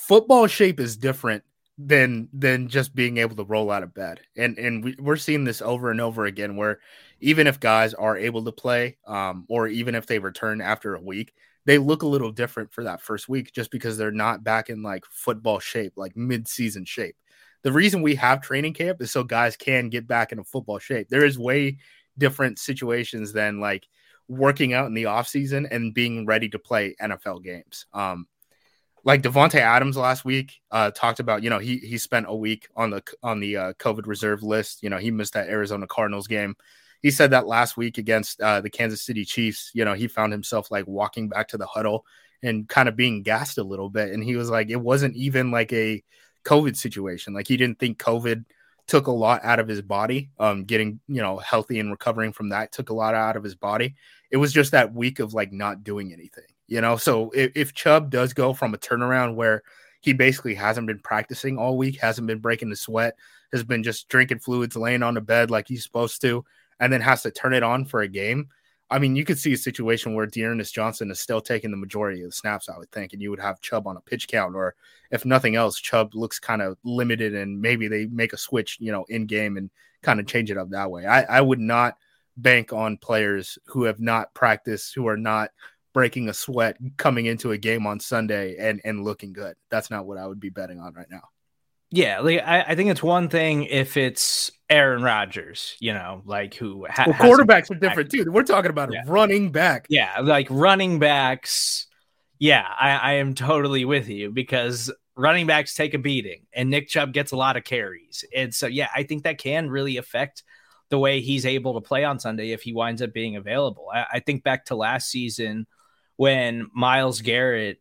football 0.00 0.46
shape 0.46 0.80
is 0.80 0.96
different 0.96 1.44
than 1.78 2.28
than 2.32 2.68
just 2.68 2.94
being 2.94 3.18
able 3.18 3.36
to 3.36 3.44
roll 3.44 3.70
out 3.70 3.82
of 3.82 3.94
bed. 3.94 4.20
And 4.36 4.58
and 4.58 4.84
we, 4.84 4.96
we're 4.98 5.16
seeing 5.16 5.44
this 5.44 5.62
over 5.62 5.90
and 5.90 6.00
over 6.00 6.26
again 6.26 6.56
where 6.56 6.80
even 7.20 7.46
if 7.46 7.60
guys 7.60 7.94
are 7.94 8.16
able 8.16 8.44
to 8.44 8.52
play, 8.52 8.96
um, 9.06 9.44
or 9.48 9.68
even 9.68 9.94
if 9.94 10.06
they 10.06 10.18
return 10.18 10.60
after 10.60 10.94
a 10.94 11.00
week, 11.00 11.34
they 11.66 11.78
look 11.78 12.02
a 12.02 12.06
little 12.06 12.32
different 12.32 12.72
for 12.72 12.84
that 12.84 13.00
first 13.00 13.28
week 13.28 13.52
just 13.52 13.70
because 13.70 13.96
they're 13.96 14.10
not 14.10 14.42
back 14.42 14.70
in 14.70 14.82
like 14.82 15.04
football 15.10 15.58
shape, 15.58 15.92
like 15.96 16.16
mid-season 16.16 16.84
shape. 16.84 17.16
The 17.62 17.72
reason 17.72 18.00
we 18.00 18.14
have 18.14 18.40
training 18.40 18.72
camp 18.72 19.02
is 19.02 19.10
so 19.10 19.22
guys 19.22 19.56
can 19.56 19.90
get 19.90 20.08
back 20.08 20.32
into 20.32 20.44
football 20.44 20.78
shape. 20.78 21.08
There 21.10 21.26
is 21.26 21.38
way 21.38 21.76
different 22.16 22.58
situations 22.58 23.34
than 23.34 23.60
like 23.60 23.86
working 24.28 24.72
out 24.72 24.86
in 24.86 24.94
the 24.94 25.06
off 25.06 25.28
season 25.28 25.66
and 25.70 25.92
being 25.92 26.24
ready 26.24 26.48
to 26.48 26.58
play 26.58 26.94
NFL 27.02 27.44
games. 27.44 27.84
Um, 27.92 28.26
like 29.04 29.22
Davante 29.22 29.56
Adams 29.56 29.96
last 29.96 30.24
week 30.24 30.60
uh, 30.70 30.90
talked 30.90 31.20
about, 31.20 31.42
you 31.42 31.50
know, 31.50 31.58
he 31.58 31.78
he 31.78 31.98
spent 31.98 32.26
a 32.28 32.34
week 32.34 32.68
on 32.76 32.90
the 32.90 33.02
on 33.22 33.40
the 33.40 33.56
uh, 33.56 33.72
COVID 33.74 34.06
reserve 34.06 34.42
list. 34.42 34.82
You 34.82 34.90
know, 34.90 34.98
he 34.98 35.10
missed 35.10 35.34
that 35.34 35.48
Arizona 35.48 35.86
Cardinals 35.86 36.26
game. 36.26 36.54
He 37.02 37.10
said 37.10 37.30
that 37.30 37.46
last 37.46 37.76
week 37.76 37.96
against 37.98 38.40
uh, 38.40 38.60
the 38.60 38.70
Kansas 38.70 39.02
City 39.02 39.24
Chiefs. 39.24 39.70
You 39.74 39.84
know, 39.84 39.94
he 39.94 40.06
found 40.06 40.32
himself 40.32 40.70
like 40.70 40.86
walking 40.86 41.28
back 41.28 41.48
to 41.48 41.58
the 41.58 41.66
huddle 41.66 42.04
and 42.42 42.68
kind 42.68 42.88
of 42.88 42.96
being 42.96 43.22
gassed 43.22 43.58
a 43.58 43.62
little 43.62 43.88
bit. 43.88 44.10
And 44.10 44.22
he 44.22 44.36
was 44.36 44.50
like, 44.50 44.70
it 44.70 44.80
wasn't 44.80 45.16
even 45.16 45.50
like 45.50 45.72
a 45.72 46.02
COVID 46.44 46.76
situation. 46.76 47.32
Like 47.32 47.48
he 47.48 47.56
didn't 47.56 47.78
think 47.78 47.98
COVID 47.98 48.44
took 48.86 49.06
a 49.06 49.12
lot 49.12 49.44
out 49.44 49.60
of 49.60 49.68
his 49.68 49.82
body. 49.82 50.30
Um, 50.38 50.64
getting 50.64 51.00
you 51.08 51.22
know 51.22 51.38
healthy 51.38 51.78
and 51.80 51.90
recovering 51.90 52.32
from 52.32 52.50
that 52.50 52.72
took 52.72 52.90
a 52.90 52.94
lot 52.94 53.14
out 53.14 53.36
of 53.36 53.44
his 53.44 53.54
body. 53.54 53.94
It 54.30 54.36
was 54.36 54.52
just 54.52 54.72
that 54.72 54.92
week 54.92 55.20
of 55.20 55.32
like 55.32 55.52
not 55.52 55.84
doing 55.84 56.12
anything. 56.12 56.49
You 56.70 56.80
know, 56.80 56.96
so 56.96 57.30
if, 57.34 57.50
if 57.56 57.74
Chubb 57.74 58.10
does 58.10 58.32
go 58.32 58.54
from 58.54 58.72
a 58.72 58.78
turnaround 58.78 59.34
where 59.34 59.62
he 60.00 60.12
basically 60.12 60.54
hasn't 60.54 60.86
been 60.86 61.00
practicing 61.00 61.58
all 61.58 61.76
week, 61.76 61.98
hasn't 62.00 62.28
been 62.28 62.38
breaking 62.38 62.70
the 62.70 62.76
sweat, 62.76 63.16
has 63.52 63.64
been 63.64 63.82
just 63.82 64.08
drinking 64.08 64.38
fluids, 64.38 64.76
laying 64.76 65.02
on 65.02 65.14
the 65.14 65.20
bed 65.20 65.50
like 65.50 65.66
he's 65.66 65.82
supposed 65.82 66.20
to, 66.22 66.44
and 66.78 66.92
then 66.92 67.00
has 67.00 67.22
to 67.24 67.30
turn 67.32 67.54
it 67.54 67.64
on 67.64 67.84
for 67.84 68.00
a 68.00 68.08
game. 68.08 68.48
I 68.88 69.00
mean, 69.00 69.16
you 69.16 69.24
could 69.24 69.38
see 69.38 69.52
a 69.52 69.58
situation 69.58 70.14
where 70.14 70.26
D'Ernest 70.26 70.72
Johnson 70.72 71.10
is 71.10 71.20
still 71.20 71.40
taking 71.40 71.72
the 71.72 71.76
majority 71.76 72.22
of 72.22 72.30
the 72.30 72.36
snaps, 72.36 72.68
I 72.68 72.78
would 72.78 72.90
think, 72.92 73.12
and 73.12 73.20
you 73.20 73.30
would 73.30 73.40
have 73.40 73.60
Chubb 73.60 73.88
on 73.88 73.96
a 73.96 74.00
pitch 74.00 74.28
count, 74.28 74.54
or 74.54 74.74
if 75.10 75.24
nothing 75.24 75.56
else, 75.56 75.78
Chubb 75.80 76.14
looks 76.14 76.38
kind 76.38 76.62
of 76.62 76.78
limited, 76.84 77.34
and 77.34 77.60
maybe 77.60 77.88
they 77.88 78.06
make 78.06 78.32
a 78.32 78.36
switch, 78.36 78.78
you 78.80 78.92
know, 78.92 79.04
in 79.08 79.26
game 79.26 79.56
and 79.56 79.70
kind 80.02 80.20
of 80.20 80.26
change 80.26 80.50
it 80.52 80.56
up 80.56 80.70
that 80.70 80.90
way. 80.90 81.04
I, 81.04 81.22
I 81.22 81.40
would 81.40 81.60
not 81.60 81.96
bank 82.36 82.72
on 82.72 82.96
players 82.96 83.58
who 83.66 83.84
have 83.84 84.00
not 84.00 84.32
practiced, 84.34 84.94
who 84.94 85.08
are 85.08 85.16
not 85.16 85.50
breaking 85.92 86.28
a 86.28 86.34
sweat 86.34 86.76
coming 86.96 87.26
into 87.26 87.52
a 87.52 87.58
game 87.58 87.86
on 87.86 88.00
Sunday 88.00 88.56
and 88.58 88.80
and 88.84 89.04
looking 89.04 89.32
good. 89.32 89.56
That's 89.70 89.90
not 89.90 90.06
what 90.06 90.18
I 90.18 90.26
would 90.26 90.40
be 90.40 90.50
betting 90.50 90.80
on 90.80 90.94
right 90.94 91.10
now. 91.10 91.22
Yeah, 91.92 92.20
like 92.20 92.40
I, 92.44 92.62
I 92.68 92.74
think 92.76 92.90
it's 92.90 93.02
one 93.02 93.28
thing 93.28 93.64
if 93.64 93.96
it's 93.96 94.52
Aaron 94.68 95.02
Rodgers, 95.02 95.76
you 95.80 95.92
know, 95.92 96.22
like 96.24 96.54
who 96.54 96.86
ha- 96.88 97.06
well, 97.08 97.16
quarterbacks 97.16 97.70
are 97.70 97.74
different 97.74 98.10
too. 98.10 98.30
We're 98.30 98.44
talking 98.44 98.70
about 98.70 98.92
yeah. 98.92 99.02
running 99.06 99.50
back. 99.50 99.86
Yeah, 99.88 100.20
like 100.20 100.46
running 100.50 101.00
backs. 101.00 101.88
Yeah, 102.38 102.64
I, 102.78 102.90
I 102.90 103.12
am 103.14 103.34
totally 103.34 103.84
with 103.84 104.08
you 104.08 104.30
because 104.30 104.90
running 105.16 105.46
backs 105.46 105.74
take 105.74 105.92
a 105.92 105.98
beating 105.98 106.46
and 106.54 106.70
Nick 106.70 106.88
Chubb 106.88 107.12
gets 107.12 107.32
a 107.32 107.36
lot 107.36 107.56
of 107.56 107.64
carries. 107.64 108.24
And 108.34 108.54
so 108.54 108.68
yeah, 108.68 108.88
I 108.94 109.02
think 109.02 109.24
that 109.24 109.38
can 109.38 109.68
really 109.68 109.96
affect 109.96 110.44
the 110.90 110.98
way 110.98 111.20
he's 111.20 111.44
able 111.44 111.74
to 111.74 111.80
play 111.80 112.04
on 112.04 112.18
Sunday 112.18 112.52
if 112.52 112.62
he 112.62 112.72
winds 112.72 113.02
up 113.02 113.12
being 113.12 113.36
available. 113.36 113.88
I, 113.92 114.06
I 114.14 114.20
think 114.20 114.44
back 114.44 114.66
to 114.66 114.76
last 114.76 115.10
season 115.10 115.66
when 116.20 116.70
Myles 116.74 117.22
Garrett 117.22 117.80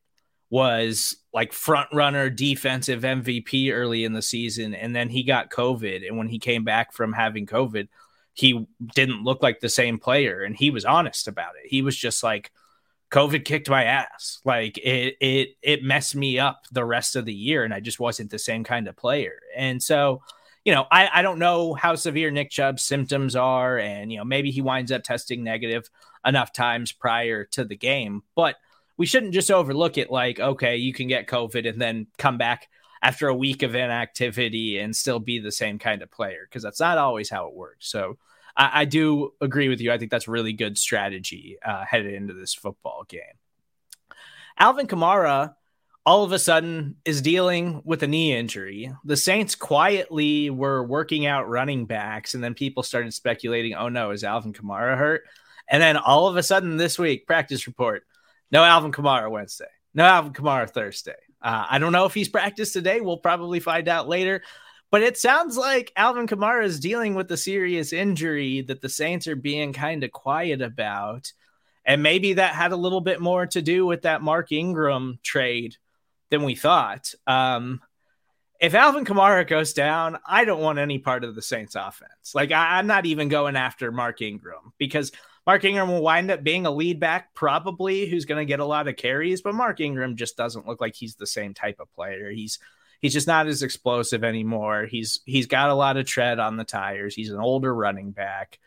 was 0.49 1.17
like 1.33 1.51
front 1.51 1.89
runner 1.91 2.29
defensive 2.29 3.01
MVP 3.01 3.69
early 3.73 4.05
in 4.05 4.13
the 4.13 4.21
season 4.21 4.73
and 4.73 4.95
then 4.95 5.09
he 5.09 5.23
got 5.23 5.51
COVID 5.51 6.07
and 6.07 6.17
when 6.17 6.29
he 6.29 6.39
came 6.39 6.63
back 6.63 6.93
from 6.93 7.11
having 7.11 7.45
COVID 7.45 7.89
he 8.33 8.65
didn't 8.95 9.25
look 9.25 9.43
like 9.43 9.59
the 9.59 9.67
same 9.67 9.99
player 9.99 10.41
and 10.41 10.55
he 10.55 10.71
was 10.71 10.85
honest 10.85 11.27
about 11.27 11.55
it. 11.61 11.67
He 11.67 11.81
was 11.81 11.97
just 11.97 12.23
like 12.23 12.49
COVID 13.11 13.43
kicked 13.43 13.69
my 13.69 13.83
ass. 13.83 14.39
Like 14.45 14.77
it 14.77 15.17
it 15.19 15.49
it 15.61 15.83
messed 15.83 16.15
me 16.15 16.39
up 16.39 16.61
the 16.71 16.85
rest 16.85 17.17
of 17.17 17.25
the 17.25 17.33
year 17.33 17.65
and 17.65 17.73
I 17.73 17.81
just 17.81 17.99
wasn't 17.99 18.31
the 18.31 18.39
same 18.39 18.63
kind 18.63 18.87
of 18.87 18.95
player. 18.95 19.41
And 19.53 19.83
so 19.83 20.21
you 20.69 20.75
know, 20.75 20.85
I, 20.91 21.09
I 21.11 21.21
don't 21.23 21.39
know 21.39 21.73
how 21.73 21.95
severe 21.95 22.29
Nick 22.29 22.51
Chubb's 22.51 22.83
symptoms 22.83 23.35
are, 23.35 23.79
and 23.79 24.11
you 24.11 24.19
know, 24.19 24.23
maybe 24.23 24.51
he 24.51 24.61
winds 24.61 24.91
up 24.91 25.01
testing 25.01 25.43
negative 25.43 25.89
enough 26.23 26.53
times 26.53 26.91
prior 26.91 27.43
to 27.45 27.65
the 27.65 27.75
game. 27.75 28.21
But 28.35 28.55
we 28.95 29.07
shouldn't 29.07 29.33
just 29.33 29.49
overlook 29.49 29.97
it 29.97 30.11
like, 30.11 30.39
okay, 30.39 30.77
you 30.77 30.93
can 30.93 31.07
get 31.07 31.25
COVID 31.25 31.67
and 31.67 31.81
then 31.81 32.05
come 32.19 32.37
back 32.37 32.69
after 33.01 33.29
a 33.29 33.35
week 33.35 33.63
of 33.63 33.73
inactivity 33.73 34.77
and 34.77 34.95
still 34.95 35.17
be 35.17 35.39
the 35.39 35.51
same 35.51 35.79
kind 35.79 36.03
of 36.03 36.11
player 36.11 36.45
because 36.47 36.61
that's 36.61 36.79
not 36.79 36.99
always 36.99 37.31
how 37.31 37.47
it 37.47 37.55
works. 37.55 37.89
So 37.89 38.19
I, 38.55 38.81
I, 38.81 38.85
do 38.85 39.33
agree 39.41 39.69
with 39.69 39.81
you. 39.81 39.91
I 39.91 39.97
think 39.97 40.11
that's 40.11 40.27
really 40.27 40.53
good 40.53 40.77
strategy 40.77 41.57
uh, 41.65 41.83
headed 41.83 42.13
into 42.13 42.35
this 42.35 42.53
football 42.53 43.05
game. 43.09 43.39
Alvin 44.59 44.85
Kamara 44.85 45.55
all 46.09 46.23
of 46.23 46.31
a 46.31 46.39
sudden 46.39 46.95
is 47.05 47.21
dealing 47.21 47.83
with 47.85 48.01
a 48.01 48.07
knee 48.07 48.35
injury. 48.35 48.91
The 49.05 49.15
Saints 49.15 49.53
quietly 49.53 50.49
were 50.49 50.83
working 50.83 51.27
out 51.27 51.47
running 51.47 51.85
backs, 51.85 52.33
and 52.33 52.43
then 52.43 52.55
people 52.55 52.81
started 52.81 53.13
speculating, 53.13 53.75
oh 53.75 53.89
no, 53.89 54.09
is 54.09 54.23
Alvin 54.23 54.51
Kamara 54.51 54.97
hurt? 54.97 55.25
And 55.67 55.79
then 55.79 55.97
all 55.97 56.25
of 56.25 56.35
a 56.35 56.41
sudden 56.41 56.77
this 56.77 56.97
week, 56.97 57.27
practice 57.27 57.67
report, 57.67 58.07
no 58.51 58.63
Alvin 58.63 58.91
Kamara 58.91 59.29
Wednesday, 59.29 59.67
no 59.93 60.03
Alvin 60.03 60.33
Kamara 60.33 60.67
Thursday. 60.67 61.13
Uh, 61.43 61.67
I 61.69 61.77
don't 61.77 61.91
know 61.91 62.05
if 62.05 62.15
he's 62.15 62.27
practiced 62.27 62.73
today. 62.73 63.01
We'll 63.01 63.17
probably 63.17 63.59
find 63.59 63.87
out 63.87 64.09
later. 64.09 64.41
But 64.89 65.03
it 65.03 65.15
sounds 65.15 65.57
like 65.57 65.93
Alvin 65.95 66.25
Kamara 66.25 66.65
is 66.65 66.79
dealing 66.79 67.13
with 67.13 67.31
a 67.31 67.37
serious 67.37 67.93
injury 67.93 68.61
that 68.61 68.81
the 68.81 68.89
Saints 68.89 69.27
are 69.27 69.35
being 69.35 69.73
kind 69.73 70.03
of 70.03 70.11
quiet 70.11 70.63
about. 70.63 71.31
And 71.85 72.01
maybe 72.01 72.33
that 72.33 72.55
had 72.55 72.71
a 72.71 72.77
little 72.77 73.01
bit 73.01 73.21
more 73.21 73.45
to 73.45 73.61
do 73.61 73.85
with 73.85 74.01
that 74.01 74.23
Mark 74.23 74.51
Ingram 74.51 75.19
trade 75.21 75.77
than 76.29 76.43
we 76.43 76.55
thought. 76.55 77.13
Um, 77.27 77.81
if 78.59 78.73
Alvin 78.73 79.05
Kamara 79.05 79.47
goes 79.47 79.73
down, 79.73 80.19
I 80.25 80.43
don't 80.43 80.61
want 80.61 80.79
any 80.79 80.99
part 80.99 81.23
of 81.23 81.33
the 81.33 81.41
Saints 81.41 81.75
offense. 81.75 82.35
Like 82.35 82.51
I, 82.51 82.79
am 82.79 82.87
not 82.87 83.05
even 83.05 83.29
going 83.29 83.55
after 83.55 83.91
Mark 83.91 84.21
Ingram 84.21 84.73
because 84.77 85.11
Mark 85.47 85.63
Ingram 85.63 85.87
will 85.87 86.01
wind 86.01 86.29
up 86.29 86.43
being 86.43 86.65
a 86.65 86.71
lead 86.71 86.99
back, 86.99 87.33
probably 87.33 88.05
who's 88.05 88.25
going 88.25 88.45
to 88.45 88.49
get 88.49 88.59
a 88.59 88.65
lot 88.65 88.87
of 88.87 88.97
carries, 88.97 89.41
but 89.41 89.55
Mark 89.55 89.79
Ingram 89.79 90.17
just 90.17 90.35
doesn't 90.35 90.67
look 90.67 90.81
like 90.81 90.95
he's 90.95 91.15
the 91.15 91.25
same 91.25 91.53
type 91.53 91.79
of 91.79 91.91
player. 91.93 92.29
He's 92.31 92.59
he's 92.99 93.13
just 93.13 93.27
not 93.27 93.47
as 93.47 93.63
explosive 93.63 94.25
anymore. 94.25 94.85
He's 94.85 95.21
he's 95.25 95.47
got 95.47 95.69
a 95.69 95.75
lot 95.75 95.97
of 95.97 96.05
tread 96.05 96.39
on 96.39 96.57
the 96.57 96.65
tires. 96.65 97.15
He's 97.15 97.31
an 97.31 97.39
older 97.39 97.73
running 97.73 98.11
back. 98.11 98.59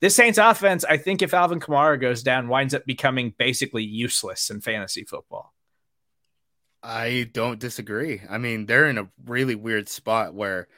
This 0.00 0.14
Saints 0.14 0.38
offense, 0.38 0.84
I 0.84 0.98
think 0.98 1.20
if 1.20 1.34
Alvin 1.34 1.58
Kamara 1.58 2.00
goes 2.00 2.22
down, 2.22 2.48
winds 2.48 2.74
up 2.74 2.84
becoming 2.84 3.34
basically 3.36 3.82
useless 3.82 4.50
in 4.50 4.60
fantasy 4.60 5.04
football. 5.04 5.55
I 6.86 7.28
don't 7.32 7.58
disagree. 7.58 8.22
I 8.30 8.38
mean, 8.38 8.66
they're 8.66 8.88
in 8.88 8.96
a 8.96 9.08
really 9.24 9.56
weird 9.56 9.88
spot 9.88 10.34
where, 10.34 10.68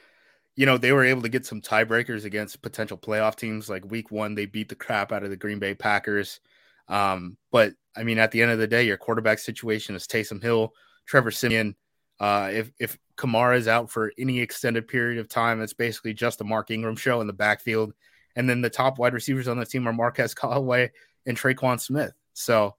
you 0.55 0.65
know, 0.65 0.79
they 0.79 0.91
were 0.91 1.05
able 1.05 1.21
to 1.21 1.29
get 1.29 1.45
some 1.45 1.61
tiebreakers 1.61 2.25
against 2.25 2.63
potential 2.63 2.97
playoff 2.97 3.35
teams. 3.35 3.69
Like 3.69 3.91
week 3.91 4.09
one, 4.09 4.33
they 4.33 4.47
beat 4.47 4.69
the 4.69 4.75
crap 4.75 5.11
out 5.11 5.23
of 5.23 5.29
the 5.29 5.37
Green 5.37 5.59
Bay 5.59 5.75
Packers. 5.75 6.39
Um, 6.87 7.37
but 7.51 7.73
I 7.95 8.01
mean, 8.01 8.17
at 8.17 8.31
the 8.31 8.41
end 8.41 8.49
of 8.49 8.57
the 8.57 8.65
day, 8.65 8.87
your 8.87 8.97
quarterback 8.97 9.37
situation 9.37 9.95
is 9.95 10.07
Taysom 10.07 10.41
Hill, 10.41 10.73
Trevor 11.05 11.29
Siemian. 11.29 11.75
Uh, 12.19 12.49
if 12.51 12.71
if 12.79 12.97
Kamara 13.15 13.57
is 13.57 13.67
out 13.67 13.91
for 13.91 14.11
any 14.17 14.39
extended 14.39 14.87
period 14.87 15.19
of 15.19 15.29
time, 15.29 15.61
it's 15.61 15.73
basically 15.73 16.15
just 16.15 16.41
a 16.41 16.43
Mark 16.43 16.71
Ingram 16.71 16.95
show 16.95 17.21
in 17.21 17.27
the 17.27 17.33
backfield. 17.33 17.93
And 18.35 18.49
then 18.49 18.61
the 18.61 18.69
top 18.71 18.97
wide 18.97 19.13
receivers 19.13 19.47
on 19.47 19.59
the 19.59 19.65
team 19.65 19.87
are 19.87 19.93
Marquez 19.93 20.33
Callaway 20.33 20.91
and 21.27 21.37
Tre'Quan 21.37 21.79
Smith. 21.79 22.13
So 22.33 22.75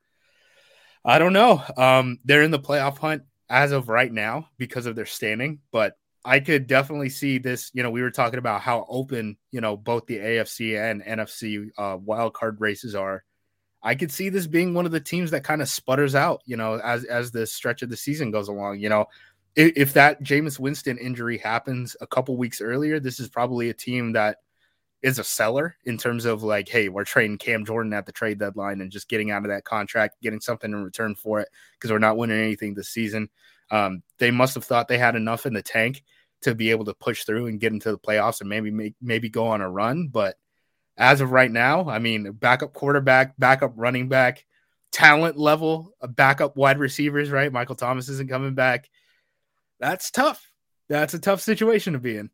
I 1.05 1.19
don't 1.19 1.33
know. 1.33 1.63
Um, 1.77 2.19
they're 2.25 2.43
in 2.43 2.51
the 2.51 2.59
playoff 2.59 2.99
hunt 2.99 3.23
as 3.49 3.73
of 3.73 3.89
right 3.89 4.13
now 4.13 4.49
because 4.59 4.87
of 4.87 4.97
their 4.97 5.07
standing, 5.07 5.61
but 5.73 5.97
I 6.25 6.41
could 6.41 6.67
definitely 6.67 7.09
see 7.09 7.39
this. 7.39 7.71
You 7.73 7.83
know, 7.83 7.91
we 7.91 8.03
were 8.03 8.11
talking 8.11 8.39
about 8.39 8.61
how 8.61 8.85
open, 8.89 9.37
you 9.51 9.61
know, 9.61 9.77
both 9.77 10.07
the 10.07 10.19
AFC 10.19 10.79
and 10.79 11.03
NFC 11.03 11.71
uh, 11.79 11.97
wild 12.01 12.35
card 12.35 12.61
races 12.61 12.95
are. 12.95 13.25
I 13.83 13.95
could 13.95 14.13
see 14.13 14.29
this 14.29 14.47
being 14.47 14.75
one 14.75 14.85
of 14.85 14.93
the 14.93 15.01
teams 15.01 15.31
that 15.31 15.43
kind 15.45 15.63
of 15.63 15.69
sputters 15.69 16.15
out, 16.15 16.43
you 16.45 16.57
know, 16.59 16.75
as 16.75 17.05
as 17.05 17.31
the 17.31 17.47
stretch 17.47 17.81
of 17.81 17.89
the 17.89 17.97
season 17.97 18.31
goes 18.31 18.49
along. 18.49 18.81
You 18.81 18.91
know, 18.91 19.07
if, 19.57 19.73
if 19.77 19.93
that 19.95 20.23
Jameis 20.23 20.59
Winston 20.59 20.99
injury 20.99 21.39
happens 21.39 21.97
a 22.03 22.07
couple 22.07 22.37
weeks 22.37 22.61
earlier, 22.61 23.01
this 23.01 23.19
is 23.19 23.31
probably 23.31 23.71
a 23.71 23.75
team 23.75 24.13
that 24.13 24.39
is 25.03 25.19
a 25.19 25.25
seller 25.25 25.77
in 25.85 25.97
terms 25.97 26.25
of 26.25 26.43
like, 26.43 26.69
hey, 26.69 26.89
we're 26.89 27.05
trading 27.05 27.39
Cam 27.39 27.65
Jordan 27.65 27.93
at 27.93 28.07
the 28.07 28.13
trade 28.13 28.39
deadline 28.39 28.81
and 28.81 28.91
just 28.91 29.09
getting 29.09 29.31
out 29.31 29.45
of 29.45 29.51
that 29.51 29.65
contract, 29.65 30.21
getting 30.23 30.41
something 30.41 30.71
in 30.71 30.85
return 30.85 31.15
for 31.15 31.41
it 31.41 31.49
because 31.75 31.91
we're 31.91 31.99
not 31.99 32.17
winning 32.17 32.39
anything 32.39 32.75
this 32.75 32.91
season. 32.91 33.31
Um, 33.71 34.03
they 34.19 34.31
must 34.31 34.55
have 34.55 34.65
thought 34.65 34.89
they 34.89 34.99
had 34.99 35.17
enough 35.17 35.47
in 35.47 35.55
the 35.55 35.63
tank 35.63 36.03
to 36.43 36.55
be 36.55 36.71
able 36.71 36.85
to 36.87 36.95
push 36.95 37.25
through 37.25 37.47
and 37.47 37.61
get 37.61 37.73
into 37.73 37.91
the 37.91 37.99
playoffs 37.99 38.41
and 38.41 38.51
maybe 38.51 38.71
make 38.71 38.95
maybe 39.01 39.29
go 39.29 39.47
on 39.47 39.61
a 39.61 39.71
run. 39.71 40.09
But 40.09 40.37
as 40.97 41.21
of 41.21 41.31
right 41.33 41.51
now, 41.51 41.89
I 41.89 41.99
mean, 41.99 42.33
backup 42.33 42.73
quarterback, 42.73 43.35
backup 43.39 43.73
running 43.77 44.09
back, 44.09 44.45
talent 44.93 45.39
level, 45.39 45.95
backup 46.03 46.57
wide 46.57 46.79
receivers, 46.79 47.31
right? 47.31 47.53
Michael 47.53 47.77
Thomas 47.77 48.09
isn't 48.09 48.29
coming 48.29 48.55
back. 48.55 48.91
That's 49.79 50.11
tough. 50.11 50.51
That's 50.89 51.15
a 51.15 51.19
tough 51.19 51.41
situation 51.41 51.93
to 51.95 51.99
be 51.99 52.17
in. 52.17 52.31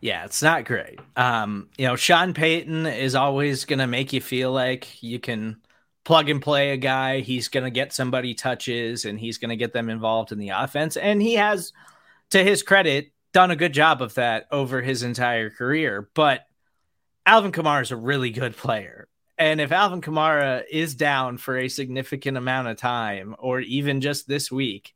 Yeah, 0.00 0.24
it's 0.24 0.42
not 0.42 0.64
great. 0.64 0.98
Um, 1.16 1.68
you 1.76 1.86
know, 1.86 1.96
Sean 1.96 2.32
Payton 2.32 2.86
is 2.86 3.14
always 3.14 3.64
going 3.66 3.80
to 3.80 3.86
make 3.86 4.12
you 4.12 4.20
feel 4.20 4.50
like 4.50 5.02
you 5.02 5.18
can 5.18 5.60
plug 6.04 6.30
and 6.30 6.40
play 6.40 6.70
a 6.70 6.78
guy. 6.78 7.20
He's 7.20 7.48
going 7.48 7.64
to 7.64 7.70
get 7.70 7.92
somebody 7.92 8.34
touches 8.34 9.04
and 9.04 9.20
he's 9.20 9.38
going 9.38 9.50
to 9.50 9.56
get 9.56 9.72
them 9.72 9.90
involved 9.90 10.32
in 10.32 10.38
the 10.38 10.50
offense. 10.50 10.96
And 10.96 11.20
he 11.20 11.34
has, 11.34 11.72
to 12.30 12.42
his 12.42 12.62
credit, 12.62 13.12
done 13.32 13.50
a 13.50 13.56
good 13.56 13.74
job 13.74 14.00
of 14.00 14.14
that 14.14 14.46
over 14.50 14.80
his 14.80 15.02
entire 15.02 15.50
career. 15.50 16.08
But 16.14 16.46
Alvin 17.26 17.52
Kamara 17.52 17.82
is 17.82 17.90
a 17.90 17.96
really 17.96 18.30
good 18.30 18.56
player. 18.56 19.06
And 19.36 19.60
if 19.60 19.72
Alvin 19.72 20.00
Kamara 20.00 20.64
is 20.70 20.94
down 20.94 21.38
for 21.38 21.56
a 21.56 21.68
significant 21.68 22.36
amount 22.36 22.68
of 22.68 22.76
time, 22.76 23.36
or 23.38 23.60
even 23.60 24.00
just 24.00 24.28
this 24.28 24.50
week, 24.50 24.94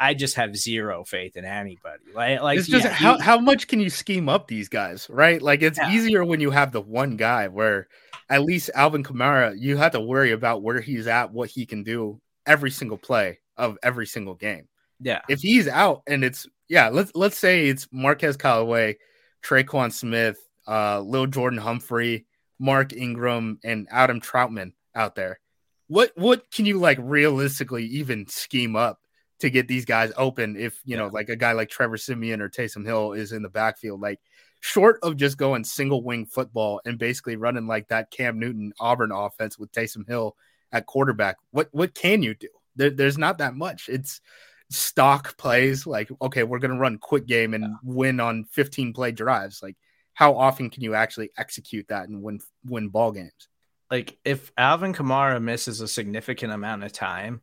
I 0.00 0.14
just 0.14 0.36
have 0.36 0.56
zero 0.56 1.04
faith 1.04 1.36
in 1.36 1.44
anybody. 1.44 2.04
Like, 2.14 2.40
like 2.40 2.58
it's 2.58 2.68
just 2.68 2.86
yeah, 2.86 2.90
how, 2.90 3.18
he, 3.18 3.22
how 3.22 3.38
much 3.38 3.68
can 3.68 3.80
you 3.80 3.90
scheme 3.90 4.30
up 4.30 4.48
these 4.48 4.70
guys, 4.70 5.06
right? 5.10 5.40
Like 5.42 5.60
it's 5.60 5.78
yeah. 5.78 5.92
easier 5.92 6.24
when 6.24 6.40
you 6.40 6.50
have 6.50 6.72
the 6.72 6.80
one 6.80 7.16
guy 7.16 7.48
where 7.48 7.86
at 8.30 8.42
least 8.42 8.70
Alvin 8.74 9.04
Kamara, 9.04 9.54
you 9.58 9.76
have 9.76 9.92
to 9.92 10.00
worry 10.00 10.32
about 10.32 10.62
where 10.62 10.80
he's 10.80 11.06
at, 11.06 11.32
what 11.32 11.50
he 11.50 11.66
can 11.66 11.82
do 11.82 12.18
every 12.46 12.70
single 12.70 12.96
play 12.96 13.40
of 13.58 13.76
every 13.82 14.06
single 14.06 14.34
game. 14.34 14.68
Yeah. 15.00 15.20
If 15.28 15.40
he's 15.40 15.68
out 15.68 16.02
and 16.06 16.24
it's 16.24 16.46
yeah, 16.68 16.88
let's 16.88 17.12
let's 17.14 17.38
say 17.38 17.68
it's 17.68 17.86
Marquez 17.92 18.38
Callaway, 18.38 18.96
Tre'Quan 19.44 19.92
Smith, 19.92 20.38
uh, 20.66 21.00
Lil 21.00 21.26
Jordan 21.26 21.58
Humphrey, 21.58 22.26
Mark 22.58 22.94
Ingram, 22.94 23.58
and 23.64 23.86
Adam 23.90 24.20
Trautman 24.22 24.72
out 24.94 25.14
there. 25.14 25.40
What 25.88 26.12
what 26.14 26.50
can 26.50 26.64
you 26.64 26.78
like 26.78 26.98
realistically 27.02 27.84
even 27.86 28.28
scheme 28.28 28.76
up 28.76 28.99
to 29.40 29.50
get 29.50 29.68
these 29.68 29.84
guys 29.84 30.12
open 30.16 30.56
if 30.56 30.80
you 30.84 30.96
know 30.96 31.08
like 31.08 31.28
a 31.28 31.36
guy 31.36 31.52
like 31.52 31.68
Trevor 31.68 31.96
Siemian 31.96 32.40
or 32.40 32.48
Taysom 32.48 32.84
Hill 32.84 33.12
is 33.12 33.32
in 33.32 33.42
the 33.42 33.48
backfield 33.48 34.00
like 34.00 34.20
short 34.60 34.98
of 35.02 35.16
just 35.16 35.38
going 35.38 35.64
single 35.64 36.02
wing 36.02 36.26
football 36.26 36.80
and 36.84 36.98
basically 36.98 37.36
running 37.36 37.66
like 37.66 37.88
that 37.88 38.10
Cam 38.10 38.38
Newton 38.38 38.72
Auburn 38.78 39.12
offense 39.12 39.58
with 39.58 39.72
Taysom 39.72 40.06
Hill 40.06 40.36
at 40.72 40.86
quarterback 40.86 41.36
what 41.50 41.68
what 41.72 41.94
can 41.94 42.22
you 42.22 42.34
do? 42.34 42.48
There, 42.76 42.90
there's 42.90 43.18
not 43.18 43.38
that 43.38 43.54
much. 43.54 43.88
It's 43.88 44.20
stock 44.68 45.36
plays 45.36 45.86
like 45.86 46.08
okay 46.22 46.44
we're 46.44 46.60
going 46.60 46.70
to 46.70 46.78
run 46.78 46.96
quick 46.96 47.26
game 47.26 47.54
and 47.54 47.74
win 47.82 48.20
on 48.20 48.44
15 48.44 48.92
play 48.92 49.12
drives. 49.12 49.62
Like 49.62 49.76
how 50.12 50.36
often 50.36 50.70
can 50.70 50.82
you 50.82 50.94
actually 50.94 51.30
execute 51.36 51.88
that 51.88 52.08
and 52.08 52.22
win 52.22 52.40
win 52.64 52.88
ball 52.88 53.12
games? 53.12 53.48
Like 53.90 54.18
if 54.24 54.52
Alvin 54.56 54.92
Kamara 54.92 55.42
misses 55.42 55.80
a 55.80 55.88
significant 55.88 56.52
amount 56.52 56.84
of 56.84 56.92
time 56.92 57.40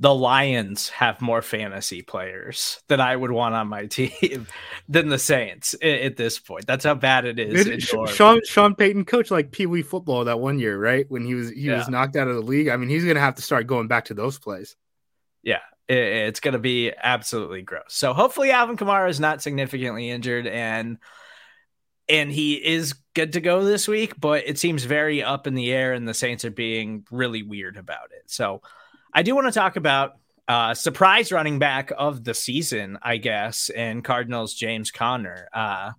the 0.00 0.14
Lions 0.14 0.88
have 0.88 1.20
more 1.20 1.40
fantasy 1.40 2.02
players 2.02 2.82
that 2.88 3.00
I 3.00 3.14
would 3.14 3.30
want 3.30 3.54
on 3.54 3.68
my 3.68 3.86
team 3.86 4.46
than 4.88 5.08
the 5.08 5.18
Saints 5.18 5.74
at 5.80 6.16
this 6.16 6.38
point. 6.38 6.66
That's 6.66 6.84
how 6.84 6.94
bad 6.94 7.24
it 7.24 7.38
is. 7.38 7.84
Sean 7.84 8.40
Sean 8.44 8.74
Payton 8.74 9.04
coached 9.04 9.30
like 9.30 9.52
Pee 9.52 9.66
Wee 9.66 9.82
football 9.82 10.24
that 10.24 10.40
one 10.40 10.58
year, 10.58 10.78
right? 10.78 11.06
When 11.08 11.24
he 11.24 11.34
was 11.34 11.50
he 11.50 11.62
yeah. 11.62 11.78
was 11.78 11.88
knocked 11.88 12.16
out 12.16 12.28
of 12.28 12.34
the 12.34 12.42
league. 12.42 12.68
I 12.68 12.76
mean, 12.76 12.88
he's 12.88 13.04
gonna 13.04 13.20
have 13.20 13.36
to 13.36 13.42
start 13.42 13.66
going 13.66 13.88
back 13.88 14.06
to 14.06 14.14
those 14.14 14.38
plays. 14.38 14.76
Yeah, 15.42 15.60
it's 15.88 16.40
gonna 16.40 16.58
be 16.58 16.92
absolutely 17.00 17.62
gross. 17.62 17.84
So 17.94 18.12
hopefully 18.14 18.50
Alvin 18.50 18.76
Kamara 18.76 19.08
is 19.08 19.20
not 19.20 19.42
significantly 19.42 20.10
injured 20.10 20.46
and 20.46 20.98
and 22.08 22.30
he 22.30 22.54
is 22.54 22.94
good 23.14 23.32
to 23.32 23.40
go 23.40 23.64
this 23.64 23.88
week, 23.88 24.20
but 24.20 24.46
it 24.46 24.58
seems 24.58 24.84
very 24.84 25.22
up 25.22 25.46
in 25.46 25.54
the 25.54 25.72
air, 25.72 25.94
and 25.94 26.06
the 26.06 26.12
Saints 26.12 26.44
are 26.44 26.50
being 26.50 27.06
really 27.10 27.42
weird 27.42 27.76
about 27.76 28.12
it. 28.12 28.24
So 28.26 28.60
I 29.14 29.22
do 29.22 29.34
want 29.36 29.46
to 29.46 29.52
talk 29.52 29.76
about 29.76 30.16
uh, 30.48 30.74
surprise 30.74 31.30
running 31.30 31.60
back 31.60 31.92
of 31.96 32.24
the 32.24 32.34
season, 32.34 32.98
I 33.00 33.16
guess, 33.18 33.70
and 33.70 34.02
Cardinals 34.02 34.54
James 34.54 34.90
Conner. 34.90 35.48
Uh, 35.52 35.92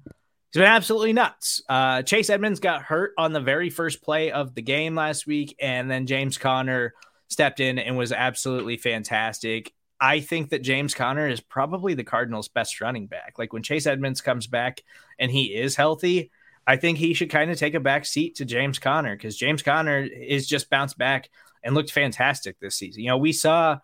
he's 0.51 0.59
been 0.59 0.63
absolutely 0.63 1.13
nuts. 1.13 1.61
Uh, 1.69 2.01
Chase 2.01 2.29
Edmonds 2.29 2.59
got 2.59 2.81
hurt 2.81 3.13
on 3.17 3.31
the 3.31 3.39
very 3.39 3.69
first 3.69 4.03
play 4.03 4.31
of 4.31 4.53
the 4.53 4.61
game 4.61 4.95
last 4.95 5.25
week, 5.25 5.55
and 5.61 5.89
then 5.89 6.07
James 6.07 6.37
Conner 6.37 6.93
stepped 7.29 7.61
in 7.61 7.79
and 7.79 7.97
was 7.97 8.11
absolutely 8.11 8.75
fantastic. 8.75 9.73
I 9.99 10.19
think 10.19 10.49
that 10.49 10.61
James 10.61 10.93
Conner 10.93 11.29
is 11.29 11.39
probably 11.39 11.93
the 11.93 12.03
Cardinals' 12.03 12.49
best 12.49 12.81
running 12.81 13.07
back. 13.07 13.35
Like 13.39 13.53
when 13.53 13.63
Chase 13.63 13.87
Edmonds 13.87 14.19
comes 14.19 14.45
back 14.45 14.81
and 15.17 15.31
he 15.31 15.55
is 15.55 15.77
healthy, 15.77 16.31
I 16.67 16.75
think 16.75 16.97
he 16.97 17.13
should 17.13 17.29
kind 17.29 17.49
of 17.49 17.57
take 17.57 17.75
a 17.75 17.79
back 17.79 18.05
seat 18.05 18.35
to 18.35 18.45
James 18.45 18.77
Conner 18.77 19.15
because 19.15 19.37
James 19.37 19.63
Conner 19.63 19.99
is 19.99 20.47
just 20.47 20.69
bounced 20.69 20.97
back 20.97 21.29
and 21.65 21.75
looked 21.75 21.91
fantastic 21.91 22.59
this 22.59 22.77
season. 22.77 23.01
You 23.03 23.09
know, 23.09 23.17
we 23.17 23.33
saw 23.33 23.79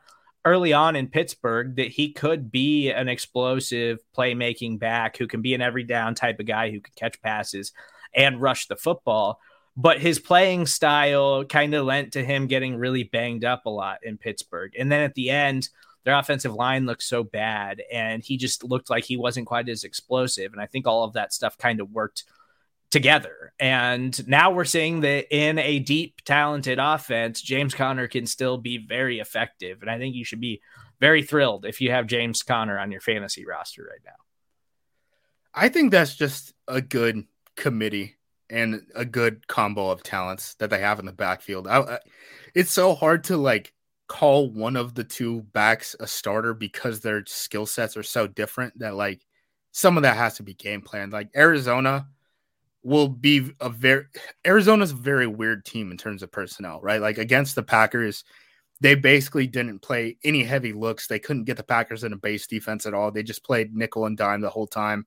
early 0.46 0.72
on 0.72 0.96
in 0.96 1.08
Pittsburgh 1.08 1.76
that 1.76 1.90
he 1.90 2.14
could 2.14 2.52
be 2.52 2.92
an 2.92 3.10
explosive 3.10 4.00
playmaking 4.16 4.80
back 4.80 5.18
who 5.18 5.28
can 5.28 5.42
be 5.42 5.54
an 5.54 5.62
every 5.62 5.84
down 5.84 6.16
type 6.16 6.40
of 6.40 6.46
guy 6.46 6.72
who 6.72 6.80
could 6.80 6.96
catch 6.96 7.22
passes 7.22 7.74
and 8.16 8.42
rush 8.42 8.68
the 8.68 8.76
football. 8.76 9.40
But 9.76 10.00
his 10.00 10.20
playing 10.20 10.66
style 10.68 11.46
kind 11.46 11.74
of 11.74 11.86
lent 11.86 12.14
to 12.14 12.24
him 12.24 12.48
getting 12.48 12.76
really 12.76 13.04
banged 13.04 13.46
up 13.46 13.66
a 13.66 13.70
lot 13.70 14.00
in 14.04 14.18
Pittsburgh. 14.18 14.74
And 14.78 14.92
then 14.92 15.02
at 15.02 15.16
the 15.16 15.30
end, 15.30 15.70
their 16.04 16.18
offensive 16.18 16.54
line 16.54 16.86
looked 16.86 17.04
so 17.04 17.24
bad 17.24 17.82
and 17.92 18.24
he 18.24 18.38
just 18.38 18.64
looked 18.64 18.90
like 18.90 19.06
he 19.06 19.18
wasn't 19.18 19.48
quite 19.48 19.70
as 19.70 19.84
explosive. 19.84 20.52
And 20.52 20.62
I 20.62 20.66
think 20.66 20.88
all 20.88 21.04
of 21.04 21.14
that 21.14 21.34
stuff 21.34 21.58
kind 21.58 21.80
of 21.80 21.92
worked 21.92 22.26
together. 22.92 23.54
And 23.60 24.28
now 24.28 24.52
we're 24.52 24.66
seeing 24.66 25.02
that 25.02 25.34
in 25.36 25.58
a 25.58 25.80
deep, 25.80 26.22
talented 26.26 26.78
offense, 26.80 27.42
James 27.42 27.74
Conner 27.74 28.08
can 28.08 28.26
still 28.26 28.58
be 28.58 28.78
very 28.78 29.20
effective. 29.20 29.82
And 29.82 29.90
I 29.90 29.98
think 29.98 30.16
you 30.16 30.26
should 30.26 30.42
be 30.42 30.62
very 31.00 31.24
thrilled 31.24 31.66
if 31.66 31.82
you 31.82 31.92
have 31.92 32.06
James 32.06 32.44
Conner 32.44 32.78
on 32.78 32.92
your 32.92 33.02
fantasy 33.02 33.46
roster 33.46 33.84
right 33.84 34.02
now. 34.06 34.12
I 35.54 35.70
think 35.70 35.92
that's 35.92 36.16
just 36.16 36.54
a 36.68 36.82
good 36.82 37.26
committee 37.56 38.18
and 38.50 38.82
a 38.96 39.06
good 39.06 39.48
combo 39.48 39.90
of 39.90 40.04
talents 40.04 40.56
that 40.56 40.70
they 40.70 40.80
have 40.80 41.00
in 41.00 41.06
the 41.06 41.12
backfield. 41.12 41.68
I, 41.68 41.80
I, 41.80 42.00
it's 42.54 42.72
so 42.72 42.94
hard 42.96 43.26
to 43.26 43.38
like 43.38 43.74
call 44.08 44.50
one 44.50 44.76
of 44.76 44.94
the 44.94 45.04
two 45.04 45.42
backs 45.54 45.96
a 46.00 46.08
starter 46.08 46.54
because 46.54 47.00
their 47.00 47.24
skill 47.26 47.66
sets 47.66 47.96
are 47.96 48.04
so 48.04 48.28
different 48.28 48.80
that 48.80 48.96
like 48.96 49.22
some 49.72 49.98
of 49.98 50.04
that 50.04 50.18
has 50.18 50.36
to 50.36 50.44
be 50.44 50.54
game 50.54 50.82
planned. 50.82 51.14
Like 51.14 51.30
Arizona 51.36 52.08
will 52.84 53.08
be 53.08 53.52
a 53.60 53.70
very 53.70 54.06
Arizona's 54.46 54.92
a 54.92 54.96
very 54.96 55.28
weird 55.28 55.66
team 55.66 55.92
in 55.92 55.98
terms 55.98 56.24
of 56.24 56.32
personnel, 56.32 56.80
right? 56.82 57.02
Like 57.02 57.18
against 57.18 57.56
the 57.56 57.64
Packers, 57.64 58.24
they 58.80 58.96
basically 58.96 59.48
didn't 59.48 59.80
play 59.80 60.18
any 60.24 60.44
heavy 60.44 60.74
looks. 60.74 61.08
They 61.08 61.20
couldn't 61.20 61.44
get 61.44 61.58
the 61.58 61.64
Packers 61.64 62.04
in 62.04 62.14
a 62.14 62.18
base 62.18 62.48
defense 62.48 62.86
at 62.86 62.94
all. 62.94 63.12
They 63.12 63.24
just 63.24 63.44
played 63.44 63.76
nickel 63.76 64.06
and 64.06 64.18
dime 64.18 64.42
the 64.42 64.50
whole 64.50 64.68
time. 64.68 65.06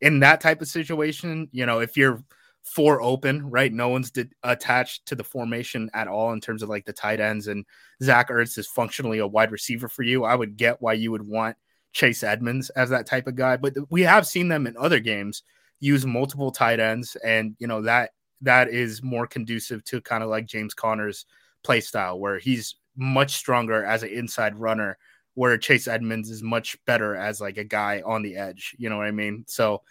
In 0.00 0.20
that 0.20 0.40
type 0.40 0.62
of 0.62 0.68
situation, 0.68 1.48
you 1.52 1.66
know, 1.66 1.80
if 1.80 1.96
you're 1.96 2.22
four 2.64 3.02
open, 3.02 3.50
right? 3.50 3.72
No 3.72 3.88
one's 3.88 4.10
did, 4.10 4.32
attached 4.42 5.06
to 5.06 5.14
the 5.14 5.24
formation 5.24 5.90
at 5.94 6.08
all 6.08 6.32
in 6.32 6.40
terms 6.40 6.62
of 6.62 6.68
like 6.68 6.84
the 6.84 6.92
tight 6.92 7.20
ends, 7.20 7.48
and 7.48 7.66
Zach 8.02 8.30
Ertz 8.30 8.56
is 8.56 8.66
functionally 8.66 9.18
a 9.18 9.26
wide 9.26 9.52
receiver 9.52 9.88
for 9.88 10.02
you. 10.02 10.24
I 10.24 10.34
would 10.34 10.56
get 10.56 10.80
why 10.80 10.94
you 10.94 11.10
would 11.10 11.26
want 11.26 11.56
Chase 11.92 12.22
Edmonds 12.22 12.70
as 12.70 12.90
that 12.90 13.06
type 13.06 13.26
of 13.26 13.34
guy, 13.34 13.56
but 13.56 13.74
we 13.90 14.02
have 14.02 14.26
seen 14.26 14.48
them 14.48 14.66
in 14.66 14.76
other 14.76 15.00
games 15.00 15.42
use 15.82 16.06
multiple 16.06 16.52
tight 16.52 16.78
ends, 16.78 17.16
and 17.16 17.56
you 17.58 17.66
know 17.66 17.82
that 17.82 18.12
that 18.40 18.68
is 18.68 19.02
more 19.02 19.26
conducive 19.26 19.84
to 19.84 20.00
kind 20.00 20.22
of 20.22 20.30
like 20.30 20.46
James 20.46 20.74
Conner's 20.74 21.26
play 21.64 21.80
style, 21.80 22.18
where 22.18 22.38
he's 22.38 22.76
much 22.96 23.32
stronger 23.32 23.84
as 23.84 24.04
an 24.04 24.10
inside 24.10 24.56
runner, 24.56 24.96
where 25.34 25.58
Chase 25.58 25.88
Edmonds 25.88 26.30
is 26.30 26.42
much 26.42 26.76
better 26.86 27.16
as 27.16 27.40
like 27.40 27.58
a 27.58 27.64
guy 27.64 28.00
on 28.06 28.22
the 28.22 28.36
edge. 28.36 28.76
You 28.78 28.90
know 28.90 28.96
what 28.96 29.06
I 29.06 29.10
mean? 29.10 29.44
So 29.48 29.82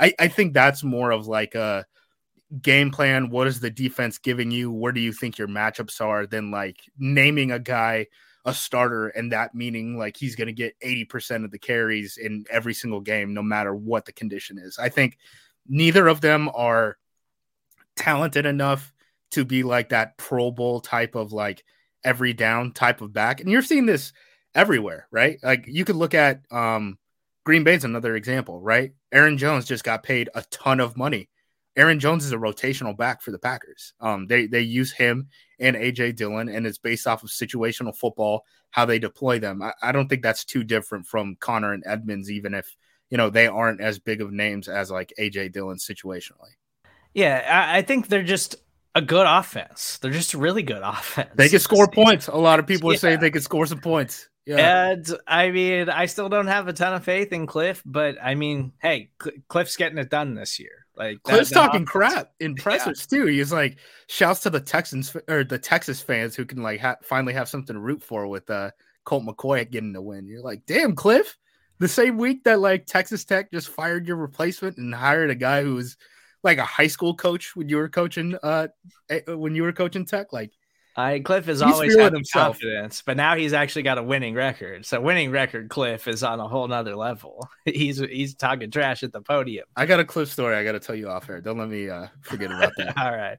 I, 0.00 0.12
I 0.18 0.28
think 0.28 0.52
that's 0.52 0.82
more 0.82 1.12
of 1.12 1.28
like 1.28 1.54
a 1.54 1.86
game 2.60 2.90
plan. 2.90 3.30
What 3.30 3.46
is 3.46 3.60
the 3.60 3.70
defense 3.70 4.18
giving 4.18 4.50
you? 4.50 4.72
Where 4.72 4.92
do 4.92 5.00
you 5.00 5.12
think 5.12 5.38
your 5.38 5.48
matchups 5.48 6.00
are? 6.00 6.26
Than 6.26 6.50
like 6.50 6.78
naming 6.98 7.52
a 7.52 7.60
guy 7.60 8.08
a 8.46 8.54
starter 8.54 9.08
and 9.08 9.32
that 9.32 9.54
meaning 9.54 9.98
like 9.98 10.16
he's 10.16 10.36
going 10.36 10.46
to 10.46 10.52
get 10.52 10.78
80% 10.80 11.44
of 11.44 11.50
the 11.50 11.58
carries 11.58 12.16
in 12.16 12.44
every 12.48 12.72
single 12.72 13.00
game, 13.00 13.34
no 13.34 13.42
matter 13.42 13.74
what 13.74 14.04
the 14.04 14.12
condition 14.12 14.56
is. 14.56 14.78
I 14.78 14.88
think 14.88 15.18
neither 15.68 16.06
of 16.06 16.20
them 16.20 16.48
are 16.54 16.96
talented 17.96 18.46
enough 18.46 18.94
to 19.32 19.44
be 19.44 19.64
like 19.64 19.88
that 19.88 20.16
Pro 20.16 20.52
Bowl 20.52 20.80
type 20.80 21.16
of 21.16 21.32
like 21.32 21.64
every 22.04 22.32
down 22.32 22.72
type 22.72 23.00
of 23.00 23.12
back. 23.12 23.40
And 23.40 23.50
you're 23.50 23.62
seeing 23.62 23.84
this 23.84 24.12
everywhere, 24.54 25.08
right? 25.10 25.38
Like 25.42 25.66
you 25.66 25.84
could 25.84 25.96
look 25.96 26.14
at 26.14 26.40
um 26.52 26.98
Green 27.44 27.64
Bay's 27.64 27.84
another 27.84 28.14
example, 28.16 28.60
right? 28.60 28.92
Aaron 29.12 29.38
Jones 29.38 29.66
just 29.66 29.84
got 29.84 30.02
paid 30.02 30.30
a 30.34 30.42
ton 30.50 30.80
of 30.80 30.96
money. 30.96 31.28
Aaron 31.76 32.00
Jones 32.00 32.24
is 32.24 32.32
a 32.32 32.36
rotational 32.36 32.96
back 32.96 33.22
for 33.22 33.32
the 33.32 33.38
Packers. 33.38 33.92
Um, 34.00 34.26
they 34.28 34.46
they 34.46 34.62
use 34.62 34.92
him 34.92 35.28
and 35.58 35.76
AJ 35.76 36.16
Dillon, 36.16 36.48
and 36.48 36.66
it's 36.66 36.78
based 36.78 37.06
off 37.06 37.22
of 37.22 37.30
situational 37.30 37.96
football 37.96 38.44
how 38.70 38.84
they 38.84 38.98
deploy 38.98 39.38
them. 39.38 39.62
I, 39.62 39.72
I 39.82 39.92
don't 39.92 40.08
think 40.08 40.22
that's 40.22 40.44
too 40.44 40.64
different 40.64 41.06
from 41.06 41.36
Conner 41.36 41.72
and 41.72 41.82
Edmonds, 41.86 42.30
even 42.30 42.54
if 42.54 42.76
you 43.10 43.16
know 43.16 43.30
they 43.30 43.46
aren't 43.46 43.80
as 43.80 43.98
big 43.98 44.20
of 44.20 44.32
names 44.32 44.68
as 44.68 44.90
like 44.90 45.12
AJ 45.18 45.52
Dillon 45.52 45.78
situationally. 45.78 46.54
Yeah, 47.14 47.42
I, 47.48 47.78
I 47.78 47.82
think 47.82 48.08
they're 48.08 48.22
just 48.22 48.56
a 48.94 49.02
good 49.02 49.26
offense. 49.26 49.98
They're 49.98 50.10
just 50.10 50.34
a 50.34 50.38
really 50.38 50.62
good 50.62 50.82
offense. 50.82 51.30
They 51.34 51.48
can 51.48 51.58
score 51.58 51.88
points. 51.88 52.28
A 52.28 52.36
lot 52.36 52.58
of 52.58 52.66
people 52.66 52.90
yeah. 52.90 52.96
are 52.96 52.98
saying 52.98 53.20
they 53.20 53.30
can 53.30 53.42
score 53.42 53.66
some 53.66 53.80
points. 53.80 54.28
Yeah. 54.46 54.90
And 54.90 55.18
I 55.26 55.50
mean, 55.50 55.88
I 55.88 56.06
still 56.06 56.28
don't 56.28 56.46
have 56.46 56.68
a 56.68 56.72
ton 56.72 56.94
of 56.94 57.04
faith 57.04 57.32
in 57.32 57.46
Cliff, 57.46 57.82
but 57.84 58.16
I 58.22 58.36
mean, 58.36 58.72
hey, 58.80 59.10
Cl- 59.20 59.36
Cliff's 59.48 59.76
getting 59.76 59.98
it 59.98 60.08
done 60.08 60.34
this 60.34 60.58
year. 60.58 60.85
Like 60.96 61.22
Cliff's 61.22 61.50
that, 61.50 61.54
talking 61.54 61.84
crap 61.84 62.32
in 62.40 62.54
pressers 62.56 63.06
yeah. 63.10 63.18
too. 63.18 63.26
He's 63.26 63.52
like 63.52 63.78
shouts 64.06 64.40
to 64.40 64.50
the 64.50 64.60
Texans 64.60 65.14
or 65.28 65.44
the 65.44 65.58
Texas 65.58 66.00
fans 66.00 66.34
who 66.34 66.44
can 66.44 66.62
like 66.62 66.80
ha- 66.80 66.96
finally 67.02 67.34
have 67.34 67.48
something 67.48 67.74
to 67.74 67.80
root 67.80 68.02
for 68.02 68.26
with 68.26 68.48
uh 68.50 68.70
Colt 69.04 69.24
McCoy 69.24 69.70
getting 69.70 69.92
the 69.92 70.02
win. 70.02 70.26
You're 70.26 70.42
like, 70.42 70.66
damn, 70.66 70.94
Cliff. 70.94 71.36
The 71.78 71.88
same 71.88 72.16
week 72.16 72.44
that 72.44 72.60
like 72.60 72.86
Texas 72.86 73.24
Tech 73.24 73.52
just 73.52 73.68
fired 73.68 74.06
your 74.06 74.16
replacement 74.16 74.78
and 74.78 74.94
hired 74.94 75.28
a 75.28 75.34
guy 75.34 75.62
who 75.62 75.74
was 75.74 75.98
like 76.42 76.56
a 76.56 76.64
high 76.64 76.86
school 76.86 77.14
coach 77.14 77.54
when 77.54 77.68
you 77.68 77.76
were 77.76 77.88
coaching 77.88 78.36
uh 78.42 78.68
when 79.28 79.54
you 79.54 79.62
were 79.62 79.72
coaching 79.72 80.06
Tech, 80.06 80.32
like 80.32 80.52
I 80.96 81.20
Cliff 81.20 81.44
has 81.44 81.60
always 81.60 81.94
had 81.94 82.14
himself. 82.14 82.58
confidence, 82.58 83.02
but 83.04 83.18
now 83.18 83.36
he's 83.36 83.52
actually 83.52 83.82
got 83.82 83.98
a 83.98 84.02
winning 84.02 84.34
record. 84.34 84.86
So 84.86 84.98
winning 84.98 85.30
record 85.30 85.68
Cliff 85.68 86.08
is 86.08 86.22
on 86.22 86.40
a 86.40 86.48
whole 86.48 86.66
nother 86.66 86.96
level. 86.96 87.48
He's 87.66 87.98
he's 87.98 88.34
talking 88.34 88.70
trash 88.70 89.02
at 89.02 89.12
the 89.12 89.20
podium. 89.20 89.66
I 89.76 89.84
got 89.84 90.00
a 90.00 90.04
Cliff 90.04 90.32
story 90.32 90.56
I 90.56 90.64
got 90.64 90.72
to 90.72 90.80
tell 90.80 90.94
you 90.94 91.08
off 91.08 91.28
air. 91.28 91.40
Don't 91.40 91.58
let 91.58 91.68
me 91.68 91.90
uh, 91.90 92.06
forget 92.22 92.50
about 92.50 92.72
that. 92.78 92.96
All 92.98 93.14
right. 93.14 93.38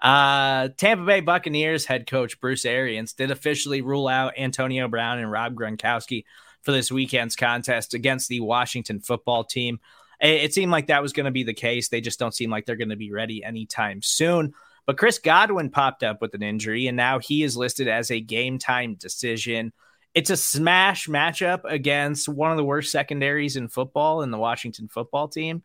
Uh, 0.00 0.68
Tampa 0.76 1.04
Bay 1.04 1.20
Buccaneers 1.20 1.86
head 1.86 2.06
coach 2.06 2.40
Bruce 2.40 2.64
Arians 2.64 3.14
did 3.14 3.30
officially 3.30 3.80
rule 3.80 4.06
out 4.06 4.38
Antonio 4.38 4.86
Brown 4.86 5.18
and 5.18 5.30
Rob 5.30 5.54
Gronkowski 5.54 6.24
for 6.62 6.72
this 6.72 6.92
weekend's 6.92 7.36
contest 7.36 7.94
against 7.94 8.28
the 8.28 8.40
Washington 8.40 9.00
football 9.00 9.44
team. 9.44 9.80
It, 10.20 10.44
it 10.44 10.54
seemed 10.54 10.70
like 10.70 10.86
that 10.88 11.02
was 11.02 11.12
going 11.12 11.26
to 11.26 11.32
be 11.32 11.42
the 11.42 11.54
case. 11.54 11.88
They 11.88 12.00
just 12.00 12.18
don't 12.18 12.34
seem 12.34 12.50
like 12.50 12.66
they're 12.66 12.76
going 12.76 12.90
to 12.90 12.96
be 12.96 13.12
ready 13.12 13.42
anytime 13.42 14.02
soon. 14.02 14.52
But 14.86 14.98
Chris 14.98 15.18
Godwin 15.18 15.70
popped 15.70 16.02
up 16.02 16.20
with 16.20 16.34
an 16.34 16.42
injury, 16.42 16.86
and 16.86 16.96
now 16.96 17.18
he 17.18 17.42
is 17.42 17.56
listed 17.56 17.88
as 17.88 18.10
a 18.10 18.20
game 18.20 18.58
time 18.58 18.94
decision. 18.94 19.72
It's 20.14 20.30
a 20.30 20.36
smash 20.36 21.08
matchup 21.08 21.60
against 21.64 22.28
one 22.28 22.50
of 22.50 22.56
the 22.56 22.64
worst 22.64 22.92
secondaries 22.92 23.56
in 23.56 23.68
football 23.68 24.22
in 24.22 24.30
the 24.30 24.38
Washington 24.38 24.88
football 24.88 25.28
team. 25.28 25.62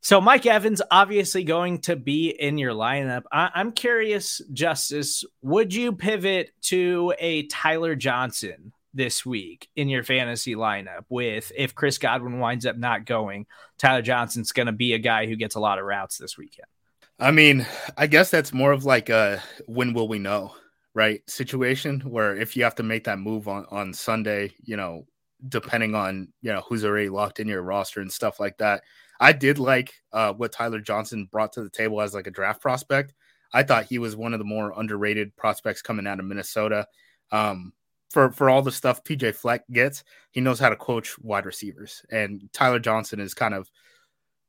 So 0.00 0.20
Mike 0.20 0.46
Evans 0.46 0.82
obviously 0.90 1.44
going 1.44 1.82
to 1.82 1.94
be 1.94 2.30
in 2.30 2.58
your 2.58 2.72
lineup. 2.72 3.22
I- 3.30 3.52
am 3.54 3.70
curious, 3.70 4.42
Justis, 4.52 5.24
would 5.42 5.72
you 5.72 5.92
pivot 5.92 6.50
to 6.62 7.14
a 7.20 7.46
Tyler 7.46 7.94
Johnson 7.94 8.72
this 8.94 9.24
week 9.24 9.68
in 9.76 9.88
your 9.88 10.02
fantasy 10.02 10.56
lineup 10.56 11.04
with 11.08 11.52
if 11.56 11.76
Chris 11.76 11.98
Godwin 11.98 12.40
winds 12.40 12.66
up 12.66 12.76
not 12.76 13.04
going, 13.04 13.46
Tyler 13.78 14.02
Johnson's 14.02 14.50
going 14.50 14.66
to 14.66 14.72
be 14.72 14.92
a 14.94 14.98
guy 14.98 15.26
who 15.26 15.36
gets 15.36 15.54
a 15.54 15.60
lot 15.60 15.78
of 15.78 15.84
routes 15.84 16.18
this 16.18 16.36
weekend. 16.36 16.66
I 17.22 17.30
mean, 17.30 17.64
I 17.96 18.08
guess 18.08 18.30
that's 18.30 18.52
more 18.52 18.72
of 18.72 18.84
like 18.84 19.08
a 19.08 19.40
when 19.66 19.94
will 19.94 20.08
we 20.08 20.18
know, 20.18 20.56
right? 20.92 21.22
Situation 21.30 22.00
where 22.00 22.36
if 22.36 22.56
you 22.56 22.64
have 22.64 22.74
to 22.74 22.82
make 22.82 23.04
that 23.04 23.20
move 23.20 23.46
on 23.46 23.64
on 23.70 23.94
Sunday, 23.94 24.52
you 24.64 24.76
know, 24.76 25.06
depending 25.48 25.94
on 25.94 26.32
you 26.40 26.52
know 26.52 26.62
who's 26.68 26.84
already 26.84 27.08
locked 27.08 27.38
in 27.38 27.46
your 27.46 27.62
roster 27.62 28.00
and 28.00 28.10
stuff 28.10 28.40
like 28.40 28.58
that. 28.58 28.82
I 29.20 29.32
did 29.32 29.60
like 29.60 29.94
uh, 30.12 30.32
what 30.32 30.50
Tyler 30.50 30.80
Johnson 30.80 31.28
brought 31.30 31.52
to 31.52 31.62
the 31.62 31.70
table 31.70 32.00
as 32.00 32.12
like 32.12 32.26
a 32.26 32.32
draft 32.32 32.60
prospect. 32.60 33.14
I 33.52 33.62
thought 33.62 33.84
he 33.84 34.00
was 34.00 34.16
one 34.16 34.32
of 34.32 34.40
the 34.40 34.44
more 34.44 34.74
underrated 34.76 35.36
prospects 35.36 35.80
coming 35.80 36.08
out 36.08 36.18
of 36.18 36.26
Minnesota. 36.26 36.88
Um, 37.30 37.72
for 38.10 38.32
for 38.32 38.50
all 38.50 38.62
the 38.62 38.72
stuff 38.72 39.04
PJ 39.04 39.36
Fleck 39.36 39.62
gets, 39.70 40.02
he 40.32 40.40
knows 40.40 40.58
how 40.58 40.70
to 40.70 40.76
coach 40.76 41.16
wide 41.20 41.46
receivers, 41.46 42.02
and 42.10 42.48
Tyler 42.52 42.80
Johnson 42.80 43.20
is 43.20 43.32
kind 43.32 43.54
of 43.54 43.70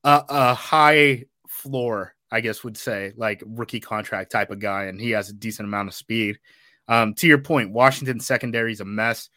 a, 0.04 0.24
a 0.28 0.54
high 0.56 1.26
floor 1.48 2.16
I 2.34 2.42
guess 2.42 2.64
would 2.64 2.78
say 2.78 3.14
like 3.16 3.44
rookie 3.46 3.80
contract 3.80 4.32
type 4.32 4.50
of 4.50 4.60
guy, 4.60 4.86
and 4.86 5.00
he 5.00 5.12
has 5.12 5.30
a 5.30 5.34
decent 5.34 5.68
amount 5.68 5.88
of 5.88 5.94
speed. 5.94 6.40
Um, 6.88 7.14
to 7.16 7.28
your 7.28 7.38
point, 7.38 7.72
Washington 7.72 8.20
secondary 8.20 8.74
is 8.74 8.82
a 8.82 8.86
mess. 8.86 9.30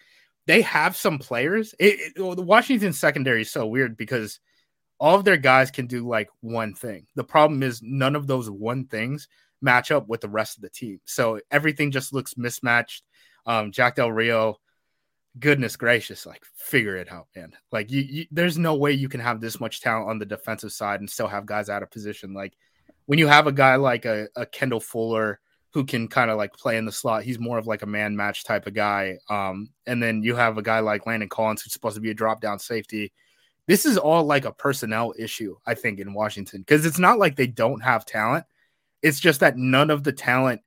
They 0.46 0.62
have 0.62 0.96
some 0.96 1.18
players. 1.18 1.74
It, 1.78 2.14
it, 2.16 2.36
the 2.36 2.42
Washington 2.42 2.94
secondary 2.94 3.42
is 3.42 3.50
so 3.50 3.66
weird 3.66 3.96
because 3.96 4.40
all 4.98 5.16
of 5.16 5.24
their 5.24 5.36
guys 5.36 5.70
can 5.70 5.86
do 5.86 6.08
like 6.08 6.30
one 6.40 6.74
thing. 6.74 7.06
The 7.16 7.24
problem 7.24 7.62
is 7.62 7.82
none 7.82 8.16
of 8.16 8.26
those 8.26 8.48
one 8.48 8.86
things 8.86 9.28
match 9.60 9.90
up 9.90 10.08
with 10.08 10.22
the 10.22 10.28
rest 10.28 10.56
of 10.56 10.62
the 10.62 10.70
team. 10.70 11.00
So 11.04 11.40
everything 11.50 11.90
just 11.90 12.14
looks 12.14 12.38
mismatched. 12.38 13.04
Um, 13.44 13.72
Jack 13.72 13.96
Del 13.96 14.10
Rio, 14.10 14.56
goodness 15.38 15.76
gracious, 15.76 16.24
like 16.24 16.44
figure 16.56 16.96
it 16.96 17.12
out, 17.12 17.26
man. 17.36 17.52
Like 17.70 17.90
you, 17.90 18.00
you, 18.00 18.26
there's 18.30 18.56
no 18.56 18.74
way 18.74 18.92
you 18.92 19.08
can 19.08 19.20
have 19.20 19.40
this 19.40 19.60
much 19.60 19.80
talent 19.80 20.08
on 20.08 20.18
the 20.18 20.24
defensive 20.24 20.72
side 20.72 21.00
and 21.00 21.10
still 21.10 21.28
have 21.28 21.44
guys 21.44 21.68
out 21.68 21.82
of 21.82 21.90
position. 21.90 22.32
Like 22.32 22.56
when 23.06 23.18
you 23.18 23.26
have 23.26 23.46
a 23.46 23.52
guy 23.52 23.76
like 23.76 24.04
a, 24.04 24.28
a 24.36 24.46
Kendall 24.46 24.80
Fuller 24.80 25.40
who 25.72 25.84
can 25.84 26.08
kind 26.08 26.30
of 26.30 26.36
like 26.36 26.52
play 26.52 26.76
in 26.76 26.84
the 26.84 26.92
slot, 26.92 27.22
he's 27.22 27.38
more 27.38 27.58
of 27.58 27.66
like 27.66 27.82
a 27.82 27.86
man 27.86 28.16
match 28.16 28.44
type 28.44 28.66
of 28.66 28.74
guy. 28.74 29.18
Um, 29.28 29.70
and 29.86 30.02
then 30.02 30.22
you 30.22 30.34
have 30.34 30.58
a 30.58 30.62
guy 30.62 30.80
like 30.80 31.06
Landon 31.06 31.28
Collins 31.28 31.62
who's 31.62 31.72
supposed 31.72 31.96
to 31.96 32.00
be 32.00 32.10
a 32.10 32.14
drop 32.14 32.40
down 32.40 32.58
safety. 32.58 33.12
This 33.66 33.84
is 33.84 33.98
all 33.98 34.24
like 34.24 34.44
a 34.44 34.52
personnel 34.52 35.12
issue, 35.18 35.56
I 35.66 35.74
think, 35.74 35.98
in 35.98 36.14
Washington 36.14 36.60
because 36.60 36.86
it's 36.86 36.98
not 36.98 37.18
like 37.18 37.36
they 37.36 37.46
don't 37.46 37.82
have 37.82 38.06
talent. 38.06 38.44
It's 39.02 39.20
just 39.20 39.40
that 39.40 39.56
none 39.56 39.90
of 39.90 40.02
the 40.02 40.12
talent 40.12 40.62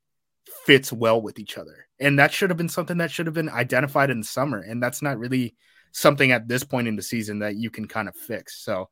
fits 0.66 0.94
well 0.94 1.22
with 1.22 1.40
each 1.40 1.58
other. 1.58 1.88
And 2.00 2.20
that 2.20 2.32
should 2.32 2.50
have 2.50 2.58
been 2.58 2.70
something 2.70 2.98
that 2.98 3.12
should 3.12 3.26
have 3.26 3.36
been 3.36 3.50
identified 3.50 4.10
in 4.10 4.20
the 4.20 4.26
summer. 4.28 4.60
And 4.60 4.82
that's 4.82 5.02
not 5.02 5.18
really 5.18 5.56
something 5.92 6.32
at 6.32 6.48
this 6.48 6.64
point 6.64 6.88
in 6.88 6.96
the 6.96 7.02
season 7.02 7.40
that 7.40 7.56
you 7.56 7.70
can 7.70 7.88
kind 7.88 8.08
of 8.08 8.16
fix. 8.16 8.64
So 8.64 8.90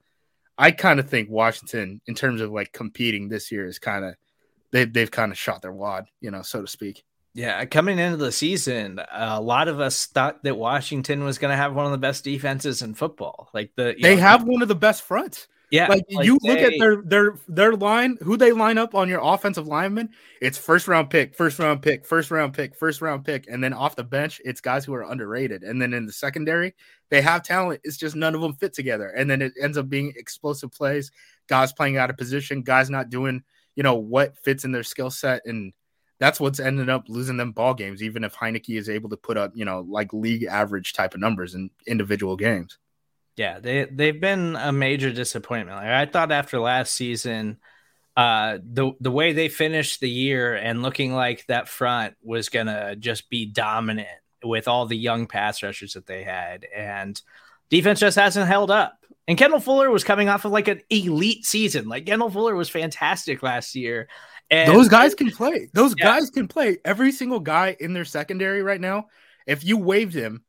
I 0.57 0.71
kind 0.71 0.99
of 0.99 1.09
think 1.09 1.29
Washington, 1.29 2.01
in 2.07 2.15
terms 2.15 2.41
of 2.41 2.51
like 2.51 2.71
competing 2.71 3.29
this 3.29 3.51
year, 3.51 3.65
is 3.65 3.79
kind 3.79 4.05
of 4.05 4.15
they've 4.71 4.91
they've 4.91 5.11
kind 5.11 5.31
of 5.31 5.37
shot 5.37 5.61
their 5.61 5.71
wad, 5.71 6.05
you 6.21 6.31
know, 6.31 6.41
so 6.41 6.61
to 6.61 6.67
speak. 6.67 7.03
Yeah, 7.33 7.63
coming 7.65 7.99
into 7.99 8.17
the 8.17 8.31
season, 8.31 8.99
a 9.11 9.39
lot 9.39 9.67
of 9.67 9.79
us 9.79 10.07
thought 10.07 10.43
that 10.43 10.57
Washington 10.57 11.23
was 11.23 11.37
going 11.37 11.51
to 11.51 11.57
have 11.57 11.75
one 11.75 11.85
of 11.85 11.91
the 11.91 11.99
best 11.99 12.23
defenses 12.23 12.81
in 12.81 12.95
football. 12.95 13.49
Like 13.53 13.71
the 13.75 13.95
they 14.01 14.15
know, 14.15 14.21
have 14.21 14.43
one 14.43 14.63
of 14.63 14.67
the 14.67 14.75
best 14.75 15.03
fronts. 15.03 15.47
Yeah, 15.69 15.87
like, 15.87 16.05
like 16.09 16.25
you 16.25 16.37
they... 16.43 16.49
look 16.49 16.59
at 16.59 16.79
their 16.79 17.01
their 17.01 17.37
their 17.47 17.73
line, 17.73 18.17
who 18.21 18.37
they 18.37 18.53
line 18.53 18.77
up 18.77 18.95
on 18.95 19.09
your 19.09 19.19
offensive 19.21 19.67
lineman. 19.67 20.09
It's 20.41 20.57
first 20.57 20.87
round 20.87 21.09
pick, 21.09 21.35
first 21.35 21.59
round 21.59 21.81
pick, 21.81 22.05
first 22.05 22.31
round 22.31 22.53
pick, 22.53 22.73
first 22.73 23.01
round 23.01 23.25
pick, 23.25 23.47
and 23.49 23.61
then 23.61 23.73
off 23.73 23.95
the 23.95 24.03
bench, 24.03 24.39
it's 24.45 24.61
guys 24.61 24.85
who 24.85 24.93
are 24.93 25.03
underrated. 25.03 25.63
And 25.63 25.81
then 25.81 25.93
in 25.93 26.05
the 26.05 26.13
secondary, 26.13 26.73
they 27.09 27.21
have 27.21 27.43
talent. 27.43 27.81
It's 27.83 27.97
just 27.97 28.15
none 28.15 28.33
of 28.33 28.41
them 28.41 28.53
fit 28.53 28.73
together, 28.73 29.09
and 29.09 29.29
then 29.29 29.41
it 29.41 29.53
ends 29.61 29.77
up 29.77 29.89
being 29.89 30.13
explosive 30.15 30.71
plays, 30.71 31.11
guys 31.47 31.73
playing 31.73 31.97
out 31.97 32.09
of 32.09 32.17
position, 32.17 32.61
guys 32.61 32.89
not 32.89 33.09
doing 33.09 33.43
you 33.75 33.83
know 33.83 33.95
what 33.95 34.37
fits 34.37 34.63
in 34.63 34.71
their 34.71 34.83
skill 34.83 35.09
set, 35.09 35.41
and 35.45 35.73
that's 36.19 36.39
what's 36.39 36.61
ended 36.61 36.89
up 36.89 37.03
losing 37.09 37.37
them 37.37 37.51
ball 37.51 37.73
games. 37.73 38.01
Even 38.01 38.23
if 38.23 38.35
Heinicke 38.35 38.77
is 38.77 38.89
able 38.89 39.09
to 39.09 39.17
put 39.17 39.35
up 39.35 39.51
you 39.53 39.65
know 39.65 39.85
like 39.87 40.13
league 40.13 40.45
average 40.45 40.93
type 40.93 41.13
of 41.13 41.19
numbers 41.19 41.55
in 41.55 41.69
individual 41.85 42.37
games. 42.37 42.77
Yeah, 43.37 43.59
they 43.59 43.85
they've 43.85 44.19
been 44.19 44.55
a 44.55 44.71
major 44.71 45.13
disappointment. 45.13 45.77
Like 45.77 45.87
I 45.87 46.05
thought 46.07 46.31
after 46.31 46.59
last 46.59 46.93
season, 46.93 47.57
uh, 48.17 48.57
the 48.63 48.93
the 48.99 49.11
way 49.11 49.33
they 49.33 49.47
finished 49.47 49.99
the 49.99 50.09
year 50.09 50.55
and 50.55 50.81
looking 50.81 51.13
like 51.13 51.45
that 51.45 51.69
front 51.69 52.15
was 52.23 52.49
gonna 52.49 52.95
just 52.95 53.29
be 53.29 53.45
dominant 53.45 54.07
with 54.43 54.67
all 54.67 54.87
the 54.87 54.97
young 54.97 55.27
pass 55.27 55.61
rushers 55.61 55.93
that 55.93 56.07
they 56.07 56.23
had, 56.23 56.65
and 56.75 57.21
defense 57.69 57.99
just 57.99 58.17
hasn't 58.17 58.47
held 58.47 58.71
up. 58.71 58.97
And 59.27 59.37
Kendall 59.37 59.59
Fuller 59.59 59.91
was 59.91 60.03
coming 60.03 60.29
off 60.29 60.45
of 60.45 60.51
like 60.51 60.67
an 60.67 60.81
elite 60.89 61.45
season. 61.45 61.87
Like 61.87 62.05
Kendall 62.05 62.29
Fuller 62.29 62.55
was 62.55 62.69
fantastic 62.69 63.43
last 63.43 63.75
year. 63.75 64.07
And 64.49 64.73
those 64.73 64.87
guys 64.87 65.13
can 65.13 65.29
play. 65.29 65.69
Those 65.73 65.93
yeah. 65.97 66.05
guys 66.05 66.29
can 66.29 66.47
play. 66.47 66.77
Every 66.85 67.11
single 67.11 67.41
guy 67.41 67.75
in 67.77 67.93
their 67.93 68.05
secondary 68.05 68.63
right 68.63 68.79
now, 68.79 69.07
if 69.45 69.65
you 69.65 69.77
waived 69.77 70.13
him, 70.13 70.43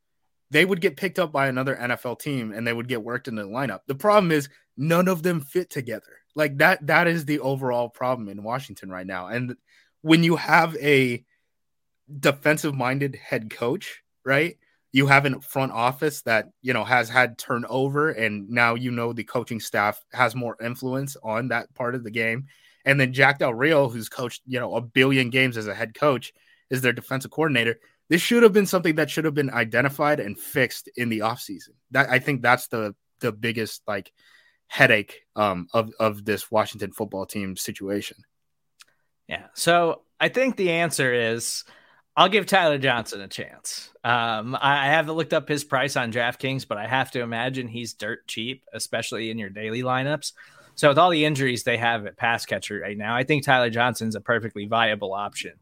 they 0.51 0.65
would 0.65 0.81
get 0.81 0.97
picked 0.97 1.19
up 1.19 1.33
by 1.33 1.49
another 1.49 1.77
NFL 1.77 2.21
team 2.21 2.53
and 2.53 2.67
they 2.67 2.73
would 2.73 2.89
get 2.89 3.03
worked 3.03 3.29
into 3.29 3.43
the 3.43 3.49
lineup. 3.49 3.81
The 3.87 3.95
problem 3.95 4.33
is 4.33 4.49
none 4.77 5.09
of 5.09 5.23
them 5.23 5.41
fit 5.41 5.71
together. 5.71 6.19
Like 6.35 6.59
that 6.59 6.87
that 6.87 7.07
is 7.07 7.25
the 7.25 7.41
overall 7.41 7.89
problem 7.89 8.29
in 8.29 8.43
Washington 8.43 8.91
right 8.91 9.07
now. 9.07 9.27
And 9.27 9.57
when 10.03 10.23
you 10.23 10.37
have 10.37 10.77
a 10.77 11.25
defensive 12.21 12.75
minded 12.75 13.17
head 13.17 13.51
coach, 13.51 14.03
right? 14.25 14.57
You 14.93 15.07
have 15.07 15.27
a 15.27 15.41
front 15.41 15.73
office 15.73 16.23
that, 16.23 16.49
you 16.63 16.73
know, 16.73 16.85
has 16.85 17.11
had 17.11 17.37
turnover 17.37 18.11
and 18.11 18.49
now 18.49 18.75
you 18.75 18.91
know 18.91 19.13
the 19.13 19.25
coaching 19.25 19.61
staff 19.61 20.03
has 20.13 20.35
more 20.35 20.57
influence 20.63 21.17
on 21.23 21.49
that 21.49 21.75
part 21.75 21.95
of 21.95 22.05
the 22.05 22.11
game. 22.11 22.47
And 22.87 22.99
then 22.99 23.13
Jack 23.13 23.39
Del 23.39 23.53
Rio, 23.53 23.89
who's 23.89 24.09
coached, 24.09 24.43
you 24.47 24.59
know, 24.59 24.77
a 24.77 24.81
billion 24.81 25.29
games 25.29 25.59
as 25.59 25.67
a 25.67 25.75
head 25.75 25.93
coach, 25.93 26.33
is 26.71 26.81
their 26.81 26.93
defensive 26.93 27.31
coordinator 27.31 27.81
this 28.09 28.23
should 28.23 28.43
have 28.43 28.53
been 28.53 28.67
something 28.67 28.97
that 28.97 29.11
should 29.11 29.25
have 29.25 29.35
been 29.35 29.51
identified 29.51 30.21
and 30.21 30.39
fixed 30.39 30.89
in 30.97 31.09
the 31.09 31.21
offseason. 31.21 31.71
That 31.91 32.09
I 32.11 32.19
think 32.19 32.43
that's 32.43 32.69
the 32.69 32.95
the 33.21 33.33
biggest 33.33 33.83
like 33.87 34.13
headache 34.69 35.23
um, 35.37 35.69
of 35.73 35.93
of 35.99 36.25
this 36.25 36.51
Washington 36.51 36.93
football 36.93 37.27
team 37.27 37.57
situation. 37.57 38.19
Yeah. 39.29 39.47
So 39.55 40.03
I 40.19 40.29
think 40.29 40.57
the 40.57 40.71
answer 40.71 41.13
is 41.13 41.65
I'll 42.17 42.29
give 42.29 42.47
Tyler 42.47 42.79
Johnson 42.79 43.21
a 43.21 43.29
chance. 43.29 43.91
Um, 44.03 44.57
I, 44.57 44.87
I 44.87 44.91
haven't 44.91 45.15
looked 45.15 45.35
up 45.35 45.49
his 45.49 45.65
price 45.65 45.97
on 45.97 46.13
DraftKings, 46.13 46.67
but 46.67 46.79
I 46.79 46.87
have 46.87 47.11
to 47.13 47.21
imagine 47.21 47.69
he's 47.69 47.95
dirt 47.95 48.27
cheap, 48.27 48.65
especially 48.73 49.31
in 49.31 49.39
your 49.39 49.51
daily 49.51 49.83
lineups. 49.83 50.33
So 50.75 50.89
with 50.89 50.99
all 50.99 51.11
the 51.11 51.25
injuries 51.25 51.65
they 51.65 51.77
have 51.77 52.07
at 52.07 52.17
pass 52.17 52.47
catcher 52.47 52.81
right 52.81 52.97
now, 52.97 53.15
I 53.15 53.25
think 53.25 53.45
Tyler 53.45 53.71
Johnson's 53.71 54.15
a 54.15 54.21
perfectly 54.21 54.67
viable 54.67 55.13
option 55.13 55.53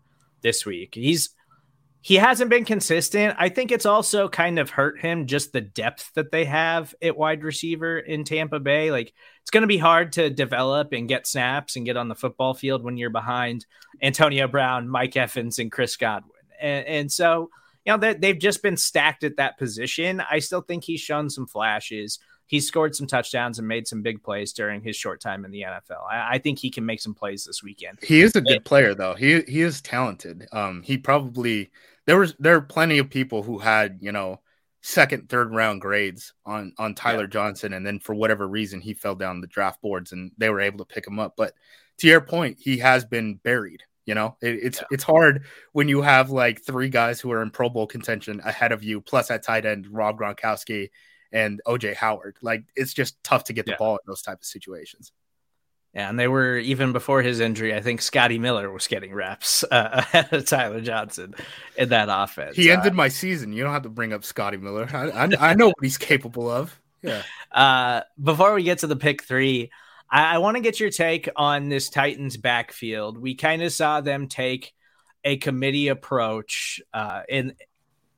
this 0.42 0.64
week. 0.64 0.94
He's 0.94 1.30
he 2.06 2.14
hasn't 2.14 2.50
been 2.50 2.64
consistent. 2.64 3.34
I 3.36 3.48
think 3.48 3.72
it's 3.72 3.84
also 3.84 4.28
kind 4.28 4.60
of 4.60 4.70
hurt 4.70 5.00
him 5.00 5.26
just 5.26 5.52
the 5.52 5.60
depth 5.60 6.12
that 6.14 6.30
they 6.30 6.44
have 6.44 6.94
at 7.02 7.16
wide 7.16 7.42
receiver 7.42 7.98
in 7.98 8.22
Tampa 8.22 8.60
Bay. 8.60 8.92
Like 8.92 9.12
it's 9.42 9.50
going 9.50 9.62
to 9.62 9.66
be 9.66 9.76
hard 9.76 10.12
to 10.12 10.30
develop 10.30 10.92
and 10.92 11.08
get 11.08 11.26
snaps 11.26 11.74
and 11.74 11.84
get 11.84 11.96
on 11.96 12.06
the 12.06 12.14
football 12.14 12.54
field 12.54 12.84
when 12.84 12.96
you're 12.96 13.10
behind 13.10 13.66
Antonio 14.00 14.46
Brown, 14.46 14.88
Mike 14.88 15.16
Evans, 15.16 15.58
and 15.58 15.72
Chris 15.72 15.96
Godwin. 15.96 16.30
And, 16.60 16.86
and 16.86 17.12
so, 17.12 17.50
you 17.84 17.92
know, 17.92 17.98
they, 17.98 18.14
they've 18.14 18.38
just 18.38 18.62
been 18.62 18.76
stacked 18.76 19.24
at 19.24 19.38
that 19.38 19.58
position. 19.58 20.22
I 20.30 20.38
still 20.38 20.62
think 20.62 20.84
he's 20.84 21.00
shown 21.00 21.28
some 21.28 21.48
flashes. 21.48 22.20
He 22.46 22.60
scored 22.60 22.94
some 22.94 23.08
touchdowns 23.08 23.58
and 23.58 23.66
made 23.66 23.88
some 23.88 24.02
big 24.02 24.22
plays 24.22 24.52
during 24.52 24.80
his 24.80 24.94
short 24.94 25.20
time 25.20 25.44
in 25.44 25.50
the 25.50 25.62
NFL. 25.62 26.06
I, 26.08 26.34
I 26.34 26.38
think 26.38 26.60
he 26.60 26.70
can 26.70 26.86
make 26.86 27.00
some 27.00 27.14
plays 27.14 27.44
this 27.44 27.64
weekend. 27.64 27.98
He 28.00 28.20
is 28.20 28.36
a 28.36 28.40
good 28.40 28.64
player, 28.64 28.94
though. 28.94 29.14
He 29.14 29.40
he 29.48 29.62
is 29.62 29.82
talented. 29.82 30.46
Um, 30.52 30.82
he 30.84 30.98
probably 30.98 31.72
there 32.06 32.18
was 32.18 32.34
there 32.38 32.56
are 32.56 32.62
plenty 32.62 32.98
of 32.98 33.10
people 33.10 33.42
who 33.42 33.58
had 33.58 33.98
you 34.00 34.12
know 34.12 34.40
second 34.82 35.28
third 35.28 35.52
round 35.52 35.80
grades 35.80 36.32
on 36.44 36.72
on 36.78 36.94
Tyler 36.94 37.24
yeah. 37.24 37.30
Johnson 37.30 37.72
and 37.72 37.84
then 37.84 37.98
for 37.98 38.14
whatever 38.14 38.46
reason 38.46 38.80
he 38.80 38.94
fell 38.94 39.14
down 39.14 39.40
the 39.40 39.46
draft 39.46 39.82
boards 39.82 40.12
and 40.12 40.30
they 40.38 40.48
were 40.48 40.60
able 40.60 40.78
to 40.78 40.84
pick 40.84 41.06
him 41.06 41.18
up 41.18 41.34
but 41.36 41.54
to 41.98 42.06
your 42.06 42.20
point 42.20 42.56
he 42.60 42.78
has 42.78 43.04
been 43.04 43.34
buried 43.34 43.82
you 44.04 44.14
know 44.14 44.36
it, 44.40 44.60
it's 44.62 44.78
yeah. 44.78 44.86
it's 44.92 45.04
hard 45.04 45.44
when 45.72 45.88
you 45.88 46.02
have 46.02 46.30
like 46.30 46.64
three 46.64 46.88
guys 46.88 47.20
who 47.20 47.32
are 47.32 47.42
in 47.42 47.50
Pro 47.50 47.68
Bowl 47.68 47.86
contention 47.86 48.40
ahead 48.44 48.70
of 48.70 48.84
you 48.84 49.00
plus 49.00 49.30
at 49.30 49.42
tight 49.42 49.66
end 49.66 49.88
Rob 49.90 50.18
Gronkowski 50.18 50.90
and 51.32 51.60
OJ 51.66 51.96
Howard 51.96 52.36
like 52.40 52.62
it's 52.76 52.94
just 52.94 53.22
tough 53.24 53.44
to 53.44 53.52
get 53.52 53.66
the 53.66 53.72
yeah. 53.72 53.78
ball 53.78 53.94
in 53.94 54.06
those 54.06 54.22
type 54.22 54.38
of 54.38 54.46
situations 54.46 55.10
and 55.96 56.18
they 56.18 56.28
were 56.28 56.58
even 56.58 56.92
before 56.92 57.22
his 57.22 57.40
injury. 57.40 57.74
I 57.74 57.80
think 57.80 58.02
Scotty 58.02 58.38
Miller 58.38 58.70
was 58.70 58.86
getting 58.86 59.14
reps 59.14 59.64
uh, 59.70 59.88
ahead 59.92 60.28
of 60.32 60.44
Tyler 60.44 60.82
Johnson 60.82 61.34
in 61.76 61.88
that 61.88 62.08
offense. 62.10 62.54
He 62.54 62.70
ended 62.70 62.92
uh, 62.92 62.96
my 62.96 63.08
season. 63.08 63.54
You 63.54 63.64
don't 63.64 63.72
have 63.72 63.84
to 63.84 63.88
bring 63.88 64.12
up 64.12 64.22
Scotty 64.22 64.58
Miller. 64.58 64.86
I, 64.92 65.08
I, 65.08 65.50
I 65.50 65.54
know 65.54 65.68
what 65.68 65.82
he's 65.82 65.98
capable 65.98 66.48
of. 66.48 66.78
Yeah. 67.02 67.22
Uh, 67.52 68.02
before 68.22 68.52
we 68.52 68.62
get 68.64 68.80
to 68.80 68.86
the 68.86 68.96
pick 68.96 69.22
three, 69.22 69.70
I, 70.10 70.34
I 70.34 70.38
want 70.38 70.58
to 70.58 70.60
get 70.60 70.78
your 70.78 70.90
take 70.90 71.26
on 71.36 71.70
this 71.70 71.88
Titans 71.88 72.36
backfield. 72.36 73.16
We 73.16 73.34
kind 73.34 73.62
of 73.62 73.72
saw 73.72 74.02
them 74.02 74.28
take 74.28 74.74
a 75.24 75.38
committee 75.38 75.88
approach 75.88 76.82
uh, 76.92 77.22
in 77.30 77.54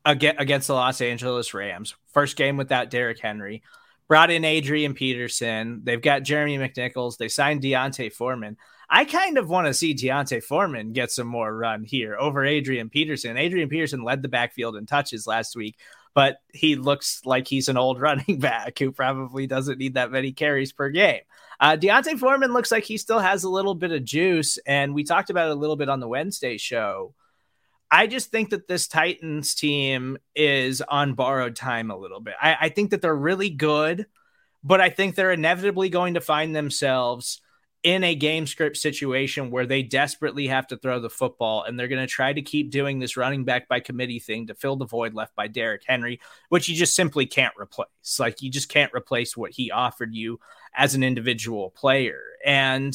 against 0.04 0.66
the 0.66 0.74
Los 0.74 1.00
Angeles 1.00 1.54
Rams. 1.54 1.94
First 2.12 2.36
game 2.36 2.56
without 2.56 2.90
Derrick 2.90 3.20
Henry 3.20 3.62
brought 4.08 4.30
in 4.30 4.44
Adrian 4.44 4.94
Peterson. 4.94 5.82
They've 5.84 6.00
got 6.00 6.22
Jeremy 6.22 6.58
McNichols. 6.58 7.18
They 7.18 7.28
signed 7.28 7.62
D'Onta 7.62 8.12
Foreman. 8.12 8.56
I 8.90 9.04
kind 9.04 9.36
of 9.36 9.50
want 9.50 9.66
to 9.66 9.74
see 9.74 9.92
D'Onta 9.92 10.42
Foreman 10.42 10.94
get 10.94 11.10
some 11.10 11.26
more 11.26 11.54
run 11.54 11.84
here 11.84 12.16
over 12.18 12.44
Adrian 12.44 12.88
Peterson. 12.88 13.36
Adrian 13.36 13.68
Peterson 13.68 14.02
led 14.02 14.22
the 14.22 14.28
backfield 14.28 14.76
in 14.76 14.86
touches 14.86 15.26
last 15.26 15.54
week, 15.54 15.76
but 16.14 16.38
he 16.54 16.74
looks 16.74 17.20
like 17.26 17.46
he's 17.46 17.68
an 17.68 17.76
old 17.76 18.00
running 18.00 18.38
back 18.38 18.78
who 18.78 18.90
probably 18.90 19.46
doesn't 19.46 19.78
need 19.78 19.94
that 19.94 20.10
many 20.10 20.32
carries 20.32 20.72
per 20.72 20.88
game. 20.88 21.20
Uh, 21.60 21.76
D'Onta 21.76 22.18
Foreman 22.18 22.52
looks 22.52 22.72
like 22.72 22.84
he 22.84 22.96
still 22.96 23.18
has 23.18 23.44
a 23.44 23.50
little 23.50 23.74
bit 23.74 23.92
of 23.92 24.04
juice, 24.04 24.58
and 24.66 24.94
we 24.94 25.04
talked 25.04 25.28
about 25.28 25.48
it 25.48 25.56
a 25.56 25.60
little 25.60 25.76
bit 25.76 25.90
on 25.90 26.00
the 26.00 26.08
Wednesday 26.08 26.56
show. 26.56 27.14
I 27.90 28.06
just 28.06 28.30
think 28.30 28.50
that 28.50 28.68
this 28.68 28.86
Titans 28.86 29.54
team 29.54 30.18
is 30.34 30.82
on 30.82 31.14
borrowed 31.14 31.56
time 31.56 31.90
a 31.90 31.96
little 31.96 32.20
bit. 32.20 32.34
I, 32.40 32.56
I, 32.62 32.68
think 32.68 32.90
that 32.90 33.00
they're 33.00 33.14
really 33.14 33.50
good, 33.50 34.06
but 34.62 34.80
I 34.80 34.90
think 34.90 35.14
they're 35.14 35.32
inevitably 35.32 35.88
going 35.88 36.14
to 36.14 36.20
find 36.20 36.54
themselves 36.54 37.40
in 37.82 38.02
a 38.02 38.14
game 38.14 38.46
script 38.46 38.76
situation 38.76 39.50
where 39.50 39.64
they 39.64 39.82
desperately 39.82 40.48
have 40.48 40.66
to 40.66 40.76
throw 40.76 41.00
the 41.00 41.08
football 41.08 41.62
and 41.62 41.78
they're 41.78 41.88
going 41.88 42.04
to 42.04 42.12
try 42.12 42.32
to 42.32 42.42
keep 42.42 42.70
doing 42.70 42.98
this 42.98 43.16
running 43.16 43.44
back 43.44 43.68
by 43.68 43.78
committee 43.78 44.18
thing 44.18 44.48
to 44.48 44.54
fill 44.54 44.76
the 44.76 44.84
void 44.84 45.14
left 45.14 45.34
by 45.36 45.46
Derrick 45.46 45.82
Henry, 45.86 46.20
which 46.48 46.68
you 46.68 46.74
just 46.74 46.96
simply 46.96 47.24
can't 47.24 47.54
replace. 47.58 48.18
Like 48.18 48.42
you 48.42 48.50
just 48.50 48.68
can't 48.68 48.92
replace 48.92 49.36
what 49.36 49.52
he 49.52 49.70
offered 49.70 50.12
you 50.12 50.40
as 50.74 50.94
an 50.94 51.04
individual 51.04 51.70
player. 51.70 52.20
And 52.44 52.94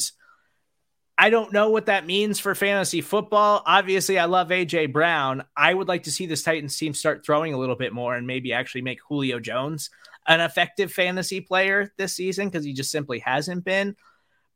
I 1.16 1.30
don't 1.30 1.52
know 1.52 1.70
what 1.70 1.86
that 1.86 2.06
means 2.06 2.40
for 2.40 2.54
fantasy 2.54 3.00
football. 3.00 3.62
Obviously, 3.64 4.18
I 4.18 4.24
love 4.24 4.48
AJ 4.48 4.92
Brown. 4.92 5.44
I 5.56 5.72
would 5.72 5.86
like 5.86 6.04
to 6.04 6.10
see 6.10 6.26
this 6.26 6.42
Titans 6.42 6.76
team 6.76 6.92
start 6.92 7.24
throwing 7.24 7.54
a 7.54 7.58
little 7.58 7.76
bit 7.76 7.92
more 7.92 8.16
and 8.16 8.26
maybe 8.26 8.52
actually 8.52 8.82
make 8.82 8.98
Julio 9.08 9.38
Jones 9.38 9.90
an 10.26 10.40
effective 10.40 10.92
fantasy 10.92 11.40
player 11.40 11.92
this 11.96 12.14
season 12.14 12.48
because 12.48 12.64
he 12.64 12.72
just 12.72 12.90
simply 12.90 13.20
hasn't 13.20 13.64
been. 13.64 13.94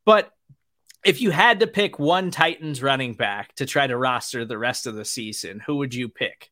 But 0.05 0.33
if 1.05 1.21
you 1.21 1.31
had 1.31 1.61
to 1.61 1.67
pick 1.67 1.99
one 1.99 2.31
Titans 2.31 2.83
running 2.83 3.15
back 3.15 3.55
to 3.57 3.67
try 3.67 3.87
to 3.87 3.97
roster 3.97 4.45
the 4.45 4.59
rest 4.59 4.87
of 4.87 4.97
the 4.97 5.05
season, 5.05 5.61
who 5.61 5.77
would 5.77 5.95
you 5.95 6.09
pick? 6.09 6.51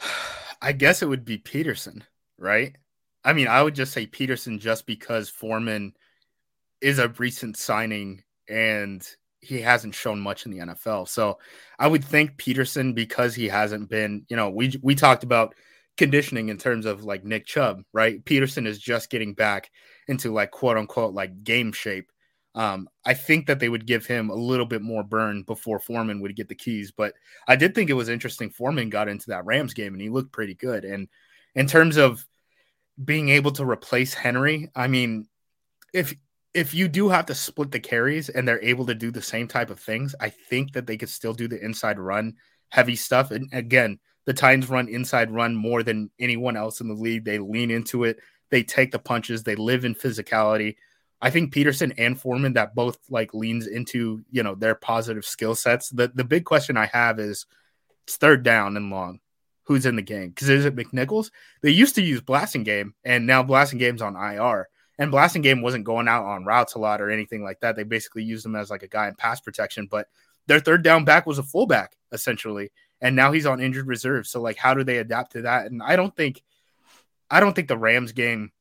I 0.62 0.72
guess 0.72 1.02
it 1.02 1.08
would 1.08 1.26
be 1.26 1.36
Peterson, 1.36 2.04
right? 2.38 2.74
I 3.22 3.34
mean, 3.34 3.48
I 3.48 3.62
would 3.62 3.74
just 3.74 3.92
say 3.92 4.06
Peterson 4.06 4.58
just 4.58 4.86
because 4.86 5.28
Foreman 5.28 5.92
is 6.80 6.98
a 6.98 7.08
recent 7.08 7.56
signing 7.58 8.22
and 8.48 9.06
he 9.40 9.60
hasn't 9.60 9.94
shown 9.94 10.20
much 10.20 10.44
in 10.44 10.52
the 10.52 10.58
NFL. 10.58 11.08
So 11.08 11.38
I 11.78 11.86
would 11.86 12.04
think 12.04 12.36
Peterson 12.36 12.92
because 12.92 13.34
he 13.34 13.48
hasn't 13.48 13.88
been, 13.88 14.24
you 14.28 14.36
know, 14.36 14.50
we 14.50 14.78
we 14.82 14.94
talked 14.94 15.22
about 15.22 15.54
conditioning 15.96 16.48
in 16.48 16.58
terms 16.58 16.84
of 16.86 17.04
like 17.04 17.24
Nick 17.24 17.46
Chubb, 17.46 17.82
right? 17.92 18.24
Peterson 18.24 18.66
is 18.66 18.78
just 18.78 19.10
getting 19.10 19.34
back 19.34 19.70
into 20.08 20.32
like 20.32 20.50
quote 20.50 20.76
unquote 20.76 21.14
like 21.14 21.44
game 21.44 21.72
shape. 21.72 22.10
Um, 22.54 22.88
I 23.04 23.12
think 23.14 23.46
that 23.46 23.60
they 23.60 23.68
would 23.68 23.86
give 23.86 24.06
him 24.06 24.30
a 24.30 24.34
little 24.34 24.64
bit 24.64 24.80
more 24.80 25.04
burn 25.04 25.42
before 25.42 25.78
Foreman 25.78 26.20
would 26.22 26.34
get 26.34 26.48
the 26.48 26.54
keys. 26.54 26.90
But 26.90 27.12
I 27.46 27.54
did 27.54 27.74
think 27.74 27.90
it 27.90 27.94
was 27.94 28.08
interesting. 28.08 28.50
Foreman 28.50 28.88
got 28.88 29.08
into 29.08 29.28
that 29.28 29.44
Rams 29.44 29.74
game 29.74 29.92
and 29.92 30.00
he 30.00 30.08
looked 30.08 30.32
pretty 30.32 30.54
good. 30.54 30.84
And 30.84 31.08
in 31.54 31.66
terms 31.66 31.98
of 31.98 32.26
being 33.02 33.28
able 33.28 33.52
to 33.52 33.64
replace 33.64 34.14
Henry, 34.14 34.70
I 34.74 34.88
mean, 34.88 35.28
if 35.92 36.14
if 36.56 36.72
you 36.72 36.88
do 36.88 37.10
have 37.10 37.26
to 37.26 37.34
split 37.34 37.70
the 37.70 37.78
carries 37.78 38.30
and 38.30 38.48
they're 38.48 38.62
able 38.62 38.86
to 38.86 38.94
do 38.94 39.10
the 39.10 39.20
same 39.20 39.46
type 39.46 39.68
of 39.68 39.78
things, 39.78 40.14
I 40.20 40.30
think 40.30 40.72
that 40.72 40.86
they 40.86 40.96
could 40.96 41.10
still 41.10 41.34
do 41.34 41.48
the 41.48 41.62
inside 41.62 41.98
run 41.98 42.34
heavy 42.70 42.96
stuff. 42.96 43.30
And 43.30 43.50
again, 43.52 43.98
the 44.24 44.32
Titans 44.32 44.70
run 44.70 44.88
inside 44.88 45.30
run 45.30 45.54
more 45.54 45.82
than 45.82 46.10
anyone 46.18 46.56
else 46.56 46.80
in 46.80 46.88
the 46.88 46.94
league. 46.94 47.26
They 47.26 47.38
lean 47.38 47.70
into 47.70 48.04
it, 48.04 48.20
they 48.50 48.62
take 48.62 48.90
the 48.90 48.98
punches, 48.98 49.42
they 49.42 49.54
live 49.54 49.84
in 49.84 49.94
physicality. 49.94 50.76
I 51.20 51.28
think 51.28 51.52
Peterson 51.52 51.92
and 51.98 52.18
Foreman 52.18 52.54
that 52.54 52.74
both 52.74 52.98
like 53.10 53.34
leans 53.34 53.66
into, 53.66 54.24
you 54.30 54.42
know, 54.42 54.54
their 54.54 54.74
positive 54.74 55.26
skill 55.26 55.54
sets. 55.54 55.90
The 55.90 56.10
the 56.14 56.24
big 56.24 56.46
question 56.46 56.78
I 56.78 56.86
have 56.86 57.20
is 57.20 57.44
it's 58.06 58.16
third 58.16 58.42
down 58.42 58.78
and 58.78 58.90
long. 58.90 59.20
Who's 59.64 59.84
in 59.84 59.96
the 59.96 60.02
game? 60.02 60.30
Because 60.30 60.48
is 60.48 60.64
it 60.64 60.76
McNichols? 60.76 61.30
They 61.60 61.70
used 61.70 61.96
to 61.96 62.02
use 62.02 62.22
Blasingame, 62.22 62.92
and 63.04 63.26
now 63.26 63.42
Blasingame's 63.42 64.00
on 64.00 64.16
IR. 64.16 64.68
And 64.98 65.12
Blasingame 65.12 65.62
wasn't 65.62 65.84
going 65.84 66.08
out 66.08 66.24
on 66.24 66.44
routes 66.44 66.74
a 66.74 66.78
lot 66.78 67.00
or 67.00 67.10
anything 67.10 67.42
like 67.42 67.60
that. 67.60 67.76
They 67.76 67.82
basically 67.82 68.24
used 68.24 68.46
him 68.46 68.56
as 68.56 68.70
like 68.70 68.82
a 68.82 68.88
guy 68.88 69.08
in 69.08 69.14
pass 69.14 69.40
protection, 69.40 69.88
but 69.90 70.08
their 70.46 70.60
third 70.60 70.82
down 70.82 71.04
back 71.04 71.26
was 71.26 71.38
a 71.38 71.42
fullback 71.42 71.96
essentially, 72.12 72.70
and 73.00 73.14
now 73.14 73.32
he's 73.32 73.46
on 73.46 73.60
injured 73.60 73.86
reserve. 73.86 74.26
So 74.26 74.40
like, 74.40 74.56
how 74.56 74.74
do 74.74 74.84
they 74.84 74.98
adapt 74.98 75.32
to 75.32 75.42
that? 75.42 75.66
And 75.66 75.82
I 75.82 75.96
don't 75.96 76.16
think, 76.16 76.42
I 77.30 77.40
don't 77.40 77.54
think 77.54 77.68
the 77.68 77.76
Rams 77.76 78.12
game 78.12 78.52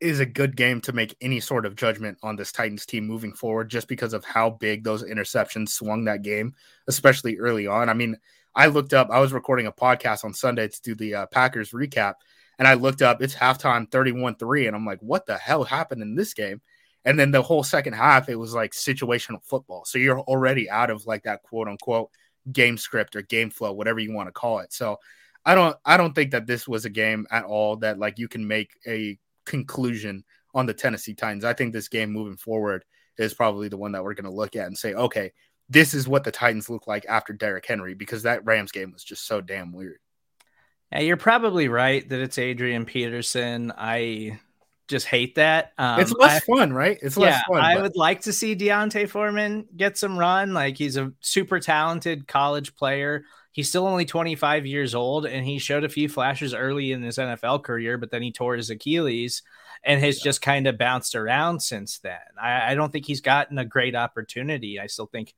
is 0.00 0.20
a 0.20 0.26
good 0.26 0.56
game 0.56 0.80
to 0.82 0.92
make 0.92 1.16
any 1.20 1.40
sort 1.40 1.66
of 1.66 1.76
judgment 1.76 2.18
on 2.22 2.36
this 2.36 2.52
Titans 2.52 2.86
team 2.86 3.06
moving 3.06 3.32
forward, 3.32 3.68
just 3.68 3.88
because 3.88 4.12
of 4.12 4.24
how 4.24 4.50
big 4.50 4.84
those 4.84 5.02
interceptions 5.02 5.70
swung 5.70 6.04
that 6.04 6.22
game, 6.22 6.54
especially 6.88 7.38
early 7.38 7.66
on. 7.66 7.88
I 7.88 7.94
mean, 7.94 8.16
I 8.54 8.66
looked 8.66 8.94
up. 8.94 9.10
I 9.10 9.20
was 9.20 9.32
recording 9.32 9.66
a 9.66 9.72
podcast 9.72 10.24
on 10.24 10.32
Sunday 10.32 10.68
to 10.68 10.82
do 10.82 10.94
the 10.94 11.14
uh, 11.14 11.26
Packers 11.26 11.72
recap, 11.72 12.14
and 12.58 12.68
I 12.68 12.74
looked 12.74 13.02
up. 13.02 13.22
It's 13.22 13.34
halftime, 13.34 13.90
thirty-one 13.90 14.36
three, 14.36 14.66
and 14.66 14.76
I'm 14.76 14.86
like, 14.86 15.00
what 15.00 15.26
the 15.26 15.36
hell 15.36 15.64
happened 15.64 16.02
in 16.02 16.14
this 16.14 16.34
game? 16.34 16.60
And 17.04 17.18
then 17.18 17.30
the 17.30 17.42
whole 17.42 17.62
second 17.62 17.92
half, 17.94 18.28
it 18.28 18.36
was 18.36 18.54
like 18.54 18.72
situational 18.72 19.44
football. 19.44 19.84
So 19.84 19.98
you're 19.98 20.20
already 20.20 20.70
out 20.70 20.90
of 20.90 21.06
like 21.06 21.24
that 21.24 21.42
quote 21.42 21.68
unquote 21.68 22.10
game 22.50 22.78
script 22.78 23.16
or 23.16 23.22
game 23.22 23.50
flow, 23.50 23.72
whatever 23.72 24.00
you 24.00 24.12
want 24.12 24.28
to 24.28 24.32
call 24.32 24.60
it. 24.60 24.72
So 24.72 24.98
I 25.44 25.54
don't 25.54 25.76
I 25.84 25.96
don't 25.96 26.14
think 26.14 26.30
that 26.30 26.46
this 26.46 26.66
was 26.66 26.84
a 26.84 26.90
game 26.90 27.26
at 27.30 27.44
all 27.44 27.76
that 27.76 27.98
like 27.98 28.18
you 28.18 28.28
can 28.28 28.46
make 28.46 28.72
a 28.86 29.18
conclusion 29.44 30.24
on 30.54 30.66
the 30.66 30.74
Tennessee 30.74 31.14
Titans. 31.14 31.44
I 31.44 31.52
think 31.52 31.72
this 31.72 31.88
game 31.88 32.10
moving 32.10 32.36
forward 32.36 32.84
is 33.18 33.34
probably 33.34 33.68
the 33.68 33.76
one 33.76 33.92
that 33.92 34.02
we're 34.02 34.14
going 34.14 34.24
to 34.24 34.30
look 34.30 34.56
at 34.56 34.66
and 34.66 34.76
say, 34.76 34.94
okay, 34.94 35.32
this 35.68 35.94
is 35.94 36.08
what 36.08 36.24
the 36.24 36.30
Titans 36.30 36.70
look 36.70 36.86
like 36.86 37.04
after 37.08 37.32
Derrick 37.32 37.66
Henry 37.66 37.94
because 37.94 38.22
that 38.22 38.44
Rams 38.44 38.72
game 38.72 38.92
was 38.92 39.04
just 39.04 39.26
so 39.26 39.40
damn 39.40 39.72
weird. 39.72 39.98
Yeah, 40.94 41.00
you're 41.00 41.16
probably 41.16 41.68
right 41.68 42.08
that 42.08 42.20
it's 42.20 42.38
Adrian 42.38 42.84
Peterson. 42.84 43.72
I 43.76 44.38
just 44.86 45.06
hate 45.06 45.34
that. 45.34 45.72
Um, 45.76 46.00
it's 46.00 46.12
less 46.12 46.36
I, 46.36 46.40
fun, 46.40 46.72
right? 46.72 46.98
It's 47.02 47.16
less 47.16 47.42
yeah, 47.48 47.54
fun. 47.54 47.64
I 47.64 47.80
would 47.80 47.96
like 47.96 48.20
to 48.22 48.32
see 48.32 48.54
D'Onta 48.54 49.08
Foreman 49.08 49.66
get 49.76 49.98
some 49.98 50.18
run. 50.18 50.54
Like 50.54 50.78
he's 50.78 50.96
a 50.96 51.12
super 51.20 51.58
talented 51.58 52.28
college 52.28 52.76
player. 52.76 53.24
He's 53.50 53.68
still 53.68 53.86
only 53.86 54.04
25 54.04 54.66
years 54.66 54.94
old, 54.94 55.26
and 55.26 55.46
he 55.46 55.58
showed 55.58 55.84
a 55.84 55.88
few 55.88 56.08
flashes 56.08 56.54
early 56.54 56.92
in 56.92 57.02
his 57.02 57.18
NFL 57.18 57.62
career, 57.62 57.98
but 57.98 58.10
then 58.10 58.22
he 58.22 58.32
tore 58.32 58.56
his 58.56 58.70
Achilles 58.70 59.42
and 59.84 60.00
has 60.00 60.18
yeah. 60.18 60.24
just 60.24 60.42
kind 60.42 60.66
of 60.66 60.78
bounced 60.78 61.14
around 61.14 61.60
since 61.60 61.98
then. 61.98 62.18
I, 62.40 62.72
I 62.72 62.74
don't 62.74 62.92
think 62.92 63.06
he's 63.06 63.20
gotten 63.20 63.58
a 63.58 63.64
great 63.64 63.94
opportunity. 63.94 64.80
I 64.80 64.86
still 64.86 65.06
think 65.06 65.34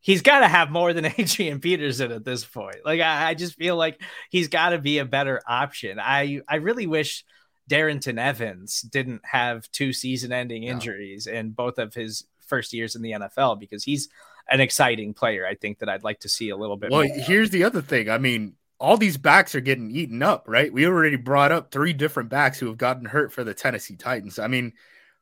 he's 0.00 0.22
got 0.22 0.40
to 0.40 0.48
have 0.48 0.70
more 0.70 0.92
than 0.92 1.04
Adrian 1.18 1.60
Peterson 1.60 2.12
at 2.12 2.24
this 2.24 2.44
point. 2.44 2.78
Like 2.84 3.00
I, 3.00 3.30
I 3.30 3.34
just 3.34 3.56
feel 3.56 3.76
like 3.76 4.00
he's 4.30 4.48
got 4.48 4.70
to 4.70 4.78
be 4.78 4.98
a 4.98 5.04
better 5.04 5.40
option. 5.46 5.98
I 6.00 6.40
I 6.48 6.56
really 6.56 6.86
wish– 6.86 7.24
Darrynton 7.70 8.18
Evans 8.18 8.82
didn't 8.82 9.22
have 9.24 9.70
two 9.70 9.92
season 9.92 10.32
ending 10.32 10.64
injuries 10.64 11.26
no. 11.26 11.34
in 11.34 11.50
both 11.50 11.78
of 11.78 11.94
his 11.94 12.24
first 12.46 12.72
years 12.72 12.96
in 12.96 13.02
the 13.02 13.12
NFL 13.12 13.60
because 13.60 13.84
he's 13.84 14.08
an 14.48 14.60
exciting 14.60 15.14
player. 15.14 15.46
I 15.46 15.54
think 15.54 15.78
that 15.78 15.88
I'd 15.88 16.02
like 16.02 16.20
to 16.20 16.28
see 16.28 16.50
a 16.50 16.56
little 16.56 16.76
bit 16.76 16.90
well, 16.90 17.08
here's 17.08 17.50
the 17.50 17.62
other 17.62 17.80
thing. 17.80 18.10
I 18.10 18.18
mean, 18.18 18.54
all 18.80 18.96
these 18.96 19.16
backs 19.16 19.54
are 19.54 19.60
getting 19.60 19.92
eaten 19.92 20.20
up, 20.20 20.46
right? 20.48 20.72
We 20.72 20.84
already 20.84 21.16
brought 21.16 21.52
up 21.52 21.70
three 21.70 21.92
different 21.92 22.28
backs 22.28 22.58
who 22.58 22.66
have 22.66 22.76
gotten 22.76 23.04
hurt 23.04 23.32
for 23.32 23.44
the 23.44 23.54
Tennessee 23.54 23.96
Titans. 23.96 24.40
I 24.40 24.48
mean, 24.48 24.72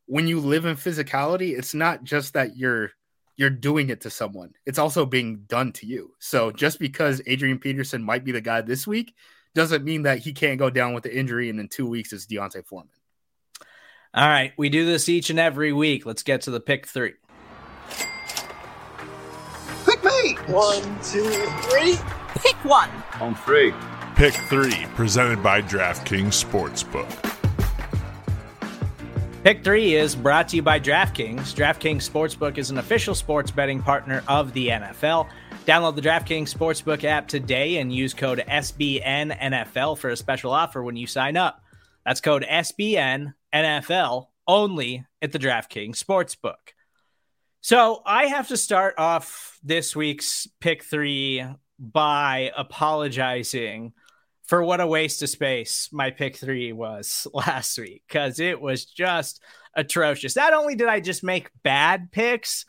when 0.07 0.27
you 0.27 0.41
live 0.41 0.65
in 0.65 0.77
physicality, 0.77 1.57
it's 1.59 1.75
not 1.75 2.03
just 2.03 2.33
that 2.33 2.57
you're 2.57 2.93
you're 3.39 3.49
doing 3.49 3.89
it 3.89 4.03
to 4.03 4.11
someone. 4.11 4.53
It's 4.67 4.81
also 4.81 5.07
being 5.07 5.45
done 5.47 5.73
to 5.75 5.87
you. 5.87 6.13
So 6.19 6.51
just 6.51 6.79
because 6.79 7.23
Adrian 7.27 7.59
Peterson 7.59 8.03
might 8.03 8.25
be 8.25 8.33
the 8.33 8.41
guy 8.41 8.61
this 8.61 8.87
week 8.87 9.15
doesn't 9.55 9.85
mean 9.85 10.03
that 10.03 10.19
he 10.19 10.33
can't 10.33 10.59
go 10.59 10.69
down 10.69 10.93
with 10.93 11.05
the 11.05 11.17
injury 11.17 11.49
and 11.49 11.59
in 11.59 11.69
two 11.69 11.87
weeks 11.87 12.13
it's 12.13 12.27
D'Onta 12.27 12.67
Foreman. 12.67 12.91
All 14.13 14.27
right, 14.27 14.53
we 14.59 14.69
do 14.69 14.85
this 14.85 15.09
each 15.09 15.31
and 15.31 15.39
every 15.39 15.73
week. 15.73 16.05
Let's 16.05 16.23
get 16.23 16.43
to 16.43 16.51
the 16.51 16.61
pick 16.61 16.87
three. 16.87 17.15
Pick 19.87 20.03
me. 20.03 20.35
One, 20.49 20.83
two, 21.03 21.25
three. 21.63 21.97
Pick 22.35 22.57
one. 22.65 22.91
On 23.21 23.35
three. 23.35 23.73
Pick 24.17 24.35
three, 24.35 24.87
presented 24.97 25.43
by 25.43 25.63
DraftKings 25.63 26.45
Sportsbook. 26.45 27.38
Pick 29.49 29.65
three 29.65 29.95
is 29.95 30.15
brought 30.15 30.49
to 30.49 30.57
you 30.57 30.63
by 30.63 30.79
DraftKings. 30.79 31.55
DraftKings 31.55 32.07
Sportsbook 32.07 32.59
is 32.59 32.69
an 32.69 32.77
official 32.77 33.15
sports 33.15 33.51
betting 33.51 33.81
partner 33.81 34.23
of 34.29 34.53
the 34.53 34.69
NFL. 34.69 35.27
Download 35.65 35.97
the 35.97 36.03
DraftKings 36.03 36.55
Sportsbook 36.55 37.03
app 37.05 37.29
today 37.29 37.79
and 37.79 37.91
use 37.91 38.13
code 38.13 38.45
SBNNFL 38.47 39.97
for 39.97 40.11
a 40.11 40.17
special 40.19 40.53
offer 40.53 40.83
when 40.83 40.97
you 40.97 41.07
sign 41.07 41.39
up. 41.39 41.63
That's 42.05 42.21
code 42.21 42.45
SBNNFL 42.47 44.27
only 44.47 45.07
at 45.23 45.33
the 45.33 45.39
DraftKings 45.39 45.97
Sportsbook. 45.97 46.75
So 47.63 48.03
I 48.05 48.27
have 48.27 48.49
to 48.49 48.57
start 48.59 48.97
off 48.99 49.59
this 49.63 49.97
week's 49.97 50.47
pick 50.61 50.85
three 50.85 51.43
by 51.79 52.53
apologizing 52.55 53.95
for 54.49 54.65
what 54.65 54.81
a 54.81 54.87
waste 54.87 55.23
of 55.23 55.29
space 55.29 55.91
my 55.93 56.11
pick 56.11 56.37
three 56.37 56.73
was 56.73 57.27
last 57.35 57.79
week 57.79 58.03
because 58.09 58.41
it 58.41 58.61
was 58.61 58.85
just 58.85 59.41
atrocious. 59.75 60.35
Not 60.35 60.55
only 60.55 60.75
did 60.75 60.89
I 60.89 61.01
just 61.01 61.23
make 61.23 61.51
bad 61.63 62.11
picks, 62.11 62.65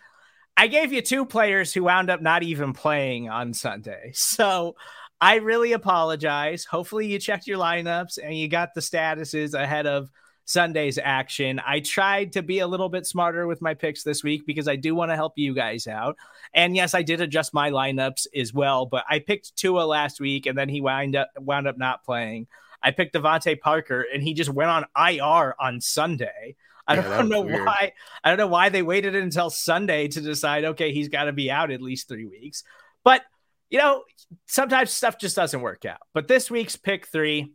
I 0.55 0.67
gave 0.67 0.91
you 0.91 1.01
two 1.01 1.25
players 1.25 1.73
who 1.73 1.83
wound 1.83 2.09
up 2.09 2.21
not 2.21 2.43
even 2.43 2.73
playing 2.73 3.29
on 3.29 3.53
Sunday. 3.53 4.11
So 4.13 4.75
I 5.21 5.35
really 5.35 5.73
apologize. 5.73 6.63
Hopefully, 6.63 7.07
you 7.07 7.19
checked 7.19 7.45
your 7.45 7.57
lineups 7.57 8.17
and 8.23 8.37
you 8.37 8.47
got 8.47 8.73
the 8.73 8.79
statuses 8.79 9.53
ahead 9.53 9.85
of 9.85 10.09
Sunday's 10.49 10.97
action. 10.97 11.61
I 11.63 11.79
tried 11.79 12.33
to 12.33 12.41
be 12.41 12.57
a 12.57 12.65
little 12.65 12.89
bit 12.89 13.05
smarter 13.05 13.45
with 13.45 13.61
my 13.61 13.75
picks 13.75 14.01
this 14.01 14.23
week 14.23 14.47
because 14.47 14.67
I 14.67 14.77
do 14.77 14.95
want 14.95 15.11
to 15.11 15.15
help 15.15 15.33
you 15.35 15.53
guys 15.53 15.85
out. 15.85 16.17
And 16.55 16.75
yes, 16.75 16.95
I 16.95 17.03
did 17.03 17.21
adjust 17.21 17.53
my 17.53 17.69
lineups 17.69 18.25
as 18.35 18.51
well, 18.51 18.87
but 18.87 19.05
I 19.07 19.19
picked 19.19 19.55
Tua 19.55 19.83
last 19.83 20.19
week 20.19 20.47
and 20.47 20.57
then 20.57 20.67
he 20.67 20.81
wound 20.81 21.15
up 21.15 21.29
wound 21.37 21.67
up 21.67 21.77
not 21.77 22.03
playing. 22.03 22.47
I 22.81 22.89
picked 22.89 23.13
DeVante 23.13 23.59
Parker 23.59 24.03
and 24.11 24.23
he 24.23 24.33
just 24.33 24.49
went 24.49 24.71
on 24.71 24.85
IR 24.97 25.53
on 25.59 25.81
Sunday. 25.81 26.55
I 26.87 26.95
yeah, 26.95 27.01
don't 27.03 27.29
know 27.29 27.41
weird. 27.41 27.67
why. 27.67 27.91
I 28.23 28.29
don't 28.29 28.39
know 28.39 28.47
why 28.47 28.69
they 28.69 28.81
waited 28.81 29.15
until 29.15 29.51
Sunday 29.51 30.07
to 30.07 30.19
decide. 30.19 30.65
Okay, 30.65 30.91
he's 30.91 31.09
got 31.09 31.25
to 31.25 31.31
be 31.31 31.51
out 31.51 31.69
at 31.69 31.79
least 31.79 32.07
three 32.07 32.25
weeks. 32.25 32.63
But 33.03 33.21
you 33.69 33.77
know, 33.77 34.01
sometimes 34.47 34.89
stuff 34.89 35.19
just 35.19 35.35
doesn't 35.35 35.61
work 35.61 35.85
out. 35.85 35.99
But 36.15 36.27
this 36.27 36.49
week's 36.49 36.75
pick 36.75 37.05
three, 37.05 37.53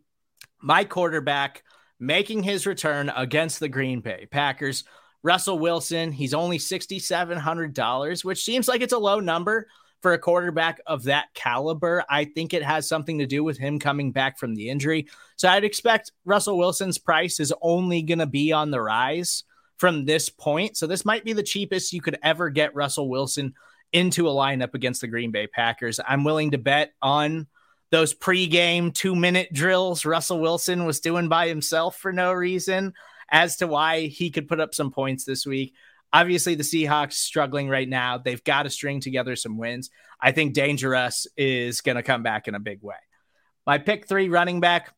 my 0.61 0.85
quarterback 0.85 1.61
making 1.99 2.43
his 2.43 2.65
return 2.65 3.11
against 3.15 3.59
the 3.59 3.69
Green 3.69 4.01
Bay 4.01 4.27
Packers. 4.29 4.83
Russell 5.23 5.59
Wilson, 5.59 6.11
he's 6.11 6.33
only 6.33 6.57
$6,700, 6.57 8.23
which 8.23 8.43
seems 8.43 8.67
like 8.67 8.81
it's 8.81 8.93
a 8.93 8.97
low 8.97 9.19
number 9.19 9.67
for 10.01 10.13
a 10.13 10.19
quarterback 10.19 10.79
of 10.85 11.05
that 11.05 11.33
caliber. 11.33 12.03
I 12.07 12.25
think 12.25 12.53
it 12.53 12.61
has 12.61 12.87
something 12.87 13.17
to 13.17 13.25
do 13.25 13.43
with 13.43 13.57
him 13.57 13.79
coming 13.79 14.11
back 14.11 14.37
from 14.37 14.53
the 14.53 14.69
injury. 14.69 15.07
So 15.35 15.49
I'd 15.49 15.63
expect 15.63 16.11
Russell 16.25 16.59
Wilson's 16.59 16.99
price 16.99 17.39
is 17.39 17.51
only 17.61 18.03
going 18.03 18.19
to 18.19 18.27
be 18.27 18.51
on 18.51 18.69
the 18.69 18.81
rise 18.81 19.43
from 19.77 20.05
this 20.05 20.29
point. 20.29 20.77
So 20.77 20.85
this 20.85 21.05
might 21.05 21.25
be 21.25 21.33
the 21.33 21.41
cheapest 21.41 21.91
you 21.91 22.01
could 22.01 22.19
ever 22.21 22.49
get 22.49 22.75
Russell 22.75 23.09
Wilson 23.09 23.55
into 23.93 24.27
a 24.27 24.31
lineup 24.31 24.75
against 24.75 25.01
the 25.01 25.07
Green 25.07 25.31
Bay 25.31 25.47
Packers. 25.47 25.99
I'm 26.07 26.23
willing 26.23 26.51
to 26.51 26.57
bet 26.57 26.93
on 27.01 27.47
those 27.91 28.13
pregame 28.13 28.93
two 28.93 29.15
minute 29.15 29.53
drills 29.53 30.05
Russell 30.05 30.39
Wilson 30.39 30.85
was 30.85 30.99
doing 30.99 31.29
by 31.29 31.47
himself 31.47 31.97
for 31.97 32.11
no 32.11 32.31
reason 32.33 32.93
as 33.29 33.57
to 33.57 33.67
why 33.67 34.07
he 34.07 34.29
could 34.29 34.47
put 34.47 34.59
up 34.59 34.75
some 34.75 34.91
points 34.91 35.23
this 35.23 35.45
week. 35.45 35.73
Obviously, 36.13 36.55
the 36.55 36.63
Seahawks 36.63 37.13
struggling 37.13 37.67
right 37.67 37.89
now. 37.89 38.17
They've 38.17 38.43
got 38.43 38.63
to 38.63 38.69
string 38.69 39.01
together 39.01 39.35
some 39.35 39.57
wins. 39.57 39.89
I 40.21 40.31
think 40.31 40.55
DangeRuss 40.55 41.27
is 41.35 41.81
going 41.81 41.97
to 41.97 42.03
come 42.03 42.23
back 42.23 42.47
in 42.47 42.55
a 42.55 42.59
big 42.59 42.81
way. 42.81 42.95
My 43.65 43.77
pick 43.77 44.07
three 44.07 44.29
running 44.29 44.59
back. 44.59 44.93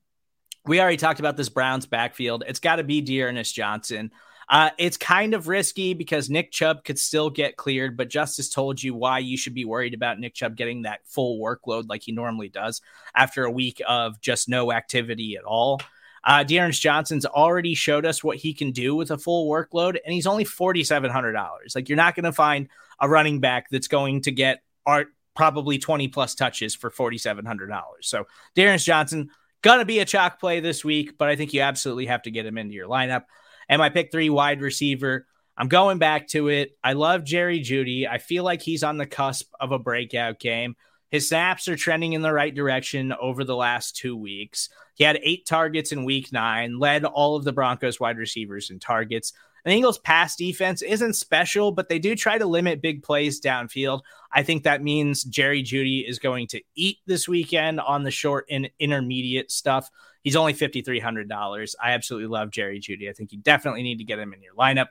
We 0.65 0.81
already 0.81 0.97
talked 0.97 1.19
about 1.19 1.37
this 1.37 1.49
Browns 1.49 1.85
backfield. 1.85 2.43
It's 2.45 2.59
got 2.59 2.75
to 2.75 2.83
be 2.83 3.01
D'Ernest 3.01 3.55
Johnson. 3.55 4.11
Uh, 4.49 4.69
it's 4.77 4.95
kind 4.95 5.33
of 5.33 5.49
risky 5.49 5.93
because 5.93 6.29
Nick 6.29 6.51
Chubb 6.51 6.85
could 6.85 6.97
still 6.97 7.29
get 7.29 7.57
cleared, 7.57 7.97
but 7.97 8.09
Justis 8.09 8.53
told 8.53 8.81
you 8.81 8.93
why 8.93 9.19
you 9.19 9.37
should 9.37 9.53
be 9.53 9.65
worried 9.65 9.93
about 9.93 10.19
Nick 10.19 10.35
Chubb 10.35 10.55
getting 10.55 10.83
that 10.83 11.01
full 11.05 11.39
workload 11.39 11.89
like 11.89 12.03
he 12.03 12.13
normally 12.13 12.47
does 12.47 12.81
after 13.13 13.43
a 13.43 13.51
week 13.51 13.81
of 13.87 14.21
just 14.21 14.47
no 14.47 14.71
activity 14.71 15.35
at 15.35 15.43
all. 15.43 15.81
Uh, 16.23 16.43
D'Ernest 16.43 16.81
Johnson's 16.81 17.25
already 17.25 17.73
showed 17.73 18.05
us 18.05 18.23
what 18.23 18.37
he 18.37 18.53
can 18.53 18.71
do 18.71 18.95
with 18.95 19.11
a 19.11 19.17
full 19.17 19.49
workload, 19.49 19.97
and 20.03 20.13
he's 20.13 20.27
only 20.27 20.45
$4,700. 20.45 21.75
Like, 21.75 21.89
you're 21.89 21.95
not 21.95 22.15
going 22.15 22.25
to 22.25 22.33
find 22.33 22.69
a 22.99 23.07
running 23.07 23.39
back 23.39 23.69
that's 23.69 23.87
going 23.87 24.21
to 24.21 24.31
get 24.31 24.61
art 24.85 25.07
probably 25.35 25.77
20 25.77 26.07
plus 26.07 26.35
touches 26.35 26.73
for 26.73 26.89
$4,700. 26.89 27.79
So, 28.01 28.25
D'Ernest 28.55 28.85
Johnson, 28.85 29.29
going 29.61 29.79
to 29.79 29.85
be 29.85 29.99
a 29.99 30.05
chalk 30.05 30.39
play 30.39 30.59
this 30.59 30.83
week, 30.83 31.17
but 31.17 31.29
I 31.29 31.35
think 31.35 31.53
you 31.53 31.61
absolutely 31.61 32.07
have 32.07 32.23
to 32.23 32.31
get 32.31 32.45
him 32.45 32.57
into 32.57 32.73
your 32.73 32.87
lineup. 32.87 33.23
And 33.69 33.79
my 33.79 33.89
pick 33.89 34.11
three 34.11 34.29
wide 34.29 34.61
receiver, 34.61 35.25
I'm 35.57 35.67
going 35.67 35.97
back 35.97 36.27
to 36.29 36.49
it. 36.49 36.77
I 36.83 36.93
love 36.93 37.23
Jerry 37.23 37.59
Jeudy. 37.59 38.07
I 38.07 38.19
feel 38.19 38.43
like 38.43 38.61
he's 38.61 38.83
on 38.83 38.97
the 38.97 39.05
cusp 39.05 39.51
of 39.59 39.71
a 39.71 39.79
breakout 39.79 40.39
game. 40.39 40.75
His 41.09 41.29
snaps 41.29 41.67
are 41.67 41.75
trending 41.75 42.13
in 42.13 42.21
the 42.21 42.33
right 42.33 42.53
direction 42.53 43.13
over 43.13 43.43
the 43.43 43.55
last 43.55 43.95
two 43.95 44.15
weeks. 44.15 44.69
He 44.95 45.03
had 45.03 45.19
eight 45.23 45.45
targets 45.45 45.91
in 45.91 46.05
week 46.05 46.33
nine, 46.33 46.79
led 46.79 47.05
all 47.05 47.35
of 47.35 47.43
the 47.43 47.53
Broncos 47.53 47.99
wide 47.99 48.17
receivers 48.17 48.69
in 48.69 48.79
targets. 48.79 49.31
The 49.67 49.73
Eagles' 49.73 49.97
pass 49.97 50.37
defense 50.37 50.81
isn't 50.81 51.15
special, 51.15 51.73
but 51.73 51.89
they 51.89 51.99
do 51.99 52.15
try 52.15 52.37
to 52.37 52.45
limit 52.45 52.81
big 52.81 53.03
plays 53.03 53.41
downfield. 53.41 53.99
I 54.31 54.41
think 54.41 54.63
that 54.63 54.81
means 54.81 55.25
Jerry 55.25 55.61
Jeudy 55.61 56.07
is 56.07 56.19
going 56.19 56.47
to 56.47 56.61
eat 56.75 56.99
this 57.05 57.27
weekend 57.27 57.81
on 57.81 58.03
the 58.03 58.09
short 58.11 58.45
and 58.49 58.69
intermediate 58.79 59.51
stuff. 59.51 59.89
He's 60.23 60.37
only 60.37 60.53
$5,300. 60.53 61.75
I 61.83 61.91
absolutely 61.91 62.29
love 62.29 62.49
Jerry 62.49 62.79
Jeudy. 62.79 63.09
I 63.09 63.11
think 63.11 63.33
you 63.33 63.39
definitely 63.39 63.83
need 63.83 63.97
to 63.97 64.05
get 64.05 64.19
him 64.19 64.31
in 64.31 64.41
your 64.41 64.53
lineup. 64.53 64.87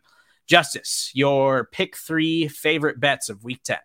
Justis, 0.46 1.10
your 1.14 1.64
pick 1.72 1.96
three 1.96 2.46
favorite 2.46 3.00
bets 3.00 3.30
of 3.30 3.44
week 3.44 3.62
10. 3.62 3.78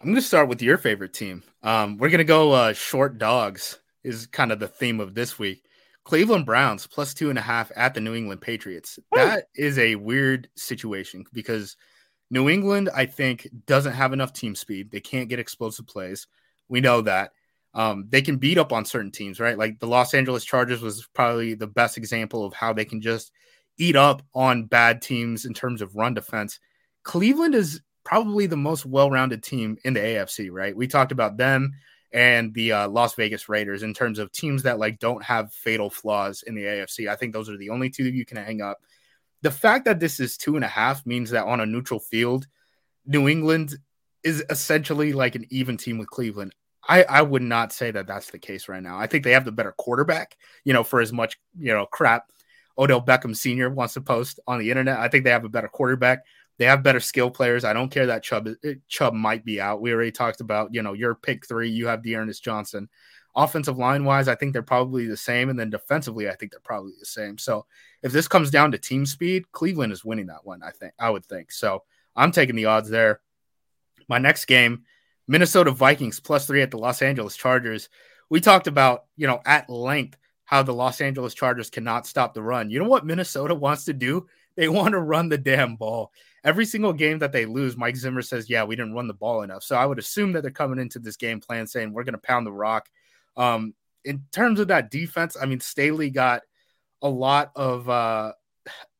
I'm 0.00 0.06
going 0.06 0.14
to 0.14 0.22
start 0.22 0.48
with 0.48 0.62
your 0.62 0.78
favorite 0.78 1.12
team. 1.12 1.42
Um, 1.62 1.98
we're 1.98 2.08
going 2.08 2.16
to 2.16 2.24
go 2.24 2.52
uh, 2.52 2.72
short 2.72 3.18
dogs, 3.18 3.78
is 4.04 4.26
kind 4.26 4.52
of 4.52 4.58
the 4.58 4.68
theme 4.68 5.00
of 5.00 5.12
this 5.12 5.38
week. 5.38 5.64
Cleveland 6.10 6.44
Browns 6.44 6.88
plus 6.88 7.14
two 7.14 7.30
and 7.30 7.38
a 7.38 7.40
half 7.40 7.70
at 7.76 7.94
the 7.94 8.00
New 8.00 8.16
England 8.16 8.40
Patriots. 8.40 8.98
That 9.12 9.44
is 9.54 9.78
a 9.78 9.94
weird 9.94 10.48
situation 10.56 11.24
because 11.32 11.76
New 12.32 12.48
England, 12.48 12.90
I 12.92 13.06
think, 13.06 13.46
doesn't 13.64 13.92
have 13.92 14.12
enough 14.12 14.32
team 14.32 14.56
speed. 14.56 14.90
They 14.90 14.98
can't 14.98 15.28
get 15.28 15.38
explosive 15.38 15.86
plays. 15.86 16.26
We 16.68 16.80
know 16.80 17.02
that. 17.02 17.30
Um, 17.74 18.06
they 18.08 18.22
can 18.22 18.38
beat 18.38 18.58
up 18.58 18.72
on 18.72 18.84
certain 18.84 19.12
teams, 19.12 19.38
right? 19.38 19.56
Like 19.56 19.78
the 19.78 19.86
Los 19.86 20.12
Angeles 20.12 20.44
Chargers 20.44 20.82
was 20.82 21.06
probably 21.14 21.54
the 21.54 21.68
best 21.68 21.96
example 21.96 22.44
of 22.44 22.54
how 22.54 22.72
they 22.72 22.84
can 22.84 23.00
just 23.00 23.30
eat 23.78 23.94
up 23.94 24.20
on 24.34 24.64
bad 24.64 25.02
teams 25.02 25.44
in 25.44 25.54
terms 25.54 25.80
of 25.80 25.94
run 25.94 26.14
defense. 26.14 26.58
Cleveland 27.04 27.54
is 27.54 27.82
probably 28.02 28.46
the 28.46 28.56
most 28.56 28.84
well-rounded 28.84 29.44
team 29.44 29.76
in 29.84 29.94
the 29.94 30.00
AFC, 30.00 30.50
right? 30.50 30.76
We 30.76 30.88
talked 30.88 31.12
about 31.12 31.36
them 31.36 31.70
and 32.12 32.52
the 32.54 32.72
uh, 32.72 32.88
Las 32.88 33.14
Vegas 33.14 33.48
Raiders 33.48 33.82
in 33.82 33.94
terms 33.94 34.18
of 34.18 34.32
teams 34.32 34.64
that 34.64 34.78
like 34.78 34.98
don't 34.98 35.22
have 35.22 35.52
fatal 35.52 35.90
flaws 35.90 36.42
in 36.42 36.54
the 36.54 36.62
AFC. 36.62 37.08
I 37.08 37.16
think 37.16 37.32
those 37.32 37.48
are 37.48 37.56
the 37.56 37.70
only 37.70 37.90
two 37.90 38.04
that 38.04 38.14
you 38.14 38.24
can 38.24 38.36
hang 38.36 38.60
up. 38.60 38.78
The 39.42 39.50
fact 39.50 39.84
that 39.86 40.00
this 40.00 40.20
is 40.20 40.36
two 40.36 40.56
and 40.56 40.64
a 40.64 40.68
half 40.68 41.06
means 41.06 41.30
that 41.30 41.46
on 41.46 41.60
a 41.60 41.66
neutral 41.66 42.00
field, 42.00 42.46
New 43.06 43.28
England 43.28 43.76
is 44.22 44.44
essentially 44.50 45.12
like 45.12 45.34
an 45.34 45.46
even 45.50 45.76
team 45.76 45.98
with 45.98 46.10
Cleveland. 46.10 46.54
I, 46.88 47.04
I 47.04 47.22
would 47.22 47.42
not 47.42 47.72
say 47.72 47.90
that 47.90 48.06
that's 48.06 48.30
the 48.30 48.38
case 48.38 48.68
right 48.68 48.82
now. 48.82 48.98
I 48.98 49.06
think 49.06 49.24
they 49.24 49.32
have 49.32 49.44
the 49.44 49.52
better 49.52 49.72
quarterback, 49.72 50.36
you 50.64 50.72
know, 50.72 50.82
for 50.82 51.00
as 51.00 51.12
much, 51.12 51.38
you 51.58 51.72
know, 51.72 51.86
crap 51.86 52.30
Odell 52.78 53.02
Beckham 53.02 53.36
Sr. 53.36 53.70
wants 53.70 53.94
to 53.94 54.00
post 54.00 54.40
on 54.46 54.58
the 54.58 54.70
internet. 54.70 54.98
I 54.98 55.08
think 55.08 55.24
they 55.24 55.30
have 55.30 55.44
a 55.44 55.50
better 55.50 55.68
quarterback. 55.68 56.24
They 56.60 56.66
have 56.66 56.82
better 56.82 57.00
skill 57.00 57.30
players. 57.30 57.64
I 57.64 57.72
don't 57.72 57.88
care 57.88 58.04
that 58.04 58.22
Chubb 58.22 58.46
uh, 58.46 58.68
Chubb 58.86 59.14
might 59.14 59.46
be 59.46 59.62
out. 59.62 59.80
We 59.80 59.94
already 59.94 60.12
talked 60.12 60.42
about, 60.42 60.74
you 60.74 60.82
know, 60.82 60.92
your 60.92 61.14
pick 61.14 61.46
three. 61.46 61.70
You 61.70 61.86
have 61.86 62.02
D'Ernest 62.02 62.44
Johnson. 62.44 62.90
Offensive 63.34 63.78
line 63.78 64.04
wise, 64.04 64.28
I 64.28 64.34
think 64.34 64.52
they're 64.52 64.60
probably 64.60 65.06
the 65.06 65.16
same, 65.16 65.48
and 65.48 65.58
then 65.58 65.70
defensively, 65.70 66.28
I 66.28 66.34
think 66.34 66.52
they're 66.52 66.60
probably 66.60 66.92
the 67.00 67.06
same. 67.06 67.38
So 67.38 67.64
if 68.02 68.12
this 68.12 68.28
comes 68.28 68.50
down 68.50 68.72
to 68.72 68.78
team 68.78 69.06
speed, 69.06 69.50
Cleveland 69.52 69.90
is 69.90 70.04
winning 70.04 70.26
that 70.26 70.44
one. 70.44 70.62
I 70.62 70.70
think 70.70 70.92
I 70.98 71.08
would 71.08 71.24
think 71.24 71.50
so. 71.50 71.84
I'm 72.14 72.30
taking 72.30 72.56
the 72.56 72.66
odds 72.66 72.90
there. 72.90 73.22
My 74.06 74.18
next 74.18 74.44
game, 74.44 74.82
Minnesota 75.26 75.70
Vikings 75.70 76.20
plus 76.20 76.46
three 76.46 76.60
at 76.60 76.70
the 76.70 76.76
Los 76.76 77.00
Angeles 77.00 77.36
Chargers. 77.36 77.88
We 78.28 78.38
talked 78.38 78.66
about, 78.66 79.06
you 79.16 79.26
know, 79.26 79.40
at 79.46 79.70
length 79.70 80.18
how 80.44 80.62
the 80.62 80.74
Los 80.74 81.00
Angeles 81.00 81.32
Chargers 81.32 81.70
cannot 81.70 82.06
stop 82.06 82.34
the 82.34 82.42
run. 82.42 82.68
You 82.68 82.80
know 82.80 82.88
what 82.88 83.06
Minnesota 83.06 83.54
wants 83.54 83.86
to 83.86 83.94
do? 83.94 84.26
They 84.56 84.68
want 84.68 84.92
to 84.92 85.00
run 85.00 85.30
the 85.30 85.38
damn 85.38 85.76
ball 85.76 86.12
every 86.44 86.64
single 86.64 86.92
game 86.92 87.18
that 87.20 87.32
they 87.32 87.46
lose, 87.46 87.76
Mike 87.76 87.96
Zimmer 87.96 88.22
says, 88.22 88.50
"Yeah, 88.50 88.64
we 88.64 88.76
didn't 88.76 88.94
run 88.94 89.06
the 89.06 89.14
ball 89.14 89.42
enough." 89.42 89.62
So 89.62 89.76
I 89.76 89.86
would 89.86 89.98
assume 89.98 90.32
that 90.32 90.42
they're 90.42 90.50
coming 90.50 90.78
into 90.78 90.98
this 90.98 91.16
game 91.16 91.40
plan 91.40 91.66
saying 91.66 91.92
we're 91.92 92.04
going 92.04 92.14
to 92.14 92.18
pound 92.18 92.46
the 92.46 92.52
rock. 92.52 92.88
Um, 93.36 93.74
in 94.04 94.24
terms 94.32 94.60
of 94.60 94.68
that 94.68 94.90
defense, 94.90 95.36
I 95.40 95.46
mean, 95.46 95.60
Staley 95.60 96.10
got 96.10 96.42
a 97.02 97.08
lot 97.08 97.52
of 97.54 97.88
uh, 97.88 98.32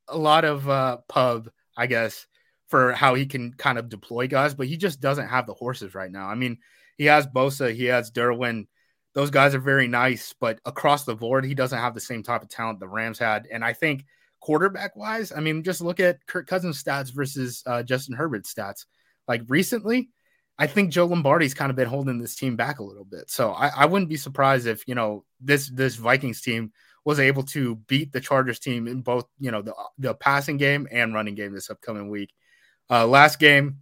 a 0.09 0.19
lot 0.19 0.45
of 0.45 0.69
uh, 0.69 0.99
pub, 1.09 1.51
I 1.77 1.87
guess, 1.87 2.27
for 2.69 2.93
how 2.93 3.15
he 3.15 3.27
can 3.27 3.53
kind 3.55 3.79
of 3.79 3.89
deploy 3.89 4.27
guys, 4.27 4.55
but 4.55 4.67
he 4.67 4.77
just 4.77 5.01
doesn't 5.01 5.29
have 5.29 5.47
the 5.47 5.55
horses 5.55 5.95
right 5.95 6.11
now. 6.11 6.29
I 6.29 6.35
mean, 6.35 6.59
he 6.97 7.07
has 7.07 7.27
Bosa, 7.27 7.75
he 7.75 7.87
has 7.87 8.11
Derwin. 8.11 8.67
Those 9.13 9.31
guys 9.31 9.57
are 9.57 9.61
very 9.61 9.89
nice, 9.89 10.35
but 10.39 10.61
across 10.65 11.05
the 11.05 11.17
board, 11.17 11.45
he 11.45 11.55
doesn't 11.55 11.79
have 11.79 11.95
the 11.95 12.01
same 12.01 12.23
type 12.23 12.43
of 12.43 12.49
talent 12.49 12.79
the 12.79 12.87
Rams 12.87 13.19
had. 13.19 13.49
And 13.51 13.65
I 13.65 13.73
think 13.73 14.05
quarterback 14.41 14.97
wise, 14.97 15.33
I 15.33 15.41
mean, 15.41 15.63
just 15.63 15.81
look 15.81 16.01
at 16.01 16.27
Kirk 16.27 16.47
Cousins' 16.47 16.83
stats 16.83 17.13
versus 17.13 17.63
uh, 17.67 17.83
Justin 17.83 18.17
Herbert's 18.17 18.53
stats. 18.53 18.87
Like 19.29 19.43
recently, 19.49 20.11
I 20.59 20.67
think 20.67 20.91
Joe 20.91 21.07
Lombardi's 21.07 21.55
kind 21.55 21.71
of 21.71 21.77
been 21.77 21.89
holding 21.89 22.19
this 22.19 22.35
team 22.35 22.57
back 22.57 22.81
a 22.81 22.85
little 22.85 23.05
bit. 23.05 23.31
So 23.31 23.53
I, 23.53 23.69
I 23.69 23.87
wouldn't 23.87 24.09
be 24.09 24.17
surprised 24.17 24.67
if 24.67 24.87
you 24.89 24.95
know 24.95 25.25
this 25.41 25.71
this 25.71 25.97
Vikings 25.97 26.41
team 26.41 26.73
was 27.05 27.21
able 27.21 27.45
to 27.45 27.77
beat 27.77 28.13
the 28.13 28.21
Chargers 28.21 28.59
team 28.59 28.87
in 28.87 29.03
both 29.03 29.27
you 29.39 29.51
know 29.51 29.63
the 29.63 29.75
the 29.99 30.15
passing 30.15 30.57
game 30.57 30.89
and 30.91 31.15
running 31.15 31.35
game 31.35 31.55
this 31.55 31.71
upcoming 31.71 32.11
week. 32.11 32.33
Uh, 32.91 33.07
last 33.07 33.39
game, 33.39 33.79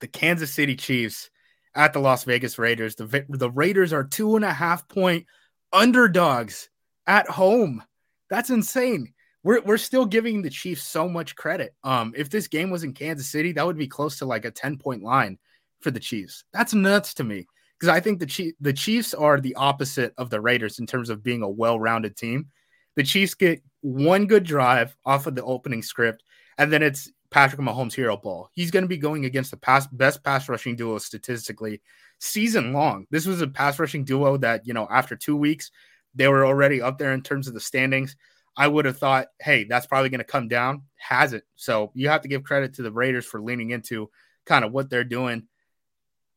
the 0.00 0.08
Kansas 0.08 0.52
City 0.52 0.74
Chiefs 0.74 1.30
at 1.74 1.92
the 1.92 2.00
Las 2.00 2.24
Vegas 2.24 2.58
Raiders. 2.58 2.94
The 2.94 3.24
the 3.28 3.50
Raiders 3.50 3.92
are 3.92 4.04
two 4.04 4.36
and 4.36 4.44
a 4.44 4.52
half 4.52 4.88
point 4.88 5.26
underdogs 5.72 6.68
at 7.06 7.28
home. 7.28 7.82
That's 8.30 8.50
insane 8.50 9.12
we're 9.44 9.60
we're 9.62 9.78
still 9.78 10.06
giving 10.06 10.42
the 10.42 10.50
Chiefs 10.50 10.82
so 10.82 11.08
much 11.08 11.36
credit. 11.36 11.74
Um, 11.82 12.12
if 12.16 12.30
this 12.30 12.48
game 12.48 12.70
was 12.70 12.84
in 12.84 12.92
Kansas 12.92 13.28
City, 13.28 13.52
that 13.52 13.66
would 13.66 13.78
be 13.78 13.88
close 13.88 14.18
to 14.18 14.26
like 14.26 14.44
a 14.44 14.50
10 14.50 14.78
point 14.78 15.02
line 15.02 15.38
for 15.80 15.90
the 15.90 16.00
Chiefs. 16.00 16.44
That's 16.52 16.74
nuts 16.74 17.14
to 17.14 17.24
me 17.24 17.46
because 17.78 17.88
I 17.88 18.00
think 18.00 18.20
the 18.20 18.26
Chief, 18.26 18.54
the 18.60 18.72
Chiefs 18.72 19.14
are 19.14 19.40
the 19.40 19.56
opposite 19.56 20.14
of 20.16 20.30
the 20.30 20.40
Raiders 20.40 20.78
in 20.78 20.86
terms 20.86 21.10
of 21.10 21.22
being 21.22 21.42
a 21.42 21.48
well-rounded 21.48 22.16
team. 22.16 22.46
The 22.94 23.02
Chiefs 23.02 23.34
get 23.34 23.62
one 23.80 24.26
good 24.26 24.44
drive 24.44 24.96
off 25.04 25.26
of 25.26 25.34
the 25.34 25.44
opening 25.44 25.82
script, 25.82 26.22
and 26.58 26.72
then 26.72 26.82
it's 26.82 27.10
Patrick 27.30 27.60
Mahomes 27.60 27.94
hero 27.94 28.16
ball. 28.16 28.50
He's 28.52 28.70
going 28.70 28.84
to 28.84 28.88
be 28.88 28.98
going 28.98 29.24
against 29.24 29.50
the 29.50 29.56
pass, 29.56 29.86
best 29.88 30.22
pass 30.22 30.48
rushing 30.48 30.76
duo 30.76 30.98
statistically 30.98 31.80
season 32.20 32.72
long. 32.72 33.06
This 33.10 33.26
was 33.26 33.40
a 33.40 33.48
pass 33.48 33.78
rushing 33.78 34.04
duo 34.04 34.36
that, 34.36 34.66
you 34.66 34.74
know, 34.74 34.86
after 34.88 35.16
two 35.16 35.36
weeks, 35.36 35.70
they 36.14 36.28
were 36.28 36.44
already 36.44 36.80
up 36.82 36.98
there 36.98 37.12
in 37.12 37.22
terms 37.22 37.48
of 37.48 37.54
the 37.54 37.60
standings. 37.60 38.14
I 38.56 38.68
would 38.68 38.84
have 38.84 38.98
thought, 38.98 39.28
hey, 39.40 39.64
that's 39.64 39.86
probably 39.86 40.10
going 40.10 40.18
to 40.18 40.24
come 40.24 40.48
down. 40.48 40.82
Hasn't. 40.96 41.44
So 41.56 41.90
you 41.94 42.08
have 42.08 42.22
to 42.22 42.28
give 42.28 42.44
credit 42.44 42.74
to 42.74 42.82
the 42.82 42.92
Raiders 42.92 43.24
for 43.24 43.40
leaning 43.40 43.70
into 43.70 44.10
kind 44.44 44.64
of 44.64 44.72
what 44.72 44.90
they're 44.90 45.04
doing. 45.04 45.44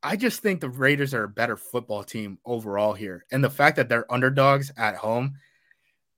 I 0.01 0.16
just 0.16 0.41
think 0.41 0.61
the 0.61 0.70
Raiders 0.70 1.13
are 1.13 1.24
a 1.24 1.30
better 1.30 1.57
football 1.57 2.03
team 2.03 2.38
overall 2.45 2.93
here. 2.93 3.26
And 3.32 3.43
the 3.43 3.49
fact 3.49 3.76
that 3.78 3.89
they're 3.89 4.11
underdogs 4.11 4.72
at 4.78 4.95
home, 4.95 5.36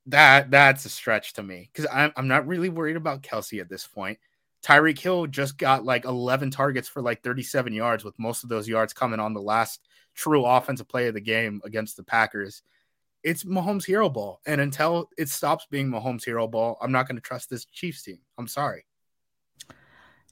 that 0.07 0.51
that's 0.51 0.85
a 0.85 0.89
stretch 0.89 1.33
to 1.33 1.43
me 1.43 1.69
because 1.71 1.89
I'm, 1.91 2.11
I'm 2.15 2.27
not 2.27 2.47
really 2.47 2.69
worried 2.69 2.95
about 2.95 3.23
Kelce 3.23 3.59
at 3.59 3.69
this 3.69 3.87
point. 3.87 4.19
Tyreek 4.63 4.99
Hill 4.99 5.27
just 5.27 5.57
got 5.57 5.85
like 5.85 6.05
11 6.05 6.51
targets 6.51 6.87
for 6.89 7.01
like 7.01 7.23
37 7.23 7.73
yards, 7.73 8.03
with 8.03 8.17
most 8.19 8.43
of 8.43 8.49
those 8.49 8.67
yards 8.67 8.93
coming 8.93 9.19
on 9.19 9.33
the 9.33 9.41
last 9.41 9.81
true 10.15 10.45
offensive 10.45 10.87
play 10.87 11.07
of 11.07 11.13
the 11.13 11.21
game 11.21 11.61
against 11.63 11.95
the 11.95 12.03
Packers 12.03 12.63
it's 13.27 13.43
Mahomes 13.43 13.85
hero 13.85 14.09
ball. 14.09 14.39
And 14.45 14.61
until 14.61 15.09
it 15.17 15.27
stops 15.27 15.67
being 15.69 15.89
Mahomes 15.89 16.23
hero 16.23 16.47
ball, 16.47 16.77
I'm 16.81 16.93
not 16.93 17.07
going 17.07 17.17
to 17.17 17.21
trust 17.21 17.49
this 17.49 17.65
Chiefs 17.65 18.03
team. 18.03 18.19
I'm 18.37 18.47
sorry. 18.47 18.85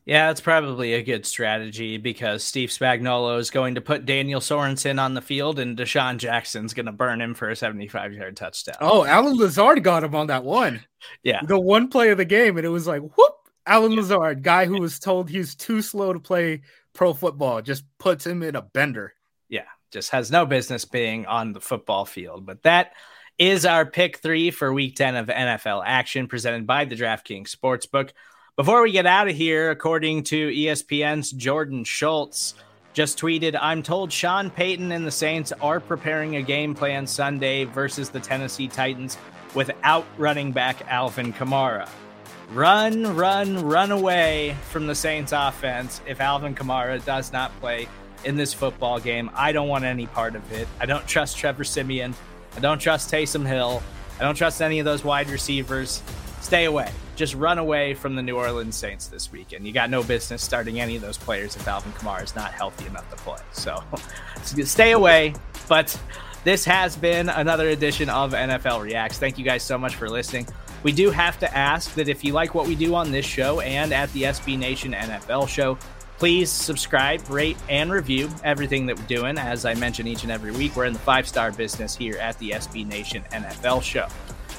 Yeah, 0.05 0.31
it's 0.31 0.39
probably 0.39 0.93
a 0.93 1.03
good 1.03 1.25
strategy 1.25 1.97
because 1.97 2.43
Steve 2.43 2.69
Spagnuolo 2.69 3.37
is 3.39 3.49
going 3.49 3.75
to 3.75 3.81
put 3.81 4.05
Daniel 4.05 4.39
Sorensen 4.39 5.01
on 5.01 5.13
the 5.13 5.21
field 5.21 5.59
and 5.59 5.75
DeSean 5.75 6.17
Jackson's 6.17 6.73
going 6.73 6.85
to 6.85 6.91
burn 6.93 7.19
him 7.19 7.33
for 7.33 7.49
a 7.49 7.55
75 7.55 8.13
yard 8.13 8.37
touchdown. 8.37 8.77
Oh, 8.79 9.03
Allen 9.03 9.35
Lazard 9.35 9.83
got 9.83 10.03
him 10.03 10.15
on 10.15 10.27
that 10.27 10.43
one. 10.43 10.81
Yeah. 11.21 11.41
The 11.43 11.59
one 11.59 11.89
play 11.89 12.09
of 12.09 12.17
the 12.17 12.25
game. 12.25 12.57
And 12.57 12.65
it 12.65 12.69
was 12.69 12.87
like, 12.87 12.99
whoop, 12.99 13.35
Allen 13.67 13.95
Lazard, 13.95 14.41
guy 14.41 14.65
who 14.65 14.81
was 14.81 14.97
told 14.97 15.29
he's 15.29 15.53
too 15.53 15.83
slow 15.83 16.13
to 16.13 16.19
play 16.19 16.61
pro 16.93 17.13
football, 17.13 17.61
just 17.61 17.83
puts 17.99 18.25
him 18.25 18.41
in 18.41 18.55
a 18.55 18.63
bender. 18.63 19.14
Just 19.91 20.11
has 20.11 20.31
no 20.31 20.45
business 20.45 20.85
being 20.85 21.25
on 21.25 21.53
the 21.53 21.61
football 21.61 22.05
field. 22.05 22.45
But 22.45 22.63
that 22.63 22.93
is 23.37 23.65
our 23.65 23.85
pick 23.85 24.17
three 24.17 24.51
for 24.51 24.73
week 24.73 24.95
10 24.95 25.15
of 25.15 25.27
NFL 25.27 25.83
action 25.85 26.27
presented 26.27 26.65
by 26.65 26.85
the 26.85 26.95
DraftKings 26.95 27.55
Sportsbook. 27.55 28.11
Before 28.55 28.81
we 28.81 28.91
get 28.91 29.05
out 29.05 29.27
of 29.27 29.35
here, 29.35 29.71
according 29.71 30.23
to 30.25 30.49
ESPN's 30.49 31.31
Jordan 31.31 31.83
Schultz, 31.83 32.55
just 32.93 33.19
tweeted, 33.19 33.57
I'm 33.61 33.83
told 33.83 34.11
Sean 34.11 34.49
Payton 34.49 34.93
and 34.93 35.05
the 35.05 35.11
Saints 35.11 35.51
are 35.61 35.81
preparing 35.81 36.37
a 36.37 36.41
game 36.41 36.73
plan 36.73 37.05
Sunday 37.05 37.65
versus 37.65 38.09
the 38.09 38.21
Tennessee 38.21 38.69
Titans. 38.69 39.17
without 39.55 40.05
running 40.17 40.51
back 40.51 40.85
Alvin 40.87 41.33
Kamara. 41.33 41.89
Run, 42.51 43.15
run, 43.15 43.65
run 43.65 43.91
away 43.91 44.55
from 44.69 44.85
the 44.85 44.93
Saints 44.93 45.31
offense 45.31 46.01
if 46.05 46.21
Alvin 46.21 46.53
Kamara 46.53 47.03
does 47.03 47.33
not 47.33 47.57
play 47.59 47.87
in 48.25 48.35
this 48.35 48.53
football 48.53 48.99
game. 48.99 49.29
I 49.33 49.51
don't 49.51 49.67
want 49.67 49.85
any 49.85 50.07
part 50.07 50.35
of 50.35 50.51
it. 50.51 50.67
I 50.79 50.85
don't 50.85 51.07
trust 51.07 51.37
Trevor 51.37 51.63
Siemian. 51.63 52.13
I 52.55 52.59
don't 52.59 52.79
trust 52.79 53.11
Taysom 53.11 53.45
Hill. 53.45 53.81
I 54.19 54.23
don't 54.23 54.35
trust 54.35 54.61
any 54.61 54.79
of 54.79 54.85
those 54.85 55.03
wide 55.03 55.29
receivers. 55.29 56.01
Stay 56.41 56.65
away. 56.65 56.91
Just 57.15 57.33
run 57.35 57.57
away 57.57 57.93
from 57.93 58.15
the 58.15 58.21
New 58.21 58.35
Orleans 58.35 58.75
Saints 58.75 59.07
this 59.07 59.31
weekend. 59.31 59.65
You 59.65 59.71
got 59.71 59.89
no 59.89 60.03
business 60.03 60.43
starting 60.43 60.79
any 60.79 60.95
of 60.95 61.01
those 61.01 61.17
players 61.17 61.55
if 61.55 61.67
Alvin 61.67 61.91
Kamara 61.93 62.23
is 62.23 62.35
not 62.35 62.51
healthy 62.51 62.85
enough 62.87 63.09
to 63.09 63.15
play. 63.17 63.39
So 63.51 63.81
stay 64.43 64.91
away. 64.91 65.33
But 65.67 65.97
this 66.43 66.65
has 66.65 66.95
been 66.95 67.29
another 67.29 67.69
edition 67.69 68.09
of 68.09 68.33
NFL 68.33 68.81
Reacts. 68.81 69.17
Thank 69.17 69.37
you 69.37 69.45
guys 69.45 69.63
so 69.63 69.77
much 69.77 69.95
for 69.95 70.09
listening. 70.09 70.47
We 70.83 70.91
do 70.91 71.09
have 71.09 71.39
to 71.39 71.57
ask 71.57 71.95
that 71.95 72.07
if 72.07 72.23
you 72.23 72.33
like 72.33 72.53
what 72.53 72.67
we 72.67 72.75
do 72.75 72.93
on 72.93 73.11
this 73.11 73.25
show 73.25 73.61
and 73.61 73.91
at 73.91 74.13
the 74.13 74.23
SB 74.23 74.59
Nation 74.59 74.93
NFL 74.93 75.49
show, 75.49 75.79
please 76.17 76.49
subscribe, 76.51 77.29
rate, 77.29 77.57
and 77.69 77.91
review 77.91 78.29
everything 78.43 78.85
that 78.85 78.97
we're 78.97 79.05
doing. 79.05 79.37
As 79.37 79.65
I 79.65 79.73
mention 79.75 80.07
each 80.07 80.23
and 80.23 80.31
every 80.31 80.51
week, 80.51 80.75
we're 80.75 80.85
in 80.85 80.93
the 80.93 80.99
five 80.99 81.27
star 81.27 81.51
business 81.51 81.95
here 81.95 82.17
at 82.17 82.37
the 82.39 82.51
SB 82.51 82.87
Nation 82.87 83.23
NFL 83.31 83.83
show. 83.83 84.07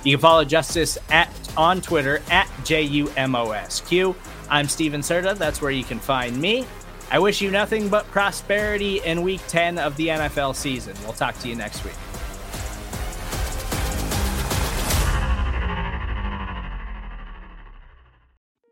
You 0.05 0.17
can 0.17 0.23
follow 0.23 0.45
Justis 0.45 0.99
at 1.11 1.31
on 1.57 1.81
Twitter 1.81 2.23
at 2.31 2.47
JUMOSQ. 2.65 4.15
I'm 4.49 4.69
Stephen 4.69 5.01
Serda. 5.01 5.37
That's 5.37 5.61
where 5.61 5.71
you 5.71 5.85
can 5.85 5.99
find 5.99 6.41
me. 6.41 6.67
I 7.11 7.19
wish 7.19 7.41
you 7.41 7.51
nothing 7.51 7.89
but 7.89 8.05
prosperity 8.07 8.99
in 8.99 9.23
week 9.23 9.41
10 9.49 9.79
of 9.79 9.97
the 9.97 10.09
NFL 10.09 10.55
season. 10.55 10.97
We'll 11.05 11.13
talk 11.13 11.39
to 11.41 11.49
you 11.49 11.55
next 11.55 11.85
week. 11.85 11.95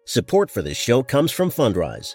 Support 0.04 0.50
for 0.50 0.62
this 0.62 0.76
show 0.76 1.02
comes 1.02 1.32
from 1.32 1.50
Fundrise. 1.50 2.14